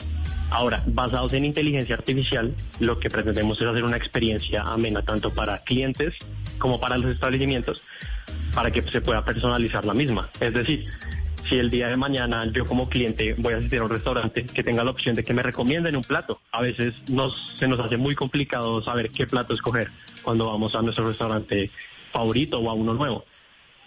Ahora, 0.50 0.84
basados 0.88 1.34
en 1.34 1.46
inteligencia 1.46 1.96
artificial, 1.96 2.54
lo 2.80 3.00
que 3.00 3.10
pretendemos 3.10 3.60
es 3.62 3.68
hacer 3.68 3.84
una 3.84 3.98
experiencia 3.98 4.62
amena 4.62 5.02
tanto 5.02 5.32
para 5.34 5.60
clientes 5.60 6.14
como 6.60 6.80
para 6.80 6.98
los 6.98 7.12
establecimientos, 7.12 7.84
para 8.54 8.72
que 8.72 8.82
se 8.82 9.02
pueda 9.02 9.24
personalizar 9.26 9.86
la 9.86 9.94
misma. 9.94 10.30
Es 10.40 10.54
decir, 10.54 10.86
si 11.50 11.58
el 11.58 11.70
día 11.70 11.88
de 11.88 11.98
mañana 11.98 12.46
yo 12.52 12.66
como 12.66 12.90
cliente 12.90 13.36
voy 13.38 13.54
a 13.54 13.58
asistir 13.58 13.80
a 13.80 13.84
un 13.84 13.90
restaurante 13.90 14.46
que 14.46 14.64
tenga 14.64 14.84
la 14.84 14.92
opción 14.92 15.16
de 15.16 15.24
que 15.24 15.34
me 15.34 15.44
recomienden 15.44 15.96
un 15.96 16.04
plato. 16.04 16.42
A 16.52 16.62
veces 16.62 16.94
nos, 17.08 17.36
se 17.60 17.68
nos 17.68 17.80
hace 17.80 17.98
muy 17.98 18.16
complicado 18.16 18.82
saber 18.82 19.12
qué 19.12 19.28
plato 19.28 19.54
escoger 19.54 19.90
cuando 20.24 20.48
vamos 20.48 20.74
a 20.76 20.82
nuestro 20.82 21.08
restaurante 21.08 21.70
favorito 22.12 22.60
o 22.60 22.70
a 22.70 22.74
uno 22.74 22.94
nuevo. 22.94 23.26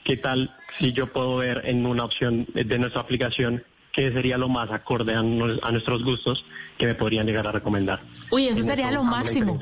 ¿Qué 0.04 0.16
tal 0.16 0.54
si 0.78 0.92
yo 0.92 1.12
puedo 1.12 1.36
ver 1.38 1.62
en 1.64 1.84
una 1.84 2.04
opción 2.04 2.46
de 2.54 2.78
nuestra 2.78 3.00
aplicación 3.02 3.64
qué 3.92 4.12
sería 4.12 4.38
lo 4.38 4.48
más 4.48 4.70
acorde 4.70 5.14
a, 5.14 5.22
nu- 5.22 5.58
a 5.60 5.72
nuestros 5.72 6.04
gustos 6.04 6.44
que 6.78 6.86
me 6.86 6.94
podrían 6.94 7.26
llegar 7.26 7.46
a 7.48 7.52
recomendar? 7.52 8.00
Uy, 8.30 8.46
eso 8.48 8.62
sería 8.62 8.90
lo 8.92 9.02
máximo. 9.02 9.58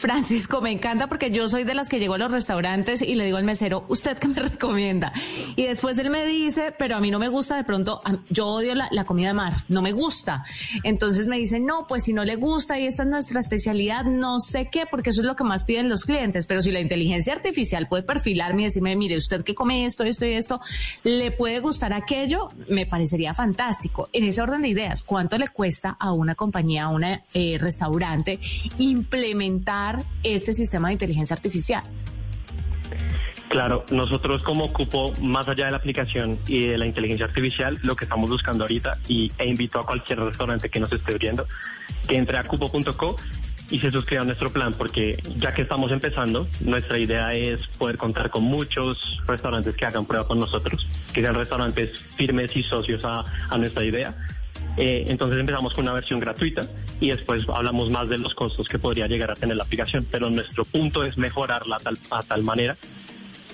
Francisco, 0.00 0.62
me 0.62 0.70
encanta 0.70 1.08
porque 1.08 1.30
yo 1.30 1.46
soy 1.48 1.64
de 1.64 1.74
las 1.74 1.90
que 1.90 1.98
llego 1.98 2.14
a 2.14 2.18
los 2.18 2.32
restaurantes 2.32 3.02
y 3.02 3.14
le 3.16 3.26
digo 3.26 3.36
al 3.36 3.44
mesero, 3.44 3.84
¿usted 3.88 4.16
qué 4.16 4.28
me 4.28 4.40
recomienda? 4.40 5.12
Y 5.56 5.64
después 5.64 5.98
él 5.98 6.08
me 6.08 6.24
dice, 6.24 6.72
pero 6.78 6.96
a 6.96 7.00
mí 7.00 7.10
no 7.10 7.18
me 7.18 7.28
gusta 7.28 7.56
de 7.56 7.64
pronto, 7.64 8.00
yo 8.30 8.46
odio 8.46 8.74
la, 8.74 9.04
comida 9.04 9.28
de 9.28 9.34
mar, 9.34 9.52
no 9.68 9.82
me 9.82 9.92
gusta. 9.92 10.44
Entonces 10.84 11.26
me 11.26 11.36
dice, 11.36 11.60
no, 11.60 11.86
pues 11.86 12.04
si 12.04 12.14
no 12.14 12.24
le 12.24 12.36
gusta 12.36 12.78
y 12.78 12.86
esta 12.86 13.02
es 13.02 13.10
nuestra 13.10 13.40
especialidad, 13.40 14.04
no 14.04 14.40
sé 14.40 14.70
qué, 14.72 14.86
porque 14.90 15.10
eso 15.10 15.20
es 15.20 15.26
lo 15.26 15.36
que 15.36 15.44
más 15.44 15.64
piden 15.64 15.90
los 15.90 16.04
clientes. 16.04 16.46
Pero 16.46 16.62
si 16.62 16.70
la 16.70 16.80
inteligencia 16.80 17.34
artificial 17.34 17.86
puede 17.86 18.02
perfilarme 18.02 18.62
y 18.62 18.64
decirme, 18.66 18.96
mire, 18.96 19.18
usted 19.18 19.44
que 19.44 19.54
come 19.54 19.84
esto, 19.84 20.04
esto 20.04 20.24
y 20.24 20.32
esto, 20.32 20.62
le 21.04 21.30
puede 21.30 21.60
gustar 21.60 21.92
aquello, 21.92 22.48
me 22.68 22.86
parecería 22.86 23.34
fantástico. 23.34 24.08
En 24.14 24.24
ese 24.24 24.40
orden 24.40 24.62
de 24.62 24.68
ideas, 24.68 25.02
¿cuánto 25.02 25.36
le 25.36 25.48
cuesta 25.48 25.96
a 26.00 26.12
una 26.12 26.34
compañía, 26.34 26.84
a 26.84 26.88
un 26.88 27.04
restaurante, 27.34 28.38
implementar 28.78 29.59
este 30.22 30.54
sistema 30.54 30.88
de 30.88 30.94
inteligencia 30.94 31.34
artificial? 31.34 31.84
Claro, 33.50 33.84
nosotros 33.90 34.44
como 34.44 34.72
Cupo, 34.72 35.12
más 35.20 35.48
allá 35.48 35.64
de 35.64 35.72
la 35.72 35.78
aplicación 35.78 36.38
y 36.46 36.66
de 36.66 36.78
la 36.78 36.86
inteligencia 36.86 37.26
artificial, 37.26 37.80
lo 37.82 37.96
que 37.96 38.04
estamos 38.04 38.30
buscando 38.30 38.62
ahorita, 38.62 38.98
y, 39.08 39.32
e 39.38 39.48
invito 39.48 39.80
a 39.80 39.86
cualquier 39.86 40.20
restaurante 40.20 40.68
que 40.68 40.78
nos 40.78 40.92
esté 40.92 41.18
viendo, 41.18 41.46
que 42.06 42.16
entre 42.16 42.38
a 42.38 42.44
cupo.co 42.44 43.16
y 43.68 43.80
se 43.80 43.90
suscriba 43.90 44.22
a 44.22 44.24
nuestro 44.24 44.50
plan, 44.52 44.72
porque 44.72 45.20
ya 45.36 45.52
que 45.52 45.62
estamos 45.62 45.90
empezando, 45.90 46.46
nuestra 46.60 46.98
idea 46.98 47.34
es 47.34 47.66
poder 47.78 47.96
contar 47.96 48.30
con 48.30 48.44
muchos 48.44 49.20
restaurantes 49.26 49.74
que 49.74 49.84
hagan 49.84 50.06
prueba 50.06 50.28
con 50.28 50.38
nosotros, 50.38 50.86
que 51.12 51.20
sean 51.20 51.34
restaurantes 51.34 51.98
firmes 52.16 52.54
y 52.56 52.62
socios 52.62 53.04
a, 53.04 53.24
a 53.48 53.58
nuestra 53.58 53.84
idea. 53.84 54.14
Eh, 54.76 55.04
entonces 55.08 55.38
empezamos 55.38 55.74
con 55.74 55.84
una 55.84 55.92
versión 55.92 56.20
gratuita 56.20 56.66
y 57.00 57.08
después 57.08 57.44
hablamos 57.48 57.90
más 57.90 58.08
de 58.08 58.18
los 58.18 58.34
costos 58.34 58.68
que 58.68 58.78
podría 58.78 59.06
llegar 59.06 59.30
a 59.30 59.34
tener 59.34 59.56
la 59.56 59.64
aplicación, 59.64 60.06
pero 60.10 60.30
nuestro 60.30 60.64
punto 60.64 61.04
es 61.04 61.18
mejorarla 61.18 61.76
a 61.76 61.80
tal, 61.80 61.98
a 62.10 62.22
tal 62.22 62.42
manera 62.42 62.76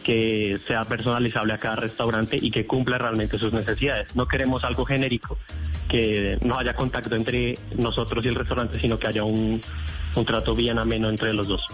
que 0.05 0.61
sea 0.69 0.85
personalizable 0.85 1.53
a 1.53 1.59
cada 1.59 1.77
restaurante 1.77 2.39
y 2.41 2.53
que 2.53 2.65
cumpla 2.65 2.97
realmente 2.97 3.39
sus 3.39 3.53
necesidades. 3.53 4.15
No 4.15 4.29
queremos 4.29 4.63
algo 4.63 4.85
genérico, 4.85 5.37
que 5.89 6.39
no 6.43 6.59
haya 6.59 6.75
contacto 6.75 7.17
entre 7.17 7.59
nosotros 7.77 8.25
y 8.25 8.29
el 8.29 8.37
restaurante, 8.37 8.79
sino 8.79 9.01
que 9.01 9.09
haya 9.09 9.25
un, 9.25 9.61
un 10.15 10.25
trato 10.25 10.55
bien 10.55 10.79
ameno 10.79 11.09
entre 11.09 11.33
los 11.33 11.49
dos. 11.49 11.67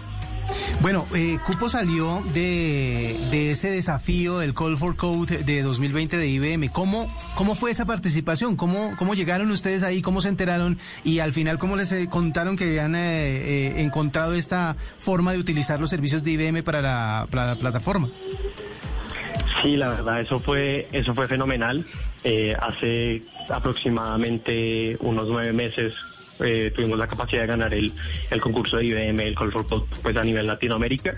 Bueno, 0.83 1.07
eh, 1.15 1.37
Cupo 1.47 1.69
salió 1.69 2.21
de, 2.33 3.51
ese 3.51 3.71
desafío, 3.71 4.41
el 4.41 4.53
Call 4.53 4.77
for 4.77 4.97
Code 4.97 5.37
de 5.37 5.61
2020 5.61 6.17
de 6.17 6.27
IBM. 6.27 6.67
¿Cómo, 6.73 7.07
cómo 7.35 7.55
fue 7.55 7.71
esa 7.71 7.85
participación? 7.85 8.57
¿Cómo, 8.57 8.93
¿Cómo 8.99 9.13
llegaron 9.13 9.49
ustedes 9.49 9.83
ahí? 9.83 10.01
¿Cómo 10.01 10.19
se 10.19 10.27
enteraron? 10.27 10.77
Y 11.05 11.19
al 11.19 11.31
final, 11.31 11.57
¿cómo 11.57 11.77
les 11.77 11.93
eh, 11.93 12.09
contaron 12.09 12.57
que 12.57 12.65
habían 12.65 12.95
eh, 12.95 12.99
eh, 12.99 13.73
encontrado 13.77 14.33
esta 14.33 14.75
forma 14.97 15.31
de 15.31 15.39
utilizar 15.39 15.79
los 15.79 15.89
servicios 15.89 16.21
de 16.25 16.31
IBM 16.31 16.63
para 16.63 16.81
la, 16.81 17.27
para 17.31 17.45
la 17.45 17.55
plataforma? 17.55 18.09
Sí, 19.63 19.77
la 19.77 19.89
verdad, 19.89 20.19
eso 20.19 20.39
fue, 20.39 20.87
eso 20.91 21.13
fue 21.13 21.29
fenomenal. 21.29 21.85
Eh, 22.25 22.53
hace 22.59 23.21
aproximadamente 23.49 24.97
unos 24.99 25.29
nueve 25.29 25.53
meses 25.53 25.93
eh, 26.43 26.71
tuvimos 26.75 26.97
la 26.97 27.07
capacidad 27.07 27.41
de 27.41 27.47
ganar 27.47 27.73
el, 27.73 27.91
el 28.29 28.41
concurso 28.41 28.77
de 28.77 28.85
IBM, 28.85 29.19
el 29.21 29.35
Call 29.35 29.51
for 29.51 29.65
Code, 29.65 29.85
pues 30.01 30.15
a 30.15 30.23
nivel 30.23 30.47
Latinoamérica. 30.47 31.17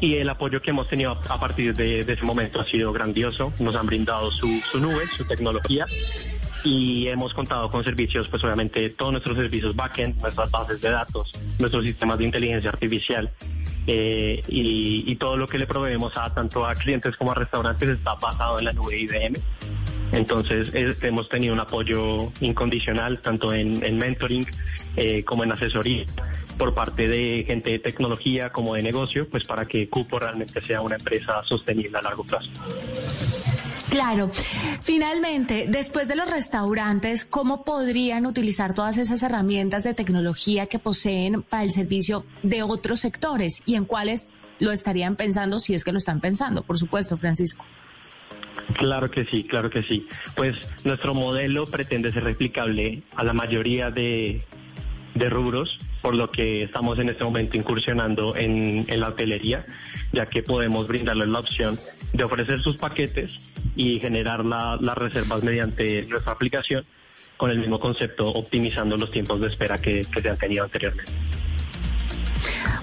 Y 0.00 0.16
el 0.16 0.28
apoyo 0.28 0.60
que 0.60 0.70
hemos 0.70 0.88
tenido 0.88 1.12
a, 1.12 1.40
partir 1.40 1.74
de, 1.74 2.04
de 2.04 2.12
ese 2.12 2.24
momento 2.24 2.60
ha 2.60 2.64
sido 2.64 2.92
grandioso. 2.92 3.52
Nos 3.58 3.74
han 3.76 3.86
brindado 3.86 4.30
su, 4.30 4.60
su 4.70 4.78
nube, 4.78 5.06
su 5.16 5.24
tecnología 5.24 5.86
y 6.64 7.06
hemos 7.06 7.32
contado 7.32 7.70
con 7.70 7.84
servicios, 7.84 8.28
pues 8.28 8.42
obviamente 8.42 8.90
todos 8.90 9.12
nuestros 9.12 9.36
servicios 9.36 9.74
backend, 9.76 10.20
nuestras 10.20 10.50
bases 10.50 10.80
de 10.80 10.90
datos, 10.90 11.32
nuestros 11.58 11.84
sistemas 11.84 12.18
de 12.18 12.24
inteligencia 12.24 12.70
artificial 12.70 13.30
eh, 13.86 14.42
y, 14.48 15.04
y 15.06 15.16
todo 15.16 15.36
lo 15.36 15.46
que 15.46 15.58
le 15.58 15.66
proveemos 15.66 16.16
a 16.16 16.34
tanto 16.34 16.66
a 16.66 16.74
clientes 16.74 17.16
como 17.16 17.30
a 17.30 17.34
restaurantes 17.34 17.88
está 17.88 18.14
basado 18.14 18.58
en 18.58 18.64
la 18.64 18.72
nube 18.72 18.98
IBM. 18.98 19.38
Entonces 20.12 20.70
es- 20.74 21.02
hemos 21.02 21.28
tenido 21.28 21.52
un 21.52 21.60
apoyo 21.60 22.32
incondicional 22.40 23.20
tanto 23.20 23.52
en, 23.52 23.84
en 23.84 23.98
mentoring 23.98 24.46
eh, 24.96 25.24
como 25.24 25.44
en 25.44 25.52
asesoría 25.52 26.04
por 26.56 26.72
parte 26.72 27.06
de 27.06 27.44
gente 27.46 27.70
de 27.70 27.78
tecnología 27.78 28.50
como 28.50 28.74
de 28.74 28.82
negocio, 28.82 29.28
pues 29.28 29.44
para 29.44 29.66
que 29.66 29.88
Cupo 29.90 30.18
realmente 30.18 30.60
sea 30.62 30.80
una 30.80 30.96
empresa 30.96 31.42
sostenible 31.44 31.98
a 31.98 32.02
largo 32.02 32.24
plazo. 32.24 32.48
Claro. 33.90 34.30
Finalmente, 34.82 35.66
después 35.68 36.08
de 36.08 36.16
los 36.16 36.30
restaurantes, 36.30 37.24
¿cómo 37.24 37.62
podrían 37.64 38.26
utilizar 38.26 38.74
todas 38.74 38.98
esas 38.98 39.22
herramientas 39.22 39.84
de 39.84 39.94
tecnología 39.94 40.66
que 40.66 40.78
poseen 40.78 41.42
para 41.42 41.62
el 41.62 41.72
servicio 41.72 42.24
de 42.42 42.62
otros 42.62 43.00
sectores 43.00 43.62
y 43.66 43.74
en 43.74 43.84
cuáles 43.84 44.28
lo 44.58 44.72
estarían 44.72 45.16
pensando 45.16 45.58
si 45.60 45.74
es 45.74 45.84
que 45.84 45.92
lo 45.92 45.98
están 45.98 46.20
pensando? 46.20 46.62
Por 46.62 46.78
supuesto, 46.78 47.16
Francisco. 47.16 47.64
Claro 48.74 49.10
que 49.10 49.24
sí, 49.26 49.44
claro 49.44 49.70
que 49.70 49.82
sí. 49.82 50.06
Pues 50.34 50.60
nuestro 50.84 51.14
modelo 51.14 51.66
pretende 51.66 52.12
ser 52.12 52.24
replicable 52.24 53.02
a 53.14 53.24
la 53.24 53.32
mayoría 53.32 53.90
de, 53.90 54.42
rubros, 55.30 55.78
por 56.02 56.14
lo 56.14 56.30
que 56.30 56.62
estamos 56.62 56.98
en 56.98 57.08
este 57.08 57.24
momento 57.24 57.56
incursionando 57.56 58.36
en, 58.36 58.84
la 58.88 59.08
hotelería, 59.08 59.64
ya 60.12 60.26
que 60.26 60.42
podemos 60.42 60.86
brindarles 60.86 61.28
la 61.28 61.38
opción 61.38 61.78
de 62.12 62.24
ofrecer 62.24 62.60
sus 62.62 62.76
paquetes 62.76 63.38
y 63.76 63.98
generar 63.98 64.44
la- 64.44 64.76
las 64.80 64.96
reservas 64.96 65.42
mediante 65.42 66.02
nuestra 66.06 66.32
aplicación 66.32 66.84
con 67.36 67.50
el 67.50 67.58
mismo 67.58 67.78
concepto, 67.80 68.28
optimizando 68.28 68.96
los 68.96 69.10
tiempos 69.10 69.40
de 69.40 69.48
espera 69.48 69.78
que 69.78 70.04
se 70.04 70.28
han 70.28 70.38
tenido 70.38 70.64
anteriormente. 70.64 71.12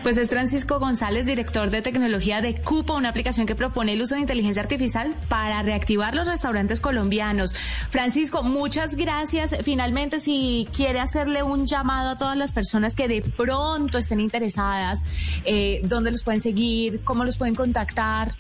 Pues 0.04 0.18
es 0.18 0.32
Francisco 0.32 0.80
González, 0.80 1.26
director 1.26 1.70
de 1.70 1.82
tecnología 1.82 2.42
de 2.42 2.56
Cupo, 2.56 2.94
una 2.94 3.08
aplicación 3.08 3.48
que 3.48 3.56
propone 3.56 3.94
el 3.94 4.02
uso 4.02 4.16
de 4.16 4.22
inteligencia 4.22 4.62
artificial 4.62 5.16
para 5.30 5.64
reactivar 5.64 6.14
los 6.14 6.28
restaurantes 6.28 6.82
colombianos. 6.82 7.56
Francisco, 7.90 8.44
muchas 8.44 8.96
gracias. 8.96 9.56
Finalmente, 9.64 10.20
si 10.20 10.68
quiere 10.76 11.00
hacerle 11.00 11.42
un 11.42 11.68
llamado 11.68 12.10
a 12.10 12.18
todas 12.18 12.38
las 12.38 12.52
personas 12.52 12.98
que 12.98 13.08
de 13.08 13.22
pronto 13.22 13.98
estén 13.98 14.20
interesadas, 14.20 15.04
eh, 15.46 15.80
¿dónde 15.86 16.12
los 16.12 16.26
pueden 16.26 16.42
seguir? 16.42 17.02
¿Cómo 17.06 17.24
los 17.24 17.38
pueden 17.38 17.56
contactar? 17.56 18.34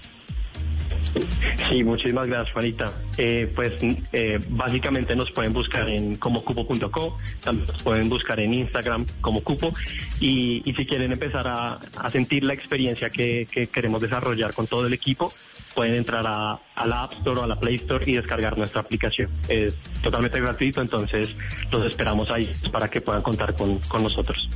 Sí, 1.70 1.84
muchísimas 1.84 2.28
gracias, 2.28 2.54
Juanita. 2.54 2.94
Eh, 3.18 3.52
pues 3.56 3.74
eh, 4.12 4.40
básicamente 4.50 5.16
nos 5.16 5.32
pueden 5.32 5.54
buscar 5.54 5.90
en 5.90 6.18
comocupo.co, 6.18 7.18
también 7.44 7.68
nos 7.68 7.82
pueden 7.82 8.10
buscar 8.10 8.40
en 8.40 8.54
Instagram 8.54 9.06
como 9.22 9.42
cupo 9.44 9.74
y, 10.20 10.62
si 10.66 10.86
quieren 10.86 11.12
empezar 11.12 11.48
a, 11.48 11.80
sentir 12.12 12.44
la 12.44 12.54
experiencia 12.54 13.10
que, 13.10 13.48
que 13.50 13.68
queremos 13.68 14.02
desarrollar 14.02 14.54
con 14.54 14.68
todo 14.68 14.86
el 14.88 14.94
equipo, 14.94 15.34
pueden 15.74 15.96
entrar 15.96 16.26
a, 16.28 16.60
la 16.86 17.04
App 17.04 17.14
Store 17.14 17.42
o 17.42 17.44
a 17.44 17.48
la 17.48 17.60
Play 17.60 17.76
Store 17.76 18.04
y 18.10 18.16
descargar 18.16 18.58
nuestra 18.58 18.82
aplicación. 18.82 19.30
Es 19.48 19.76
totalmente 20.02 20.40
gratuito, 20.40 20.82
entonces 20.82 21.36
los 21.72 21.86
esperamos 21.86 22.30
ahí 22.32 22.50
para 22.72 22.90
que 22.90 23.02
puedan 23.02 23.22
contar 23.22 23.56
con, 23.56 23.80
con 23.80 24.04
nosotros. 24.04 24.50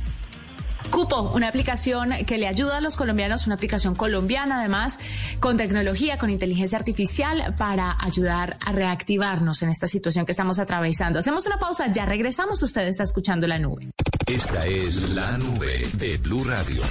Cupo, 0.90 1.32
una 1.34 1.48
aplicación 1.48 2.10
que 2.26 2.38
le 2.38 2.48
ayuda 2.48 2.78
a 2.78 2.80
los 2.80 2.96
colombianos, 2.96 3.46
una 3.46 3.54
aplicación 3.56 3.94
colombiana 3.94 4.60
además, 4.60 4.98
con 5.40 5.56
tecnología, 5.56 6.18
con 6.18 6.30
inteligencia 6.30 6.78
artificial 6.78 7.54
para 7.56 7.96
ayudar 8.00 8.56
a 8.64 8.72
reactivarnos 8.72 9.62
en 9.62 9.70
esta 9.70 9.86
situación 9.86 10.26
que 10.26 10.32
estamos 10.32 10.58
atravesando. 10.58 11.18
Hacemos 11.18 11.46
una 11.46 11.58
pausa, 11.58 11.92
ya 11.92 12.04
regresamos, 12.06 12.62
usted 12.62 12.88
está 12.88 13.02
escuchando 13.02 13.46
la 13.46 13.58
nube. 13.58 13.90
Esta 14.26 14.66
es 14.66 15.10
la 15.10 15.38
nube 15.38 15.86
de 15.94 16.18
Blue 16.18 16.44
Radio. 16.44 16.82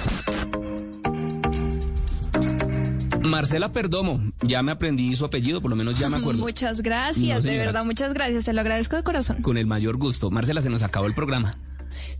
Marcela 3.22 3.72
Perdomo, 3.72 4.32
ya 4.42 4.62
me 4.62 4.72
aprendí 4.72 5.14
su 5.14 5.24
apellido, 5.24 5.60
por 5.60 5.70
lo 5.70 5.76
menos 5.76 5.98
ya 5.98 6.08
me 6.08 6.16
acuerdo. 6.16 6.40
Muchas 6.40 6.78
No, 6.78 6.84
gracias, 6.84 7.44
de 7.44 7.58
verdad, 7.58 7.84
muchas 7.84 8.14
gracias. 8.14 8.46
Te 8.46 8.52
lo 8.52 8.60
agradezco 8.60 8.96
de 8.96 9.02
corazón. 9.02 9.42
Con 9.42 9.58
el 9.58 9.66
mayor 9.66 9.96
gusto. 9.98 10.30
Marcela, 10.30 10.62
se 10.62 10.70
nos 10.70 10.82
acabó 10.82 11.06
el 11.06 11.14
programa. 11.14 11.58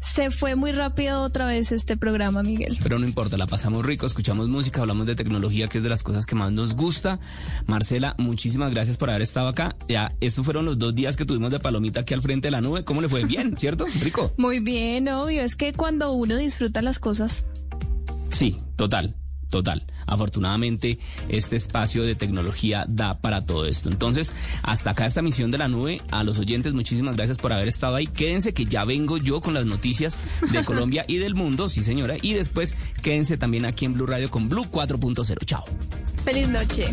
Se 0.01 0.31
fue 0.31 0.55
muy 0.57 0.73
rápido 0.73 1.23
otra 1.23 1.47
vez 1.47 1.73
este 1.73 1.97
programa, 1.97 2.43
Miguel. 2.43 2.79
Pero 2.83 2.99
no 2.99 3.07
importa, 3.07 3.37
la 3.37 3.47
pasamos 3.47 3.85
rico, 3.85 4.07
escuchamos 4.07 4.49
música, 4.49 4.81
hablamos 4.81 5.07
de 5.07 5.17
tecnología, 5.17 5.69
que 5.69 5.79
es 5.79 5.85
de 5.85 5.91
las 5.91 6.03
cosas 6.03 6.27
que 6.27 6.35
más 6.35 6.53
nos 6.53 6.75
gusta. 6.75 7.21
Marcela, 7.67 8.15
muchísimas 8.19 8.71
gracias 8.71 8.97
por 8.97 9.11
haber 9.11 9.23
estado 9.23 9.49
acá. 9.49 9.77
Ya, 9.89 10.15
estos 10.21 10.45
fueron 10.45 10.65
los 10.65 10.79
dos 10.79 10.95
días 10.95 11.17
que 11.17 11.25
tuvimos 11.25 11.51
de 11.51 11.61
palomita 11.61 12.01
aquí 12.01 12.15
al 12.15 12.23
frente 12.23 12.49
de 12.49 12.53
la 12.53 12.61
nube. 12.61 12.85
¿Cómo 12.85 13.01
le 13.01 13.09
fue? 13.09 13.25
Bien, 13.25 13.57
¿cierto? 13.59 13.87
Rico. 14.03 14.33
Muy 14.37 14.61
bien, 14.61 15.09
obvio. 15.09 15.43
Es 15.43 15.57
que 15.57 15.73
cuando 15.73 16.13
uno 16.13 16.37
disfruta 16.37 16.83
las 16.83 16.99
cosas, 16.99 17.45
Sí, 18.31 18.59
total, 18.77 19.17
total. 19.49 19.83
Afortunadamente, 20.07 20.99
este 21.29 21.57
espacio 21.57 22.03
de 22.03 22.15
tecnología 22.15 22.85
da 22.89 23.19
para 23.19 23.45
todo 23.45 23.67
esto. 23.67 23.89
Entonces, 23.91 24.35
hasta 24.63 24.91
acá 24.91 25.07
esta 25.07 25.23
misión 25.23 25.51
de 25.51 25.59
la 25.59 25.69
nube. 25.69 26.03
A 26.11 26.25
los 26.25 26.39
oyentes, 26.39 26.75
muchísimas 26.75 27.17
gracias 27.17 27.39
por 27.39 27.53
haber 27.53 27.69
estado 27.69 27.97
ahí. 27.97 28.07
Quédense 28.07 28.55
que 28.55 28.65
ya 28.65 28.85
vengo 28.85 29.19
yo 29.19 29.41
con 29.41 29.55
las 29.55 29.67
noticias 29.67 30.19
de 30.51 30.65
Colombia 30.69 31.05
y 31.07 31.19
del 31.19 31.35
mundo, 31.35 31.69
sí 31.69 31.83
señora. 31.83 32.17
Y 32.21 32.35
después, 32.35 32.77
quédense 33.03 33.37
también 33.37 33.65
aquí 33.65 33.85
en 33.85 33.95
Blue 33.95 34.07
Radio 34.07 34.31
con 34.31 34.49
Blue 34.49 34.67
4.0. 34.71 35.45
Chao. 35.45 35.65
feliz 36.25 36.49
noche. 36.49 36.93